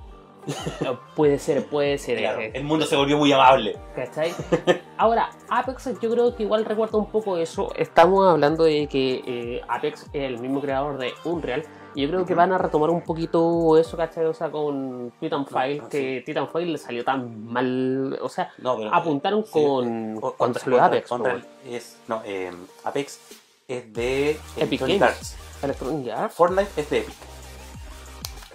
Puede 1.16 1.38
ser, 1.38 1.68
puede 1.68 1.98
ser. 2.00 2.18
Claro, 2.18 2.42
eh, 2.42 2.52
el 2.56 2.64
mundo 2.64 2.86
se 2.86 2.96
volvió 2.96 3.18
muy 3.18 3.32
amable. 3.32 3.78
¿Cachai? 3.96 4.34
Ahora, 4.98 5.30
Apex 5.50 6.00
yo 6.02 6.10
creo 6.12 6.36
que 6.36 6.44
igual 6.44 6.66
recuerda 6.66 6.98
un 6.98 7.12
poco 7.12 7.38
eso. 7.38 7.72
Estamos 7.76 8.28
hablando 8.28 8.64
de 8.64 8.88
que 8.88 9.22
eh, 9.26 9.62
Apex 9.68 10.04
es 10.14 10.24
el 10.24 10.40
mismo 10.40 10.60
creador 10.62 10.98
de 10.98 11.14
Unreal. 11.26 11.64
Y 11.94 12.04
yo 12.04 12.08
creo 12.08 12.26
que 12.26 12.34
van 12.34 12.54
a 12.54 12.58
retomar 12.58 12.90
un 12.90 13.02
poquito 13.02 13.78
eso, 13.78 13.98
¿cachai? 13.98 14.26
O 14.26 14.34
sea, 14.34 14.50
con 14.50 15.12
Titanfall, 15.20 15.82
Ah, 15.84 15.90
que 15.92 16.24
Titanfall 16.26 16.72
le 16.72 16.78
salió 16.78 17.04
tan 17.04 17.46
mal. 17.46 18.18
O 18.22 18.30
sea, 18.30 18.50
No, 18.60 18.78
pero, 18.78 18.96
apuntaron 18.96 19.44
sí, 19.46 19.52
con. 19.52 20.16
Cuando 20.38 20.60
contra- 20.60 20.86
Apex, 20.86 21.10
contra- 21.10 21.34
po, 21.36 21.40
es, 21.70 21.98
no, 22.08 22.22
eh, 22.26 22.50
Apex 22.86 23.20
es 23.68 23.94
de 23.94 24.40
Epic 24.56 24.80
Games. 24.80 25.02
Arts. 25.02 25.38
Electronic 25.62 26.12
Arts. 26.12 26.36
Fortnite 26.36 26.70
es 26.82 26.90
de 26.90 26.98
Epic. 27.00 27.16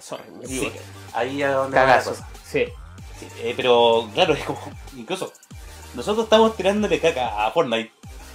Sorry, 0.01 0.23
me 0.39 0.47
Sí, 0.47 0.57
equivoqué. 0.59 0.81
ahí 1.15 1.43
es 1.43 1.53
donde 1.53 1.79
va 1.79 1.87
la 1.87 2.03
cosa. 2.05 2.29
Sí. 2.45 2.65
Sí, 3.19 3.29
eh, 3.39 3.55
pero 3.57 4.09
claro, 4.15 4.35
es 4.35 4.45
como. 4.45 4.59
Incluso 4.97 5.33
nosotros 5.95 6.25
estamos 6.25 6.57
tirándole 6.57 7.01
caca 7.01 7.47
a 7.47 7.51
Fortnite 7.51 7.91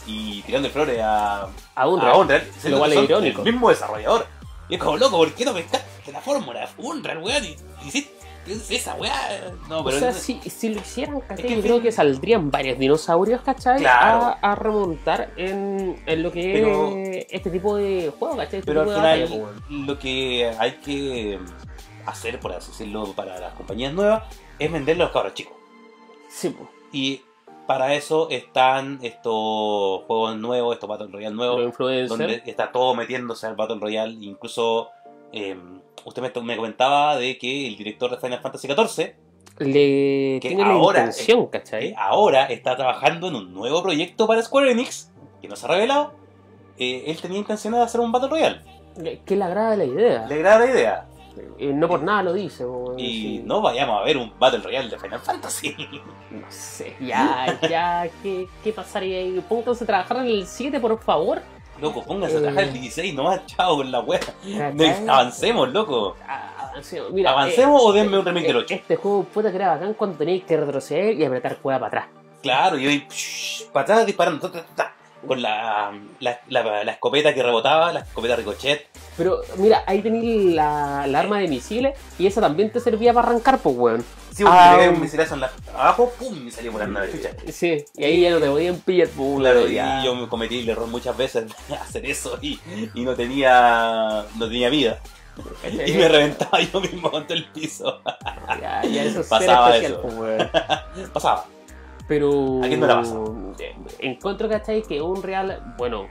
y 0.07 0.41
tirando 0.41 0.69
flores 0.69 0.99
a, 1.01 1.47
A 1.76 1.88
Unreal. 1.88 2.11
a 2.13 2.17
Unreal. 2.17 2.51
siendo 2.59 2.80
cual 2.80 2.93
es 2.93 3.03
irónico. 3.03 3.41
El 3.43 3.51
mismo 3.53 3.69
desarrollador. 3.69 4.28
Y 4.69 4.76
es 4.76 4.82
como 4.82 4.97
loco, 4.97 5.17
¿por 5.17 5.32
qué 5.34 5.45
no 5.45 5.53
pescaste 5.53 6.11
la 6.11 6.22
fórmula? 6.22 6.67
Unreal, 6.78 7.19
weón. 7.19 7.43
Y 7.45 7.57
hiciste 7.86 8.11
¿qué 8.11 8.17
es 8.19 8.20
esa 8.48 8.96
weá. 8.96 9.14
No, 9.70 9.80
O 9.80 9.84
pero. 9.86 10.00
sea, 10.00 10.12
si, 10.14 10.39
si 10.50 10.74
lo 10.74 10.80
hicieran, 10.82 11.22
¿cachai? 11.22 11.46
Es 11.46 11.50
que 11.50 11.56
yo 11.58 11.62
creo 11.62 11.82
que 11.82 11.92
saldrían 11.92 12.50
varios 12.52 12.78
dinosaurios, 12.80 13.42
¿cachai? 13.42 13.80
Claro. 13.80 14.36
A, 14.42 14.52
a 14.52 14.56
remontar 14.56 15.32
en, 15.38 16.02
en 16.06 16.24
lo 16.24 16.32
que 16.32 16.54
Pero- 16.54 16.96
es 16.98 17.28
este 17.30 17.50
tipo 17.50 17.76
de 17.78 18.12
juego, 18.18 18.38
¿cachai? 18.38 18.60
Este 18.60 18.72
Pero 18.72 18.82
al 18.82 18.88
final, 18.89 19.30
weón. 19.32 19.86
lo 19.88 20.00
que 20.00 20.52
hay 20.60 20.72
que 20.78 21.39
hacer, 22.06 22.39
por 22.39 22.52
así 22.54 22.72
decirlo, 22.72 23.14
para 23.14 23.39
las 23.39 23.54
compañías 23.54 23.94
nuevas, 23.94 24.24
es 24.58 24.72
venderle 24.72 25.04
a 25.04 25.06
los 25.06 25.14
cabros 25.14 25.34
chicos. 25.34 25.54
Sí, 26.30 26.50
po. 26.50 26.68
Y 26.92 27.22
para 27.68 27.94
eso 27.94 28.30
están 28.30 29.00
estos 29.02 30.04
juegos 30.06 30.36
nuevos, 30.38 30.74
estos 30.74 30.89
Battle 30.89 31.08
Royale 31.12 31.36
nuevos, 31.36 31.78
donde 32.10 32.42
está 32.46 32.72
todo 32.72 32.96
metiéndose 32.96 33.46
al 33.48 33.56
Battle 33.56 33.78
Royale. 33.80 34.14
Incluso 34.20 34.89
eh, 35.34 35.57
usted 36.05 36.21
me, 36.21 36.41
me 36.41 36.55
comentaba 36.55 37.15
de 37.17 37.38
que 37.38 37.67
el 37.67 37.75
director 37.77 38.11
de 38.11 38.17
Final 38.17 38.41
Fantasy 38.41 38.67
XIV 38.67 39.15
le 39.59 40.39
que 40.41 40.47
tiene 40.49 40.63
ahora, 40.63 40.99
la 40.99 41.05
intención, 41.07 41.45
que 41.47 41.59
¿cachai? 41.59 41.93
ahora 41.97 42.45
está 42.45 42.75
trabajando 42.75 43.27
en 43.27 43.36
un 43.36 43.53
nuevo 43.53 43.84
proyecto 43.84 44.25
para 44.27 44.41
Square 44.41 44.71
Enix, 44.71 45.11
que 45.41 45.47
no 45.47 45.55
se 45.55 45.65
ha 45.65 45.69
revelado. 45.69 46.13
Eh, 46.77 47.03
él 47.07 47.21
tenía 47.21 47.38
intención 47.38 47.73
de 47.73 47.82
hacer 47.82 48.01
un 48.01 48.11
Battle 48.11 48.29
Royale. 48.29 48.61
Que 49.25 49.36
le 49.36 49.43
agrada 49.43 49.75
la 49.75 49.86
idea. 49.86 50.25
Le 50.27 50.36
agrada 50.36 50.65
la 50.65 50.71
idea. 50.71 51.07
Eh, 51.59 51.71
no 51.73 51.88
por 51.88 52.01
nada 52.01 52.23
lo 52.23 52.34
dice, 52.34 52.65
Y 52.97 53.07
sí. 53.38 53.43
no 53.45 53.61
vayamos 53.61 54.01
a 54.01 54.03
ver 54.03 54.17
un 54.17 54.34
Battle 54.38 54.59
Royale 54.59 54.89
de 54.89 54.97
Final 54.99 55.19
Fantasy. 55.19 55.75
No 56.32 56.45
sé, 56.49 56.95
ya, 57.01 57.59
ya, 57.69 58.09
¿qué, 58.23 58.47
qué 58.63 58.71
pasaría 58.71 59.17
ahí? 59.19 59.43
Pónganse 59.47 59.84
a 59.84 59.88
trabajar 59.88 60.17
en 60.17 60.27
el 60.27 60.47
7, 60.47 60.79
por 60.79 60.97
favor. 61.01 61.41
Loco, 61.82 62.03
pónganse 62.03 62.38
a 62.38 62.41
trabajar 62.41 62.63
el 62.65 62.73
16 62.73 63.13
nomás, 63.13 63.45
chao 63.47 63.77
con 63.77 63.91
la 63.91 63.99
wea. 63.99 64.19
Avancemos, 65.09 65.73
loco. 65.73 66.15
Avancemos. 66.27 67.11
Mira, 67.11 67.32
¿Avancemos 67.32 67.82
eh, 67.82 67.86
o 67.86 67.91
denme 67.91 68.19
un 68.19 68.25
remake 68.25 68.47
del 68.47 68.57
eh, 68.57 68.59
8? 68.59 68.73
Este 68.75 68.95
juego 68.95 69.23
puta 69.23 69.49
que 69.49 69.57
era 69.57 69.69
bacán 69.69 69.93
cuando 69.95 70.17
tenéis 70.17 70.43
que 70.43 70.55
retroceder 70.55 71.15
y 71.15 71.25
apretar 71.25 71.57
cueva 71.57 71.79
para 71.79 72.03
atrás. 72.03 72.21
Claro, 72.41 72.77
y 72.77 72.88
hoy 72.88 73.07
para 73.71 73.84
atrás 73.84 74.05
disparando 74.05 74.49
ta, 74.49 74.61
ta, 74.61 74.65
ta, 74.75 74.95
con 75.28 75.41
la, 75.41 75.91
la, 76.19 76.39
la, 76.49 76.84
la 76.84 76.91
escopeta 76.91 77.34
que 77.34 77.43
rebotaba, 77.43 77.93
la 77.93 77.99
escopeta 78.01 78.36
ricochet. 78.36 78.88
Pero 79.17 79.41
mira, 79.57 79.84
ahí 79.88 80.01
tenéis 80.01 80.53
la, 80.55 81.05
la 81.07 81.19
arma 81.19 81.39
de 81.39 81.47
misiles 81.47 81.97
y 82.17 82.28
esa 82.28 82.41
también 82.41 82.72
te 82.72 82.80
servía 82.80 83.13
para 83.13 83.28
arrancar, 83.30 83.59
pues, 83.59 83.76
weón. 83.78 84.05
Sí, 84.34 84.43
porque 84.43 84.57
Ah, 84.59 84.78
le 84.80 84.89
um, 84.89 84.95
un 84.95 85.01
misilazo 85.01 85.34
en 85.36 85.41
la, 85.41 85.51
abajo, 85.74 86.11
pum, 86.17 86.34
y 86.36 86.39
me 86.39 86.51
salió 86.51 86.72
volando 86.72 86.99
la 87.01 87.11
chucha. 87.11 87.32
Sí, 87.51 87.84
y 87.97 88.03
ahí 88.05 88.22
ya 88.22 88.32
no 88.32 88.39
te 88.39 88.47
podían 88.49 88.78
pillar, 88.78 89.09
pues, 89.09 89.39
Claro, 89.39 89.67
y 89.67 89.74
ya. 89.76 90.01
yo 90.03 90.15
me 90.15 90.28
cometí 90.30 90.59
el 90.61 90.69
error 90.69 90.88
muchas 90.88 91.15
veces 91.17 91.45
de 91.67 91.76
hacer 91.82 92.05
eso 92.05 92.39
y, 92.41 92.59
y 92.93 93.01
no 93.03 93.13
tenía 93.15 94.26
no 94.38 94.47
tenía 94.47 94.69
vida. 94.69 94.99
Y 95.86 95.93
me 95.93 96.07
reventaba 96.07 96.59
yo 96.61 96.80
mismo 96.82 97.09
contra 97.11 97.36
el 97.36 97.45
piso. 97.45 98.01
Ya, 98.61 98.84
ya 98.84 99.03
eso 99.03 99.22
es 99.22 99.28
Pasaba 99.28 99.72
ser 99.74 99.84
especial, 99.86 99.91
eso. 99.91 100.01
pues, 100.01 100.15
weón. 100.15 101.09
Pasaba. 101.13 101.45
Pero. 102.12 102.59
¿A 102.62 102.68
quién 102.68 102.82
no 102.82 102.88
pasa? 102.88 103.16
eh, 103.57 103.74
Encuentro, 103.99 104.49
¿cachai? 104.49 104.82
Que 104.82 105.01
un 105.01 105.24
real. 105.24 105.76
Bueno, 105.78 106.07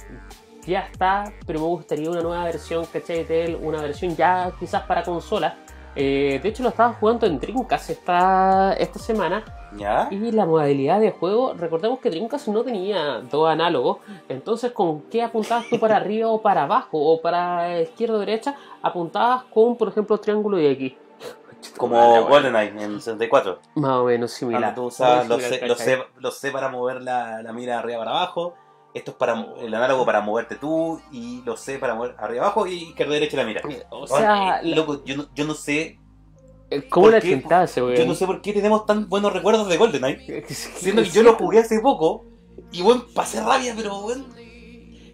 ya 0.64 0.80
está, 0.90 1.30
pero 1.46 1.60
me 1.60 1.66
gustaría 1.66 2.08
una 2.10 2.22
nueva 2.22 2.42
versión, 2.44 2.86
¿cachai? 2.86 3.24
De 3.24 3.44
él, 3.44 3.58
una 3.60 3.82
versión 3.82 4.16
ya 4.16 4.50
quizás 4.58 4.80
para 4.84 5.02
consola. 5.02 5.56
Eh, 5.94 6.40
de 6.42 6.48
hecho, 6.48 6.62
lo 6.62 6.70
estaba 6.70 6.94
jugando 6.94 7.26
en 7.26 7.38
Dreamcast 7.38 7.90
esta, 7.90 8.72
esta 8.78 8.98
semana. 8.98 9.44
¿Ya? 9.76 10.08
Y 10.10 10.32
la 10.32 10.46
modalidad 10.46 11.00
de 11.00 11.10
juego, 11.10 11.52
recordemos 11.52 11.98
que 11.98 12.08
Dreamcast 12.08 12.48
no 12.48 12.62
tenía 12.62 13.20
dos 13.30 13.50
análogos. 13.50 13.98
Entonces, 14.30 14.72
¿con 14.72 15.02
qué 15.02 15.22
apuntabas 15.22 15.68
tú 15.68 15.78
para 15.78 15.96
arriba 15.96 16.28
o 16.30 16.40
para 16.40 16.62
abajo? 16.62 16.96
O 16.98 17.20
para 17.20 17.82
izquierda 17.82 18.14
o 18.14 18.18
derecha? 18.20 18.56
Apuntabas 18.80 19.42
con, 19.52 19.76
por 19.76 19.88
ejemplo, 19.88 20.16
triángulo 20.16 20.58
y 20.58 20.64
X. 20.66 20.94
Como. 21.76 22.26
GoldenEye 22.26 22.82
en 22.82 23.00
64. 23.00 23.60
Más 23.76 23.90
o 23.92 24.04
menos 24.04 24.32
similar. 24.32 24.74
Tú 24.74 24.84
usas 24.84 25.28
los 25.28 25.42
similar, 25.42 25.60
C, 25.60 25.66
los, 25.68 25.78
¿cachai? 25.78 25.96
C, 25.96 26.02
los 26.18 26.38
C 26.38 26.50
para 26.50 26.68
mover 26.68 27.02
la, 27.02 27.42
la 27.42 27.52
mira 27.52 27.78
arriba 27.78 27.98
para 27.98 28.10
abajo. 28.10 28.54
Esto 28.92 29.12
es 29.12 29.16
para 29.16 29.46
el 29.60 29.72
análogo 29.72 30.04
para 30.04 30.20
moverte 30.20 30.56
tú. 30.56 31.00
Y 31.12 31.42
los 31.42 31.60
C 31.60 31.78
para 31.78 31.94
mover 31.94 32.16
arriba 32.18 32.44
abajo 32.44 32.66
y 32.66 32.90
izquierda 32.90 33.14
derecha 33.14 33.36
la 33.36 33.44
mira. 33.44 33.62
O 33.90 34.06
sea, 34.06 34.60
Oye, 34.62 34.74
loco, 34.74 35.04
yo 35.04 35.16
no, 35.16 35.26
yo 35.34 35.44
no 35.44 35.54
sé. 35.54 35.98
Eh, 36.70 36.88
¿Cómo 36.88 37.06
¿Por 37.10 37.24
la 37.24 37.66
weón? 37.76 37.96
Yo 37.96 38.06
no 38.06 38.14
sé 38.14 38.26
por 38.26 38.40
qué 38.42 38.52
tenemos 38.52 38.86
tan 38.86 39.08
buenos 39.08 39.32
recuerdos 39.32 39.68
de 39.68 39.76
GoldenEye. 39.76 40.44
Siendo 40.48 41.02
que 41.02 41.10
yo 41.10 41.22
lo 41.22 41.34
jugué 41.34 41.60
hace 41.60 41.80
poco. 41.80 42.26
Y 42.72 42.82
bueno, 42.82 43.04
pasé 43.14 43.42
rabia, 43.42 43.74
pero 43.76 44.02
bueno. 44.02 44.24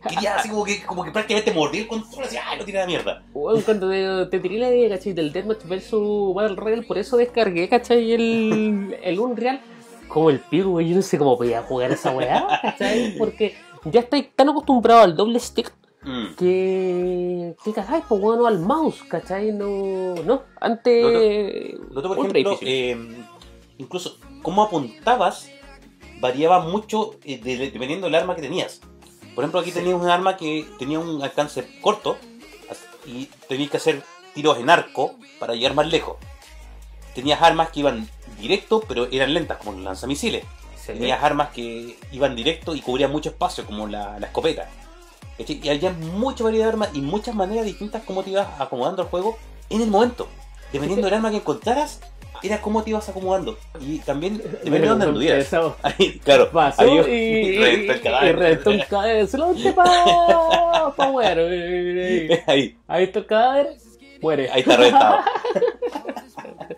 Quería 0.09 0.36
así 0.36 0.48
como 0.48 0.64
que, 0.64 0.82
como 0.84 1.04
que 1.04 1.11
prácticamente 1.11 1.52
mordí 1.52 1.78
el 1.78 1.86
control 1.88 2.24
decía, 2.24 2.42
¡ay, 2.46 2.59
lo 2.59 2.64
tiré 2.64 2.78
a 2.78 2.80
la 2.82 2.86
mierda! 2.86 3.22
Weón, 3.34 3.62
cuando 3.62 3.88
te, 3.90 4.26
te 4.26 4.40
tiré 4.40 4.59
la 4.59 4.68
idea, 4.70 4.96
¿cachai? 4.96 5.12
Del 5.12 5.32
Deathmatch 5.32 5.64
vs 5.64 5.90
Battle 6.34 6.57
Royale, 6.57 6.82
por 6.82 6.98
eso 6.98 7.16
descargué, 7.16 7.68
¿cachai? 7.68 8.12
El, 8.12 8.96
el 9.02 9.18
Unreal. 9.20 9.61
Como 10.09 10.30
el 10.30 10.40
pico, 10.40 10.70
weón, 10.70 10.88
yo 10.88 10.96
no 10.96 11.02
sé 11.02 11.18
cómo 11.18 11.36
podía 11.36 11.62
jugar 11.62 11.90
esa 11.92 12.11
weá, 12.12 12.46
¿cachai? 12.62 13.16
Porque 13.18 13.54
ya 13.84 14.00
estáis 14.00 14.26
tan 14.34 14.48
acostumbrado 14.48 15.02
al 15.02 15.16
doble 15.16 15.38
stick 15.40 15.72
Mm. 16.02 16.36
que. 16.36 17.54
que 17.64 17.72
cagáis, 17.72 18.04
pues 18.09 18.20
bueno, 18.20 18.46
al 18.46 18.61
mouse, 18.61 19.02
¿cachai? 19.09 19.50
No. 19.50 20.14
No, 20.24 20.42
antes. 20.61 21.74
Lo 21.90 21.98
otro, 21.98 22.14
por 22.14 22.18
ejemplo, 22.28 22.59
eh, 22.62 22.96
incluso 23.78 24.16
cómo 24.42 24.62
apuntabas 24.62 25.50
variaba 26.20 26.61
mucho 26.61 27.16
eh, 27.24 27.38
de- 27.42 27.57
dependiendo 27.70 28.07
del 28.07 28.14
arma 28.14 28.36
que 28.36 28.42
tenías. 28.42 28.80
Por 29.37 29.45
ejemplo, 29.45 29.61
aquí 29.61 29.70
Sí. 29.70 29.78
tenías 29.78 30.01
un 30.01 30.09
arma 30.09 30.37
que 30.37 30.66
tenía 30.78 30.99
un 30.99 31.22
alcance 31.22 31.68
corto 31.80 32.16
y 33.07 33.26
tenías 33.49 33.70
que 33.70 33.76
hacer 33.76 34.03
tiros 34.34 34.59
en 34.59 34.68
arco 34.70 35.14
para 35.39 35.55
llegar 35.55 35.74
más 35.74 35.87
lejos. 35.87 36.16
Tenías 37.14 37.41
armas 37.41 37.68
que 37.68 37.80
iban 37.80 38.09
directo, 38.41 38.80
pero 38.89 39.07
eran 39.12 39.32
lentas, 39.32 39.59
como 39.59 39.72
los 39.72 39.82
lanzamisiles. 39.82 40.43
Sí. 40.80 40.93
Tenías 40.95 41.22
armas 41.22 41.51
que 41.51 41.97
iban 42.12 42.34
directo 42.34 42.74
y 42.74 42.80
cubrían 42.80 43.12
mucho 43.12 43.28
espacio, 43.30 43.64
como 43.66 43.87
la, 43.87 44.18
la 44.18 44.26
escopeta. 44.26 44.68
Y 45.39 45.68
había 45.68 45.93
mucha 45.93 46.43
variedad 46.43 46.64
de 46.66 46.70
armas 46.72 46.89
y 46.95 47.01
muchas 47.03 47.34
maneras 47.34 47.66
distintas 47.66 48.03
como 48.05 48.22
te 48.22 48.30
ibas 48.30 48.49
acomodando 48.59 49.03
el 49.03 49.09
juego 49.09 49.37
en 49.68 49.82
el 49.82 49.91
momento. 49.91 50.28
Dependiendo 50.72 51.07
del 51.07 51.14
arma 51.14 51.30
que 51.30 51.37
encontraras, 51.37 52.01
era 52.43 52.61
cómo 52.61 52.82
te 52.82 52.91
ibas 52.91 53.09
acomodando. 53.09 53.57
Y 53.80 53.99
también 54.01 54.39
depende 54.39 54.61
de 54.64 54.70
Bueno, 54.70 54.87
dónde 54.91 55.07
anduvieras. 55.07 55.53
Ahí, 55.82 56.18
claro, 56.24 56.51
Pasó 56.51 56.82
ahí- 56.82 56.99
y, 57.09 57.11
y, 57.57 57.59
reventó 57.59 57.93
el 57.93 57.99
y 57.99 58.03
cadáver. 58.03 58.39
reventó 58.39 58.70
un 58.70 58.78
cadáver. 58.80 59.26
Se 59.26 59.39
lo 59.39 59.47
monté 59.47 59.72
pa, 59.72 60.93
pa 60.97 61.09
muere. 61.11 62.43
ahí, 62.47 62.76
Ahí 62.89 63.05
está 63.05 63.18
el 63.20 63.26
cadáver, 63.26 63.76
muere. 64.20 64.51
ahí 64.51 64.61
está 64.61 64.76
reventado. 64.76 65.18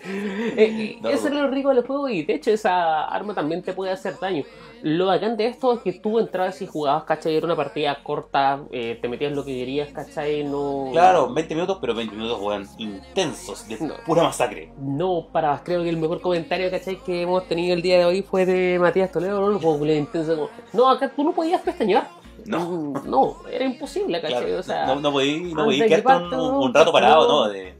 Eh, 0.00 0.54
eh, 0.56 0.98
No. 1.02 1.08
Eso 1.08 1.28
es 1.28 1.34
lo 1.34 1.48
rico 1.48 1.70
del 1.74 1.84
juego 1.86 2.08
y 2.08 2.22
de 2.22 2.34
hecho 2.34 2.50
esa 2.50 3.04
arma 3.04 3.34
también 3.34 3.62
te 3.62 3.72
puede 3.72 3.92
hacer 3.92 4.14
daño. 4.20 4.44
Lo 4.82 5.06
bacán 5.06 5.36
de 5.36 5.46
esto 5.46 5.72
es 5.72 5.80
que 5.80 5.92
tú 5.92 6.18
entrabas 6.18 6.60
y 6.62 6.66
jugabas, 6.66 7.04
¿cachai? 7.04 7.36
Era 7.36 7.46
una 7.46 7.56
partida 7.56 8.02
corta, 8.02 8.60
eh, 8.70 8.98
te 9.00 9.08
metías 9.08 9.32
lo 9.32 9.44
que 9.44 9.56
querías, 9.56 9.90
¿cachai? 9.92 10.44
No... 10.44 10.88
Claro, 10.92 11.32
20 11.32 11.54
minutos, 11.54 11.78
pero 11.80 11.94
20 11.94 12.14
minutos, 12.14 12.40
weón, 12.40 12.66
intensos, 12.78 13.66
de 13.68 13.78
No. 13.80 13.94
pura 14.06 14.22
masacre. 14.22 14.72
No 14.78 15.28
para, 15.32 15.62
creo 15.64 15.82
que 15.82 15.88
el 15.88 15.96
mejor 15.96 16.20
comentario, 16.20 16.70
¿cachai? 16.70 16.96
Que 17.04 17.22
hemos 17.22 17.46
tenido 17.48 17.74
el 17.74 17.82
día 17.82 17.98
de 17.98 18.04
hoy 18.04 18.22
fue 18.22 18.46
de 18.46 18.78
Matías 18.78 19.10
Toledo, 19.10 19.40
no 19.40 19.48
lo 19.48 19.58
puedo 19.58 19.80
creer, 19.80 19.98
intenso. 19.98 20.34
como, 20.36 20.50
No, 20.72 20.88
acá 20.90 21.10
tú 21.14 21.24
no 21.24 21.32
podías 21.32 21.60
pestañear. 21.62 22.08
No. 22.44 22.60
Mm, 22.60 23.10
No, 23.10 23.36
era 23.50 23.64
imposible, 23.64 24.20
¿cachai? 24.20 24.44
Claro, 24.44 24.60
o 24.60 24.62
sea, 24.62 24.86
no, 24.86 25.00
no 25.00 25.12
podí, 25.12 25.52
no 25.52 25.64
podí 25.64 25.80
quedarte 25.80 26.36
un, 26.36 26.72
rato 26.72 26.92
parado, 26.92 27.28
no. 27.28 27.48
De, 27.48 27.74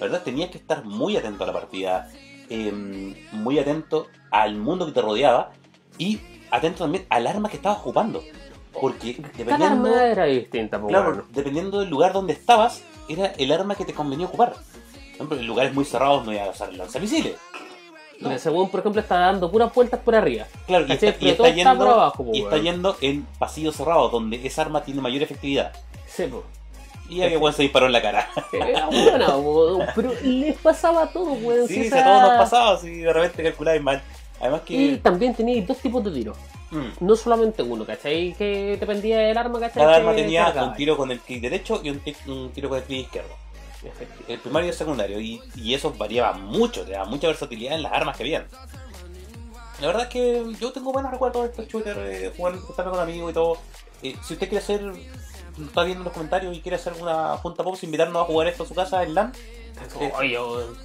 verdad, 0.00 0.22
tenías 0.22 0.50
que 0.50 0.58
estar 0.58 0.84
muy 0.84 1.16
atento 1.16 1.44
a 1.44 1.46
la 1.48 1.52
partida, 1.52 2.08
eh, 2.48 2.72
muy 3.32 3.58
atento 3.58 4.06
al 4.30 4.56
mundo 4.56 4.86
que 4.86 4.92
te 4.92 5.02
rodeaba 5.02 5.50
y 5.98 6.20
atento 6.50 6.84
también 6.84 7.06
al 7.10 7.26
arma 7.26 7.48
que 7.48 7.56
estabas 7.56 7.78
ocupando. 7.78 8.22
Porque 8.80 9.16
cada 9.16 9.28
dependiendo, 9.36 9.66
arma 9.88 10.04
era 10.06 10.24
distinta, 10.26 10.80
claro, 10.80 11.04
bueno. 11.06 11.24
dependiendo 11.30 11.80
del 11.80 11.88
lugar 11.88 12.12
donde 12.12 12.32
estabas, 12.32 12.82
era 13.08 13.26
el 13.38 13.50
arma 13.50 13.74
que 13.74 13.84
te 13.84 13.92
convenía 13.94 14.26
ocupar. 14.26 14.52
Por 14.52 15.14
ejemplo, 15.14 15.38
en 15.38 15.46
lugares 15.46 15.74
muy 15.74 15.84
cerrados 15.84 16.24
no 16.24 16.32
ibas 16.32 16.46
a 16.48 16.50
usar 16.50 16.72
lanzamisiles. 16.74 17.34
No. 18.20 18.30
El 18.30 18.38
segundo, 18.38 18.70
por 18.70 18.80
ejemplo, 18.80 19.00
está 19.00 19.18
dando 19.18 19.50
puras 19.50 19.72
vueltas 19.72 20.00
por 20.00 20.14
arriba. 20.14 20.46
Claro, 20.66 20.84
y 20.88 20.92
está, 20.92 21.06
y 21.06 21.12
Pero 21.12 21.30
está 21.30 21.36
todo 21.36 21.46
está 21.46 21.70
por 21.70 21.78
yendo, 21.78 21.90
abajo, 21.94 22.26
y 22.32 22.42
está 22.42 22.56
yendo 22.58 22.96
en 23.00 23.22
pasillos 23.38 23.76
cerrados, 23.76 24.12
donde 24.12 24.44
esa 24.46 24.62
arma 24.62 24.82
tiene 24.82 25.00
mayor 25.00 25.22
efectividad. 25.22 25.72
Sí. 26.06 26.28
Y 27.08 27.22
había 27.22 27.38
weón 27.38 27.54
se 27.54 27.62
disparó 27.62 27.86
en 27.86 27.92
la 27.92 28.02
cara. 28.02 28.28
Era 28.52 28.86
buena, 28.86 29.26
po, 29.28 29.78
pero 29.94 30.12
les 30.22 30.56
pasaba 30.58 31.06
todo, 31.10 31.32
weón. 31.32 31.66
Sí, 31.68 31.74
si 31.74 31.86
esa- 31.86 32.00
a 32.00 32.04
todos 32.04 32.22
nos 32.22 32.38
pasaba, 32.38 32.78
si 32.78 32.96
de 32.98 33.12
repente 33.12 33.42
calculabais 33.44 33.82
mal. 33.82 34.02
Además 34.40 34.62
Y 34.68 34.90
que 34.92 34.96
también 34.98 35.34
teníais 35.34 35.66
dos 35.66 35.78
tipos 35.78 36.02
de 36.04 36.10
tiros. 36.12 36.36
mm, 36.70 37.04
No 37.04 37.16
solamente 37.16 37.62
uno, 37.62 37.84
¿cachai? 37.84 38.34
Que 38.34 38.76
dependía 38.78 39.18
del 39.18 39.36
arma, 39.36 39.58
¿cachai? 39.58 39.82
cada 39.82 39.96
arma 39.96 40.14
tenía 40.14 40.52
un 40.62 40.74
tiro 40.74 40.96
con 40.96 41.10
el 41.10 41.20
clic 41.20 41.40
derecho 41.40 41.80
y 41.82 41.90
un, 41.90 42.00
tiro 42.52 42.68
con 42.68 42.78
el 42.78 42.84
clic 42.84 43.06
izquierdo. 43.06 43.34
El 44.26 44.38
primario 44.40 44.66
y 44.66 44.70
el 44.70 44.76
secundario. 44.76 45.20
Y, 45.20 45.40
y 45.56 45.74
eso 45.74 45.92
variaba 45.96 46.32
mucho, 46.34 46.84
te 46.84 46.92
daba 46.92 47.04
mucha 47.06 47.28
versatilidad 47.28 47.74
en 47.74 47.82
las 47.82 47.92
armas 47.92 48.16
que 48.16 48.24
habían. 48.24 48.46
La 49.80 49.86
verdad 49.86 50.02
es 50.04 50.08
que 50.08 50.44
yo 50.60 50.72
tengo 50.72 50.92
buenos 50.92 51.12
recuerdos 51.12 51.42
de 51.44 51.48
estos 51.50 51.68
shooters, 51.68 51.98
eh, 52.02 52.32
jugando 52.36 52.60
con 52.66 52.98
amigos 52.98 53.30
y 53.30 53.34
todo. 53.34 53.58
Eh, 54.02 54.16
si 54.24 54.34
usted 54.34 54.48
quiere 54.48 54.58
hacer, 54.62 54.80
está 55.64 55.84
viendo 55.84 56.00
en 56.00 56.04
los 56.04 56.12
comentarios 56.12 56.56
y 56.56 56.60
quiere 56.60 56.76
hacer 56.76 56.94
una 57.00 57.36
junta 57.36 57.62
pop, 57.62 57.76
invitarnos 57.82 58.22
a 58.22 58.24
jugar 58.24 58.48
esto 58.48 58.64
a 58.64 58.66
su 58.66 58.74
casa 58.74 59.02
en 59.04 59.14
LAN, 59.14 59.32
Oye, 59.98 60.10
feliz, 60.10 60.38
weón. 60.38 60.76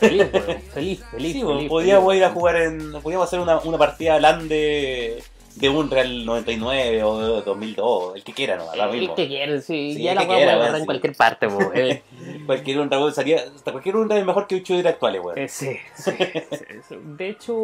Feliz, 0.00 0.26
feliz. 0.30 0.58
Sí, 0.74 1.00
feliz, 1.42 1.68
podíamos 1.68 2.06
feliz. 2.08 2.18
ir 2.18 2.24
a 2.24 2.30
jugar 2.30 2.56
en. 2.56 2.92
Podíamos 3.02 3.26
hacer 3.28 3.40
una, 3.40 3.58
una 3.60 3.78
partida 3.78 4.18
LAN 4.20 4.48
de. 4.48 5.22
de 5.56 5.68
un 5.68 5.90
Real 5.90 6.24
99 6.26 7.02
o 7.04 7.18
de 7.20 7.42
2002, 7.42 8.16
el 8.16 8.24
que 8.24 8.32
quiera, 8.32 8.56
¿no? 8.56 8.64
Ahora 8.64 8.84
El 8.90 9.00
mismo. 9.00 9.14
que 9.14 9.28
quieren, 9.28 9.62
sí. 9.62 9.94
Sí, 9.96 10.02
ya 10.02 10.14
la 10.14 10.26
quiera, 10.26 10.52
agarrar 10.52 10.70
weón, 10.70 10.80
en 10.80 10.84
cualquier 10.86 11.14
parte, 11.16 11.48
eh. 11.74 12.02
Cualquier 12.46 12.80
un 12.80 12.90
Raúl 12.90 13.12
salía. 13.14 13.42
Hasta 13.54 13.72
cualquier 13.72 13.96
un 13.96 14.10
es 14.12 14.24
mejor 14.24 14.46
que 14.46 14.56
un 14.56 14.62
shooter 14.62 14.88
actuales, 14.88 15.22
weón. 15.24 15.38
Eh, 15.38 15.48
sí, 15.48 15.76
sí, 15.96 16.10
sí, 16.50 16.64
sí. 16.88 16.96
De 17.02 17.28
hecho, 17.30 17.54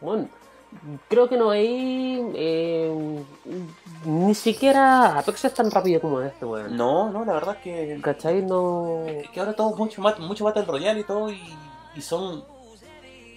bueno, 0.00 0.28
creo 1.08 1.28
que 1.28 1.36
no 1.36 1.50
hay. 1.50 2.22
eh, 2.34 2.90
ni 4.04 4.34
siquiera 4.34 5.18
Apex 5.18 5.44
es 5.46 5.54
tan 5.54 5.70
rápido 5.70 6.00
como 6.00 6.20
este, 6.20 6.44
weón. 6.44 6.76
No, 6.76 7.10
no, 7.10 7.24
la 7.24 7.32
verdad 7.34 7.56
es 7.56 7.62
que. 7.62 8.00
¿Cachai? 8.02 8.42
No. 8.42 9.04
Es 9.06 9.28
que 9.30 9.40
ahora 9.40 9.52
todo 9.54 9.70
es 9.70 9.76
mucho, 9.76 10.00
más- 10.02 10.18
mucho 10.18 10.44
Battle 10.44 10.64
Royale 10.64 11.00
y 11.00 11.04
todo, 11.04 11.30
y, 11.30 11.40
y 11.96 12.00
son 12.02 12.44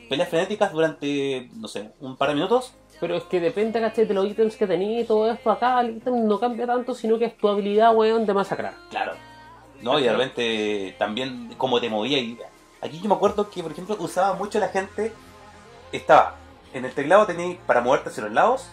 peleas 0.10 0.30
frenéticas 0.30 0.72
durante, 0.72 1.50
no 1.56 1.68
sé, 1.68 1.92
un 2.02 2.18
par 2.18 2.30
de 2.30 2.36
minutos. 2.36 2.74
Pero 3.00 3.16
es 3.16 3.24
que 3.24 3.40
depende, 3.40 3.80
¿cachai? 3.82 4.06
De 4.06 4.14
los 4.14 4.28
ítems 4.28 4.56
que 4.56 4.68
tenías 4.68 5.04
y 5.04 5.08
todo 5.08 5.32
esto. 5.32 5.50
Acá 5.50 5.82
el 5.82 5.98
ítem 5.98 6.28
no 6.28 6.40
cambia 6.40 6.68
tanto, 6.68 6.94
sino 6.94 7.18
que 7.18 7.26
es 7.26 7.38
tu 7.38 7.48
habilidad, 7.48 7.96
weón, 7.96 8.26
de 8.26 8.34
masacrar. 8.34 8.74
Claro. 8.92 9.14
No, 9.82 9.98
y 9.98 10.04
de 10.04 10.12
repente 10.12 10.96
también 11.00 11.56
como 11.58 11.80
te 11.82 11.90
movía. 11.90 12.20
Y 12.20 12.38
aquí 12.82 13.00
yo 13.02 13.10
me 13.10 13.16
acuerdo 13.16 13.50
que, 13.50 13.64
por 13.64 13.72
ejemplo, 13.72 13.96
usaba 14.00 14.36
mucho 14.36 14.60
la 14.60 14.68
gente. 14.68 15.12
Estaba 15.92 16.36
en 16.74 16.86
el 16.86 16.94
teclado 16.94 17.26
tenéis 17.26 17.58
para 17.66 17.82
moverte 17.82 18.10
hacia 18.10 18.24
los 18.24 18.32
lados. 18.34 18.68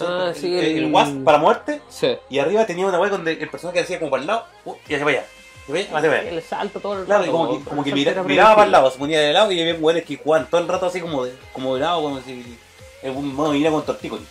Ah, 0.00 0.26
el, 0.28 0.34
sí, 0.34 0.46
el- 0.58 0.64
el- 0.64 0.78
el 0.84 0.92
WASP 0.92 1.24
para 1.24 1.38
moverte. 1.38 1.80
Sí. 1.88 2.16
Y 2.30 2.38
arriba 2.38 2.66
tenía 2.66 2.86
una 2.86 2.98
web 3.00 3.10
donde 3.10 3.32
el 3.32 3.48
personaje 3.50 3.80
hacía 3.80 3.98
como 3.98 4.10
para 4.10 4.20
el 4.22 4.26
lado. 4.26 4.44
uh, 4.64 4.74
y 4.88 4.94
hacia 4.94 5.04
para 5.04 5.18
allá. 5.20 6.30
El 6.30 6.42
salto 6.42 6.80
todo 6.80 6.98
el 7.00 7.04
Claro, 7.04 7.20
rato, 7.22 7.32
como 7.32 7.58
que, 7.58 7.64
como 7.64 7.82
mira- 7.82 8.22
miraba 8.22 8.54
para 8.54 8.64
el 8.66 8.72
lado, 8.72 8.90
se 8.90 8.98
ponía 8.98 9.20
de 9.20 9.32
lado 9.34 9.52
y 9.52 9.60
había 9.60 9.74
weones 9.74 10.04
que 10.04 10.16
jugaban 10.16 10.48
todo 10.48 10.60
el 10.62 10.68
rato 10.68 10.86
así 10.86 10.98
como 11.00 11.24
de, 11.26 11.34
como 11.52 11.74
de 11.74 11.80
lado, 11.82 12.00
como 12.02 12.20
si 12.22 12.56
en 13.02 13.16
un 13.16 13.34
modo 13.34 13.52
mira 13.52 13.70
con 13.70 13.84
tortícolis. 13.84 14.26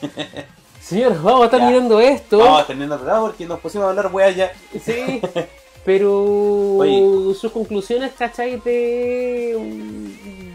Señores, 0.80 1.20
vamos 1.22 1.42
a 1.42 1.44
estar 1.46 1.60
Ya. 1.60 1.66
mirando 1.66 1.98
esto. 2.00 2.38
Vamos 2.38 2.66
terminando 2.66 2.94
el 2.96 3.00
programa 3.00 3.26
porque 3.26 3.46
nos 3.46 3.58
pusimos 3.60 3.86
a 3.86 3.90
hablar 3.90 4.10
weas 4.12 4.36
ya. 4.36 4.52
Sí, 4.84 5.20
pero 5.84 6.24
Oye. 6.24 7.34
sus 7.34 7.50
conclusiones, 7.50 8.12
¿cachai? 8.18 8.60
De, 8.60 9.56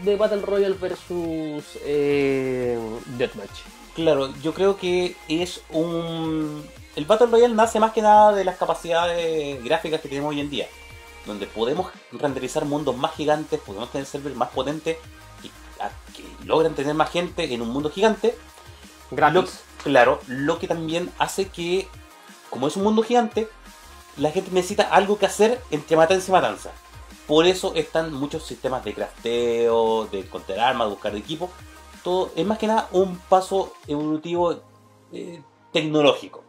de 0.04 0.16
Battle 0.16 0.40
Royale 0.42 0.76
versus 0.80 1.64
eh, 1.84 2.78
Deathmatch. 3.18 3.50
Claro, 3.94 4.32
yo 4.42 4.54
creo 4.54 4.76
que 4.76 5.16
es 5.28 5.60
un... 5.70 6.64
El 6.96 7.04
Battle 7.04 7.26
Royale 7.26 7.54
nace 7.54 7.80
más 7.80 7.92
que 7.92 8.02
nada 8.02 8.32
de 8.32 8.44
las 8.44 8.56
capacidades 8.56 9.62
gráficas 9.62 10.00
que 10.00 10.08
tenemos 10.08 10.30
hoy 10.30 10.40
en 10.40 10.50
día. 10.50 10.66
Donde 11.26 11.46
podemos 11.46 11.90
renderizar 12.12 12.64
mundos 12.64 12.96
más 12.96 13.14
gigantes, 13.14 13.60
podemos 13.60 13.90
tener 13.90 14.06
servers 14.06 14.36
más 14.36 14.48
potentes 14.50 14.96
a- 15.80 15.90
que 16.14 16.24
logran 16.46 16.74
tener 16.74 16.94
más 16.94 17.10
gente 17.10 17.52
en 17.52 17.62
un 17.62 17.70
mundo 17.70 17.90
gigante. 17.90 18.36
Lo, 19.80 19.82
claro, 19.82 20.20
lo 20.28 20.58
que 20.58 20.68
también 20.68 21.10
hace 21.18 21.48
que, 21.48 21.88
como 22.48 22.68
es 22.68 22.76
un 22.76 22.84
mundo 22.84 23.02
gigante, 23.02 23.48
la 24.16 24.30
gente 24.30 24.50
necesita 24.52 24.84
algo 24.84 25.18
que 25.18 25.26
hacer 25.26 25.60
entre 25.70 25.96
matanza 25.96 26.28
y 26.28 26.32
matanza. 26.32 26.70
Por 27.26 27.46
eso 27.46 27.74
están 27.74 28.12
muchos 28.12 28.44
sistemas 28.44 28.84
de 28.84 28.94
crafteo, 28.94 30.06
de 30.06 30.20
encontrar 30.20 30.58
armas, 30.60 30.88
de 30.88 30.94
buscar 30.94 31.16
equipo. 31.16 31.50
Todo 32.04 32.30
es 32.34 32.46
más 32.46 32.58
que 32.58 32.66
nada 32.66 32.88
un 32.92 33.16
paso 33.28 33.72
evolutivo 33.86 34.60
eh, 35.12 35.42
tecnológico. 35.72 36.42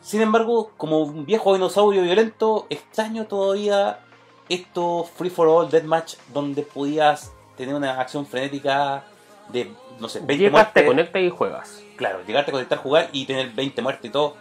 Sin 0.00 0.20
embargo, 0.20 0.72
como 0.76 0.98
un 1.00 1.24
viejo 1.26 1.52
dinosaurio 1.54 2.02
violento, 2.02 2.66
extraño 2.70 3.26
todavía 3.26 4.00
estos 4.48 5.08
Free 5.10 5.30
for 5.30 5.46
All 5.48 5.70
Deathmatch 5.70 6.14
donde 6.32 6.62
podías 6.62 7.32
tener 7.56 7.74
una 7.74 8.00
acción 8.00 8.26
frenética 8.26 9.04
de, 9.50 9.72
no 10.00 10.08
sé, 10.08 10.18
20 10.18 10.36
Llegas, 10.36 10.52
muertes. 10.52 10.74
te 10.74 10.86
conectas 10.86 11.22
y 11.22 11.30
juegas. 11.30 11.82
Claro, 11.96 12.18
llegarte 12.26 12.50
a 12.50 12.52
conectar, 12.52 12.78
jugar 12.78 13.08
y 13.12 13.26
tener 13.26 13.50
20 13.52 13.80
muertes 13.82 14.06
y 14.06 14.12
todo. 14.12 14.34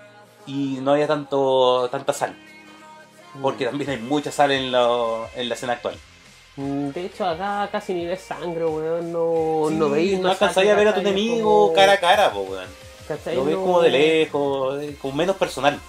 Y 0.47 0.79
no 0.81 0.91
había 0.93 1.07
tanto 1.07 1.87
tanta 1.91 2.11
sal. 2.11 2.35
Porque 3.41 3.65
también 3.65 3.89
hay 3.91 3.97
mucha 3.99 4.31
sal 4.31 4.51
en, 4.51 4.71
lo- 4.71 5.27
en 5.35 5.47
la 5.47 5.55
escena 5.55 5.73
actual. 5.73 5.95
Mm, 6.55 6.89
De 6.89 7.05
hecho, 7.05 7.25
acá 7.25 7.67
casi 7.71 7.93
ni 7.93 8.05
ves 8.05 8.21
sangre, 8.21 8.65
weón. 8.65 9.11
No, 9.11 9.69
Sí, 9.69 9.75
no 9.75 9.89
veis 9.89 10.19
no 10.19 10.29
alcanzaría 10.29 10.73
a 10.73 10.75
ver 10.75 10.87
a 10.89 10.93
tu 10.93 10.99
enemigo 11.01 11.73
cara 11.73 11.93
a 11.93 11.99
cara, 11.99 12.31
po, 12.31 12.41
weón. 12.41 12.67
¿cachai? 13.07 13.35
Lo 13.35 13.43
ves 13.45 13.55
No- 13.55 13.61
como 13.61 13.81
de 13.81 13.89
lejos, 13.89 14.83
eh, 14.83 14.95
como 15.01 15.15
menos 15.15 15.35
personal. 15.35 15.79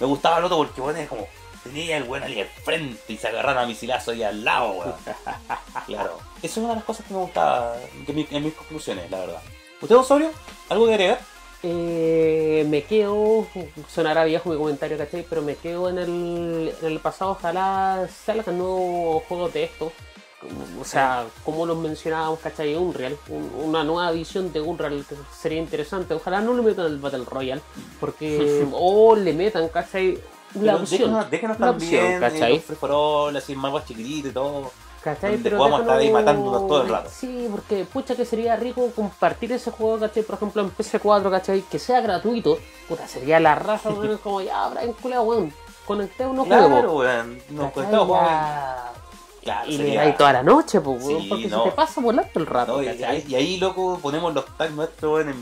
Me 0.00 0.06
gustaba 0.06 0.38
el 0.38 0.44
otro 0.44 0.56
porque, 0.58 0.80
bueno, 0.80 0.98
es 0.98 1.08
como. 1.08 1.26
Tenía 1.64 1.96
el 1.98 2.04
weón 2.04 2.22
ahí 2.22 2.40
al 2.40 2.46
frente 2.46 3.12
y 3.12 3.16
se 3.18 3.28
agarraron 3.28 3.64
a 3.64 3.66
misilazo 3.66 4.12
ahí 4.12 4.22
al 4.22 4.42
lado, 4.44 4.70
weón. 4.70 4.94
claro. 5.86 6.18
Esa 6.38 6.46
es 6.46 6.56
una 6.58 6.68
de 6.70 6.74
las 6.76 6.84
cosas 6.84 7.04
que 7.06 7.12
me 7.12 7.20
gustaba 7.20 7.76
en 8.06 8.44
mis 8.44 8.54
conclusiones, 8.54 9.10
la 9.10 9.18
verdad. 9.18 9.42
¿Usted, 9.82 9.96
Osorio? 9.96 10.30
¿Algo 10.70 10.86
que 10.86 10.92
agregar? 10.94 11.20
Eh, 11.62 12.64
me 12.68 12.84
quedo, 12.84 13.46
sonará 13.88 14.24
viejo 14.24 14.50
mi 14.50 14.56
comentario, 14.56 14.96
¿cachai? 14.96 15.26
Pero 15.28 15.42
me 15.42 15.56
quedo 15.56 15.88
en 15.88 15.98
el, 15.98 16.72
en 16.80 16.86
el 16.86 17.00
pasado, 17.00 17.32
ojalá 17.32 18.08
salgan 18.24 18.58
nuevos 18.58 19.24
juegos 19.24 19.52
de 19.52 19.64
estos. 19.64 19.92
O 20.80 20.84
sea, 20.84 21.26
como 21.44 21.66
los 21.66 21.76
mencionábamos, 21.78 22.38
¿cachai? 22.38 22.76
Unreal, 22.76 23.18
un- 23.28 23.50
una 23.64 23.82
nueva 23.82 24.10
edición 24.12 24.52
de 24.52 24.60
Unreal 24.60 25.04
que 25.08 25.16
sería 25.36 25.58
interesante. 25.58 26.14
Ojalá 26.14 26.40
no 26.40 26.54
le 26.54 26.62
metan 26.62 26.86
el 26.86 26.98
Battle 26.98 27.24
Royale, 27.28 27.60
porque. 27.98 28.64
o 28.72 29.16
le 29.16 29.32
metan, 29.32 29.68
¿cachai? 29.68 30.14
La 30.54 30.72
Pero 30.74 30.76
opción. 30.84 31.00
Déjenos, 31.10 31.30
déjenos 31.30 31.58
la 31.60 31.66
también 31.66 32.04
opción, 32.04 32.20
¿cachai? 32.20 32.54
eh, 32.54 32.62
los 32.68 33.36
así 33.36 33.56
más 33.56 33.72
chiquititos 33.84 34.30
y 34.30 34.34
todo. 34.34 34.70
¿Cachai? 35.02 35.32
donde 35.32 35.44
Pero 35.50 35.58
podamos 35.58 35.80
estar 35.82 35.96
ahí 35.98 36.10
matándonos 36.10 36.66
todo 36.66 36.82
el 36.82 36.88
rato. 36.88 37.10
Sí, 37.12 37.48
porque 37.50 37.84
pucha 37.84 38.16
que 38.16 38.24
sería 38.24 38.56
rico 38.56 38.90
compartir 38.94 39.52
ese 39.52 39.70
juego, 39.70 39.98
¿cachai? 40.00 40.22
Por 40.24 40.36
ejemplo 40.36 40.62
en 40.62 40.70
PC4, 40.76 41.30
¿cachai? 41.30 41.62
Que 41.62 41.78
sea 41.78 42.00
gratuito. 42.00 42.58
Puta, 42.88 43.06
sería 43.06 43.38
la 43.40 43.54
raza, 43.54 43.90
weón, 43.90 44.18
como 44.18 44.40
ya, 44.40 44.68
Brian 44.68 44.92
Culea, 44.94 45.20
weón. 45.22 45.52
Conectémonos, 45.86 46.46
Claro, 46.46 46.68
juego. 46.68 46.98
weón. 46.98 47.38
Nos 47.50 47.72
conectamos, 47.72 48.08
weón. 48.08 48.26
Claro, 49.42 49.68
y 49.70 49.78
le 49.78 49.84
sería- 49.84 50.00
dais 50.02 50.16
toda 50.18 50.32
la 50.34 50.42
noche, 50.42 50.80
pues, 50.80 51.02
weón, 51.04 51.22
Sí, 51.22 51.28
porque 51.28 51.46
no. 51.46 51.64
se 51.64 51.70
te 51.70 51.76
pasa 51.76 52.00
volando 52.00 52.30
el 52.34 52.46
rato, 52.46 52.76
No, 52.76 52.82
y, 52.82 52.88
ahí, 52.88 53.24
y 53.28 53.34
ahí, 53.34 53.56
loco, 53.58 53.98
ponemos 54.02 54.34
los 54.34 54.44
tags 54.56 54.72
nuestros 54.74 55.22
en 55.22 55.28
el, 55.30 55.36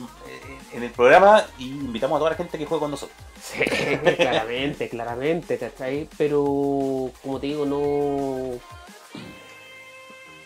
en 0.75 0.83
el 0.83 0.91
programa 0.93 1.43
y 1.59 1.71
invitamos 1.71 2.17
a 2.17 2.19
toda 2.19 2.31
la 2.33 2.37
gente 2.37 2.59
que 2.59 2.67
juegue 2.67 2.81
con 2.83 2.91
nosotros. 2.93 3.17
Sí, 3.41 3.59
claramente, 4.17 4.89
claramente, 4.91 5.59
¿cachai? 5.59 6.09
Pero, 6.19 7.11
como 7.23 7.41
te 7.41 7.47
digo, 7.49 7.65
no. 7.67 8.59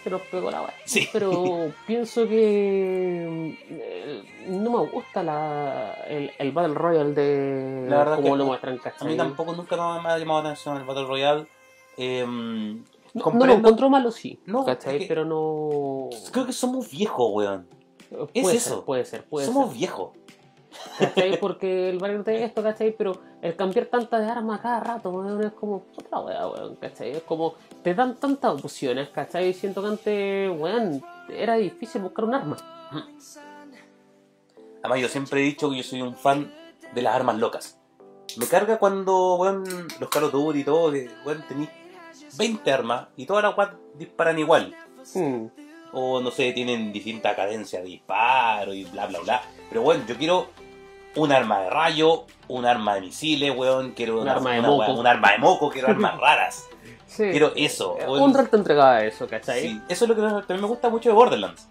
Se 0.03 0.11
nos 0.11 0.23
pegó 0.23 0.51
la 0.51 0.63
weá. 0.63 0.75
Sí. 0.85 1.09
Pero 1.13 1.73
pienso 1.87 2.27
que. 2.27 3.57
eh, 3.71 4.23
no 4.49 4.71
me 4.71 4.91
gusta 4.91 5.23
la, 5.23 5.95
el, 6.09 6.31
el 6.39 6.53
Battle 6.53 6.75
Royale 6.75 7.13
de. 7.13 7.87
La 7.89 7.99
verdad 7.99 8.17
como 8.17 8.33
que 8.33 8.37
lo 8.39 8.47
muestran, 8.47 8.77
A 8.79 8.83
¿cachai? 8.83 9.09
mí 9.09 9.17
tampoco 9.17 9.53
nunca 9.53 9.77
me 10.01 10.09
ha 10.09 10.19
llamado 10.19 10.43
la 10.43 10.49
atención 10.51 10.77
el 10.79 10.85
Battle 10.85 11.05
Royale. 11.07 11.47
Eh, 11.97 12.25
No, 12.27 13.31
no 13.33 13.45
lo 13.47 13.53
encontró 13.55 13.91
malo, 13.91 14.11
sí. 14.11 14.39
No, 14.47 14.65
¿cachai? 14.65 14.97
es 14.97 15.03
que- 15.03 15.09
Pero 15.09 15.25
no. 15.25 16.09
Creo 16.33 16.47
que 16.47 16.53
somos 16.53 16.91
viejos, 16.91 17.29
weón. 17.33 17.67
es 18.33 18.43
puede 18.43 18.57
eso. 18.57 18.77
Ser, 18.77 18.85
puede 18.85 19.05
ser, 19.05 19.25
puede 19.25 19.47
somos 19.47 19.69
ser. 19.71 19.79
viejos. 19.79 20.11
¿Cachai? 20.99 21.39
Porque 21.39 21.91
el 21.91 21.99
barrio 21.99 22.23
de 22.23 22.45
esto, 22.45 22.63
¿cachai? 22.63 22.95
Pero 22.97 23.21
el 23.43 23.57
cambiar 23.57 23.87
tantas 23.87 24.21
de 24.21 24.31
armas 24.31 24.61
cada 24.61 24.81
rato, 24.81 25.11
weón, 25.11 25.43
es 25.43 25.53
como 25.53 25.85
otra 25.97 26.21
weá, 26.21 26.49
weón, 26.49 26.77
¿cachai? 26.77 27.11
Es 27.13 27.23
como 27.23 27.55
te 27.83 27.95
dan 27.95 28.17
tantas 28.17 28.65
opciones, 28.65 29.09
¿cachai? 29.09 29.53
Siento 29.53 29.83
que 29.83 29.89
antes, 29.89 30.51
weón, 30.59 31.03
era 31.29 31.55
difícil 31.55 32.03
buscar 32.03 32.25
un 32.25 32.35
arma. 32.35 32.57
Además, 34.83 35.01
yo 35.01 35.09
siempre 35.09 35.41
he 35.41 35.45
dicho 35.45 35.71
que 35.71 35.77
yo 35.77 35.83
soy 35.83 36.03
un 36.03 36.15
fan 36.15 36.53
de 36.95 37.03
las 37.03 37.15
armas 37.15 37.39
locas. 37.39 37.79
Me 38.37 38.47
carga 38.47 38.79
cuando, 38.79 39.37
weón, 39.37 39.65
los 39.99 40.17
of 40.17 40.33
Duty 40.33 40.61
y 40.61 40.65
todo, 40.65 40.93
que, 40.93 41.11
weón, 41.25 41.45
tenéis 41.49 41.71
20 42.37 42.73
armas 42.73 43.09
y 43.17 43.27
todas 43.27 43.43
las 43.43 43.57
weas 43.57 43.71
disparan 43.95 44.39
igual. 44.39 44.75
Mm. 45.15 45.47
O, 45.93 46.21
no 46.21 46.31
sé, 46.31 46.53
tienen 46.53 46.93
distinta 46.93 47.35
cadencia 47.35 47.81
de 47.81 47.87
disparo 47.87 48.73
y 48.75 48.85
bla, 48.85 49.07
bla, 49.07 49.19
bla. 49.21 49.43
Pero, 49.69 49.83
weón, 49.83 50.07
yo 50.07 50.17
quiero 50.17 50.49
un 51.17 51.33
arma 51.33 51.61
de 51.61 51.71
rayo, 51.71 52.27
un 52.49 52.65
arma 52.67 52.95
de 52.95 53.01
misiles, 53.01 53.57
weón, 53.57 53.93
quiero 53.93 54.15
Un 54.17 54.23
una- 54.23 54.33
arma 54.35 54.53
de 54.53 54.59
una 54.61 54.69
moco. 54.69 54.93
un 54.93 55.07
arma 55.07 55.33
de 55.33 55.39
moco, 55.39 55.71
quiero 55.71 55.89
armas 55.91 56.17
raras. 56.19 56.67
Sí. 57.07 57.25
Quiero 57.31 57.53
eso. 57.57 57.97
Eh, 58.01 58.05
weón. 58.07 58.23
Un 58.23 58.35
rato 58.35 58.57
entregaba 58.57 58.97
a 58.99 59.05
eso, 59.05 59.27
¿cachai? 59.27 59.61
Sí, 59.63 59.81
eso 59.89 60.05
es 60.05 60.09
lo 60.09 60.15
que 60.15 60.23
también 60.23 60.61
me 60.61 60.67
gusta 60.69 60.89
mucho 60.89 61.09
de 61.09 61.15
Borderlands. 61.15 61.67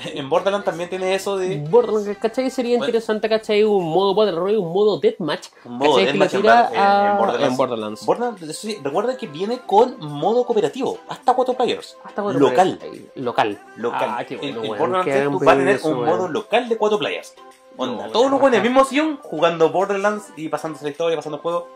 En 0.14 0.28
Borderlands 0.28 0.64
también 0.64 0.88
tiene 0.88 1.14
eso 1.14 1.36
de 1.36 1.58
Borderlands, 1.68 2.18
¿cachai? 2.18 2.50
Sería 2.50 2.76
Bueno. 2.78 2.86
interesante, 2.88 3.28
¿cachai? 3.28 3.62
Un 3.64 3.84
modo 3.88 4.14
Battle 4.14 4.36
Royale, 4.38 4.58
un 4.58 4.72
modo 4.72 4.98
Deathmatch. 4.98 5.48
un 5.64 5.78
modo 5.78 5.90
¿cachai? 5.96 6.06
de 6.06 6.12
Que 6.12 6.18
lo 6.18 6.24
match 6.24 6.34
en, 6.34 6.40
en- 6.46 7.10
en 7.10 7.18
Borderlands. 7.18 7.50
en 7.50 7.56
Borderlands. 7.56 8.06
Borderlands, 8.06 8.42
eso 8.42 8.52
sí, 8.68 8.78
recuerda 8.82 9.16
que 9.16 9.26
viene 9.26 9.60
con 9.66 9.98
modo 10.00 10.44
cooperativo, 10.46 10.98
hasta 11.08 11.34
4 11.34 11.54
players. 11.54 11.96
Hasta 12.04 12.22
cuatro 12.22 12.40
Local. 12.40 12.78
players. 12.78 13.04
Local. 13.16 13.60
Local. 13.76 14.08
Ah, 14.18 14.24
qué 14.24 14.36
bueno, 14.36 14.60
weón, 14.62 14.78
Borderlands 14.78 15.04
qué 15.06 15.12
3 15.12 15.24
tú 15.24 15.38
vas 15.38 15.48
a 15.54 15.58
tener 15.58 15.80
un 15.84 16.04
modo 16.04 16.28
local 16.28 16.68
de 16.68 16.76
4 16.76 16.98
players. 16.98 17.34
Onda, 17.76 18.06
No, 18.06 18.12
todos 18.12 18.30
los 18.30 18.40
buenos 18.40 18.58
en 18.58 18.64
el 18.64 18.70
mismo 18.70 18.84
sillón 18.84 19.18
jugando 19.22 19.70
Borderlands 19.70 20.32
y 20.36 20.48
pasándose 20.48 20.84
la 20.84 20.90
historia, 20.90 21.16
pasando 21.16 21.36
el 21.36 21.42
juego. 21.42 21.68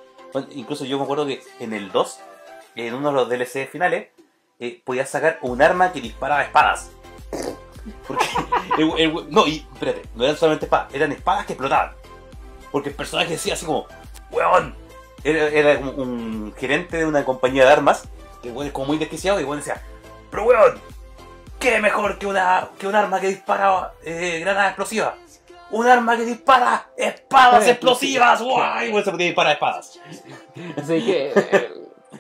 Incluso 0.53 0.85
yo 0.85 0.99
me 0.99 1.05
acuerdo 1.05 1.27
que 1.27 1.41
en 1.61 1.73
el 1.73 1.93
2, 1.93 2.19
en 2.77 2.95
uno 2.95 3.09
de 3.11 3.15
los 3.15 3.29
DLC 3.29 3.67
finales, 3.71 4.09
eh, 4.59 4.83
podías 4.85 5.09
sacar 5.09 5.39
un 5.43 5.63
arma 5.63 5.93
que 5.93 6.01
disparaba 6.01 6.43
espadas. 6.43 6.91
Porque 8.07 8.27
el- 8.79 8.99
el- 8.99 9.31
no, 9.31 9.47
y 9.47 9.67
espérate, 9.73 10.03
no 10.15 10.25
eran 10.25 10.37
solamente 10.37 10.67
espadas, 10.67 10.95
eran 10.95 11.13
espadas 11.13 11.47
que 11.47 11.53
explotaban. 11.53 11.93
Porque 12.73 12.89
el 12.89 12.95
personaje 12.95 13.31
decía 13.31 13.55
así 13.55 13.65
como, 13.67 13.87
weón, 14.31 14.75
era, 15.23 15.47
era 15.49 15.79
un 15.79 16.53
gerente 16.59 16.97
de 16.99 17.07
una 17.07 17.25
compañía 17.25 17.65
de 17.65 17.73
armas, 17.73 18.09
que 18.43 18.51
weón 18.51 18.67
es 18.67 18.73
como 18.73 18.87
muy 18.89 18.99
desquiciado, 18.99 19.41
y 19.41 19.45
weón 19.45 19.59
decía, 19.59 19.81
pero 20.31 20.45
weón, 20.45 20.81
¿qué 21.61 21.81
mejor 21.81 22.19
que 22.19 22.27
una 22.27 22.69
que 22.79 22.87
un 22.89 22.95
arma 22.95 23.21
que 23.21 23.29
dispara 23.29 23.93
eh, 24.03 24.39
granadas 24.41 24.69
explosivas? 24.71 25.15
Un 25.71 25.87
arma 25.89 26.17
que 26.17 26.25
dispara 26.25 26.89
espadas 26.97 27.67
explosivas, 27.67 28.41
guay, 28.43 28.91
weón 28.91 29.05
se 29.05 29.11
podía 29.11 29.27
disparar 29.27 29.53
espadas. 29.55 29.99
Así 30.77 31.05
que, 31.05 31.33
eh, 31.35 31.71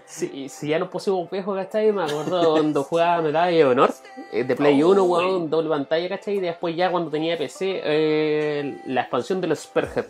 si, 0.06 0.48
si 0.48 0.68
ya 0.68 0.78
nos 0.78 0.88
pusimos 0.88 1.30
viejos, 1.30 1.56
¿cachai? 1.56 1.92
Me 1.92 2.04
acuerdo 2.04 2.52
cuando 2.52 2.82
jugaba 2.84 3.22
Medalla 3.22 3.56
de 3.56 3.64
Honor, 3.64 3.94
eh, 4.32 4.44
de 4.44 4.56
Play 4.56 4.82
Oh, 4.82 4.90
1, 4.90 5.02
güey. 5.04 5.26
weón, 5.26 5.50
doble 5.50 5.68
pantalla, 5.70 6.08
¿cachai? 6.08 6.36
Y 6.36 6.40
después 6.40 6.76
ya 6.76 6.90
cuando 6.90 7.10
tenía 7.10 7.36
PC, 7.36 7.80
eh, 7.84 8.80
la 8.86 9.02
expansión 9.02 9.40
de 9.40 9.48
los 9.48 9.60
Superhead. 9.60 10.06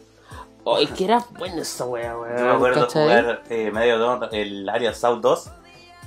Ay, 0.66 0.87
que 0.87 1.05
era 1.05 1.24
buena 1.39 1.62
esa 1.62 1.85
wea, 1.85 2.16
weón. 2.16 2.39
Yo 2.39 2.45
me 2.45 2.51
acuerdo 2.51 2.80
¿cachai? 2.82 3.03
jugar 3.03 3.43
eh, 3.51 3.70
medio 3.70 3.99
de 3.99 4.05
honor, 4.05 4.28
el 4.32 4.68
área 4.68 4.95
South 4.95 5.20
2 5.20 5.51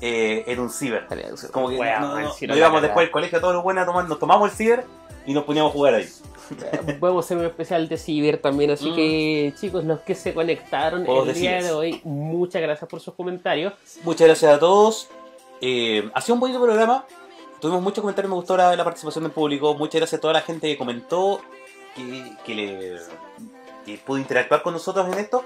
eh, 0.01 0.43
en 0.47 0.59
un 0.59 0.69
ciber. 0.69 1.07
Como 1.51 1.69
que 1.69 1.78
Wea, 1.78 1.99
no, 1.99 2.15
no, 2.15 2.19
no, 2.21 2.32
si 2.34 2.47
nos 2.47 2.55
no 2.55 2.59
íbamos 2.59 2.82
después 2.82 3.05
del 3.05 3.11
colegio 3.11 3.39
todos 3.39 3.53
los 3.53 3.63
buenos 3.63 3.84
a 3.84 3.86
tomar, 3.86 4.07
nos 4.07 4.19
tomamos 4.19 4.49
el 4.51 4.55
ciber 4.55 4.84
y 5.25 5.34
nos 5.34 5.43
poníamos 5.43 5.71
a 5.71 5.73
jugar 5.73 5.93
ahí. 5.95 6.07
Eh, 6.87 6.93
Podemos 6.99 7.25
hacer 7.25 7.37
un 7.37 7.45
especial 7.45 7.87
de 7.87 7.97
Ciber 7.97 8.37
también, 8.41 8.71
así 8.71 8.89
Mm. 8.91 8.95
que 8.95 9.53
chicos, 9.59 9.83
los 9.83 9.99
que 10.01 10.15
se 10.15 10.33
conectaron 10.33 11.05
el 11.07 11.33
día 11.33 11.61
de 11.61 11.71
hoy, 11.71 12.01
muchas 12.03 12.61
gracias 12.61 12.89
por 12.89 12.99
sus 12.99 13.13
comentarios. 13.13 13.73
Muchas 14.03 14.27
gracias 14.27 14.53
a 14.53 14.59
todos. 14.59 15.09
Eh, 15.61 16.09
ha 16.13 16.21
sido 16.21 16.35
un 16.35 16.39
bonito 16.39 16.61
programa. 16.61 17.05
Tuvimos 17.59 17.81
muchos 17.81 18.01
comentarios, 18.01 18.29
me 18.29 18.35
gustó 18.35 18.55
la, 18.55 18.75
la 18.75 18.83
participación 18.83 19.23
del 19.23 19.33
público. 19.33 19.73
Muchas 19.73 19.99
gracias 20.01 20.19
a 20.19 20.21
toda 20.21 20.33
la 20.33 20.41
gente 20.41 20.67
que 20.67 20.77
comentó, 20.77 21.41
que, 21.95 22.31
que, 22.45 22.53
le, 22.55 22.97
que 23.85 23.97
pudo 23.97 24.19
interactuar 24.19 24.61
con 24.61 24.73
nosotros 24.73 25.07
en 25.11 25.17
esto. 25.19 25.43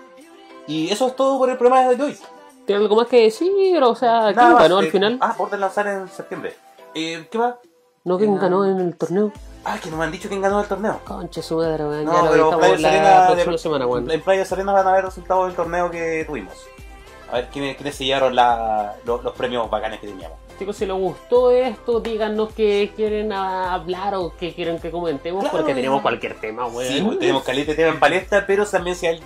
Y 0.68 0.91
eso 0.91 1.08
es 1.08 1.16
todo 1.16 1.38
por 1.39 1.49
el 1.49 1.58
programa 1.58 1.89
de 1.93 2.04
hoy. 2.04 2.18
¿Tiene 2.66 2.84
algo 2.84 2.95
más 2.97 3.08
que 3.08 3.22
decir? 3.24 3.82
O 3.82 3.95
sea, 3.95 4.26
¿quién 4.26 4.36
Nada 4.36 4.52
más, 4.54 4.62
ganó 4.64 4.78
al 4.78 4.86
eh, 4.86 4.91
final? 4.91 5.18
Ah, 5.22 5.34
por 5.38 5.58
lanzar 5.58 5.88
en 5.88 6.08
septiembre. 6.10 6.54
Eh, 6.93 7.26
¿Qué 7.32 7.38
más? 7.38 7.56
¿No 8.04 8.18
quién 8.18 8.36
ganó 8.38 8.66
en 8.66 8.80
el 8.80 8.95
torneo? 8.95 9.32
Ah, 9.64 9.78
que 9.82 9.91
no 9.91 9.97
me 9.97 10.06
han 10.06 10.12
dicho 10.12 10.28
quién 10.28 10.41
ganó 10.41 10.60
el 10.62 10.68
torneo. 10.68 10.99
Concha 11.06 11.41
su 11.41 11.58
madre, 11.58 11.86
weón. 11.86 12.06
No, 12.06 12.14
ya 12.14 12.22
lo 12.24 12.32
pero 12.32 12.45
dejamos 12.45 12.58
Playa 12.60 12.74
la 12.82 12.89
Serena, 12.89 13.28
próxima 13.28 13.52
de- 13.52 13.58
semana, 13.60 13.88
weón. 13.88 14.12
en 14.12 14.22
Playa 14.22 14.45
Serena 14.45 14.74
van 14.74 14.88
a 14.88 14.91
ver 14.93 15.06
resultados 15.06 15.47
del 15.47 15.56
torneo 15.56 15.91
que 15.91 16.24
tuvimos. 16.26 16.54
A 17.32 17.36
ver 17.36 17.47
quiénes, 17.49 17.76
quiénes 17.78 17.95
se 17.95 18.06
llevaron 18.06 18.36
la- 18.36 18.95
los, 19.06 19.24
los 19.24 19.34
premios 19.34 19.70
bacanes 19.70 19.99
que 19.99 20.08
teníamos. 20.08 20.38
Chicos, 20.58 20.76
si 20.78 20.86
les 20.88 20.95
gustó 20.97 21.52
esto, 21.52 21.99
díganos 21.99 22.54
qué 22.54 22.91
quieren 22.95 23.32
hablar 23.34 24.16
o 24.16 24.34
qué 24.38 24.54
quieren 24.54 24.80
que 24.80 24.89
comentemos, 24.91 25.41
Claro, 25.43 25.58
porque 25.58 25.74
tenemos 25.76 26.02
cualquier 26.02 26.39
tema, 26.39 26.66
weón. 26.68 26.91
Sí, 26.91 27.02
pues, 27.02 27.20
tenemos 27.20 27.43
caliente 27.43 27.76
tema 27.76 27.89
en 27.93 27.99
palestra, 27.99 28.45
pero 28.47 28.66
también 28.66 28.95
si 28.95 29.06
hay- 29.08 29.22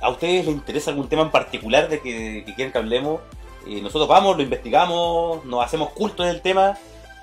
a 0.00 0.08
ustedes 0.10 0.46
les 0.46 0.54
interesa 0.54 0.90
algún 0.92 1.08
tema 1.08 1.22
en 1.22 1.30
particular 1.32 1.88
de 1.88 2.00
que, 2.00 2.44
que 2.46 2.54
quieren 2.54 2.70
que 2.72 2.78
hablemos, 2.78 3.20
eh, 3.66 3.80
nosotros 3.82 4.08
vamos, 4.08 4.36
lo 4.36 4.42
investigamos, 4.42 5.44
nos 5.44 5.64
hacemos 5.64 5.90
culto 5.90 6.22
en 6.22 6.28
el 6.30 6.40
tema 6.40 6.76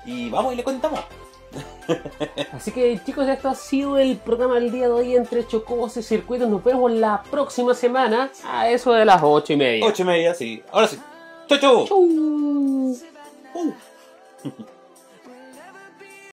y 0.06 0.30
vamos 0.30 0.52
y 0.54 0.56
le 0.56 0.64
contamos. 0.64 1.00
Así 2.52 2.70
que 2.70 3.00
chicos, 3.04 3.28
esto 3.28 3.48
ha 3.48 3.54
sido 3.54 3.98
el 3.98 4.16
programa 4.16 4.56
del 4.56 4.70
día 4.72 4.86
de 4.86 4.92
hoy 4.92 5.16
entre 5.16 5.46
Chocobos 5.46 5.96
y 5.96 6.02
Circuitos. 6.02 6.48
Nos 6.48 6.62
vemos 6.62 6.90
la 6.92 7.22
próxima 7.30 7.74
semana 7.74 8.30
a 8.44 8.70
eso 8.70 8.92
de 8.92 9.04
las 9.04 9.20
ocho 9.22 9.52
y 9.52 9.56
media. 9.56 9.86
Ocho 9.86 10.02
y 10.02 10.06
media, 10.06 10.34
sí. 10.34 10.62
Ahora 10.72 10.88
sí. 10.88 10.98
Chau, 11.48 11.58
chau. 11.58 11.86
Chau. 11.86 11.98
Uh. 11.98 12.96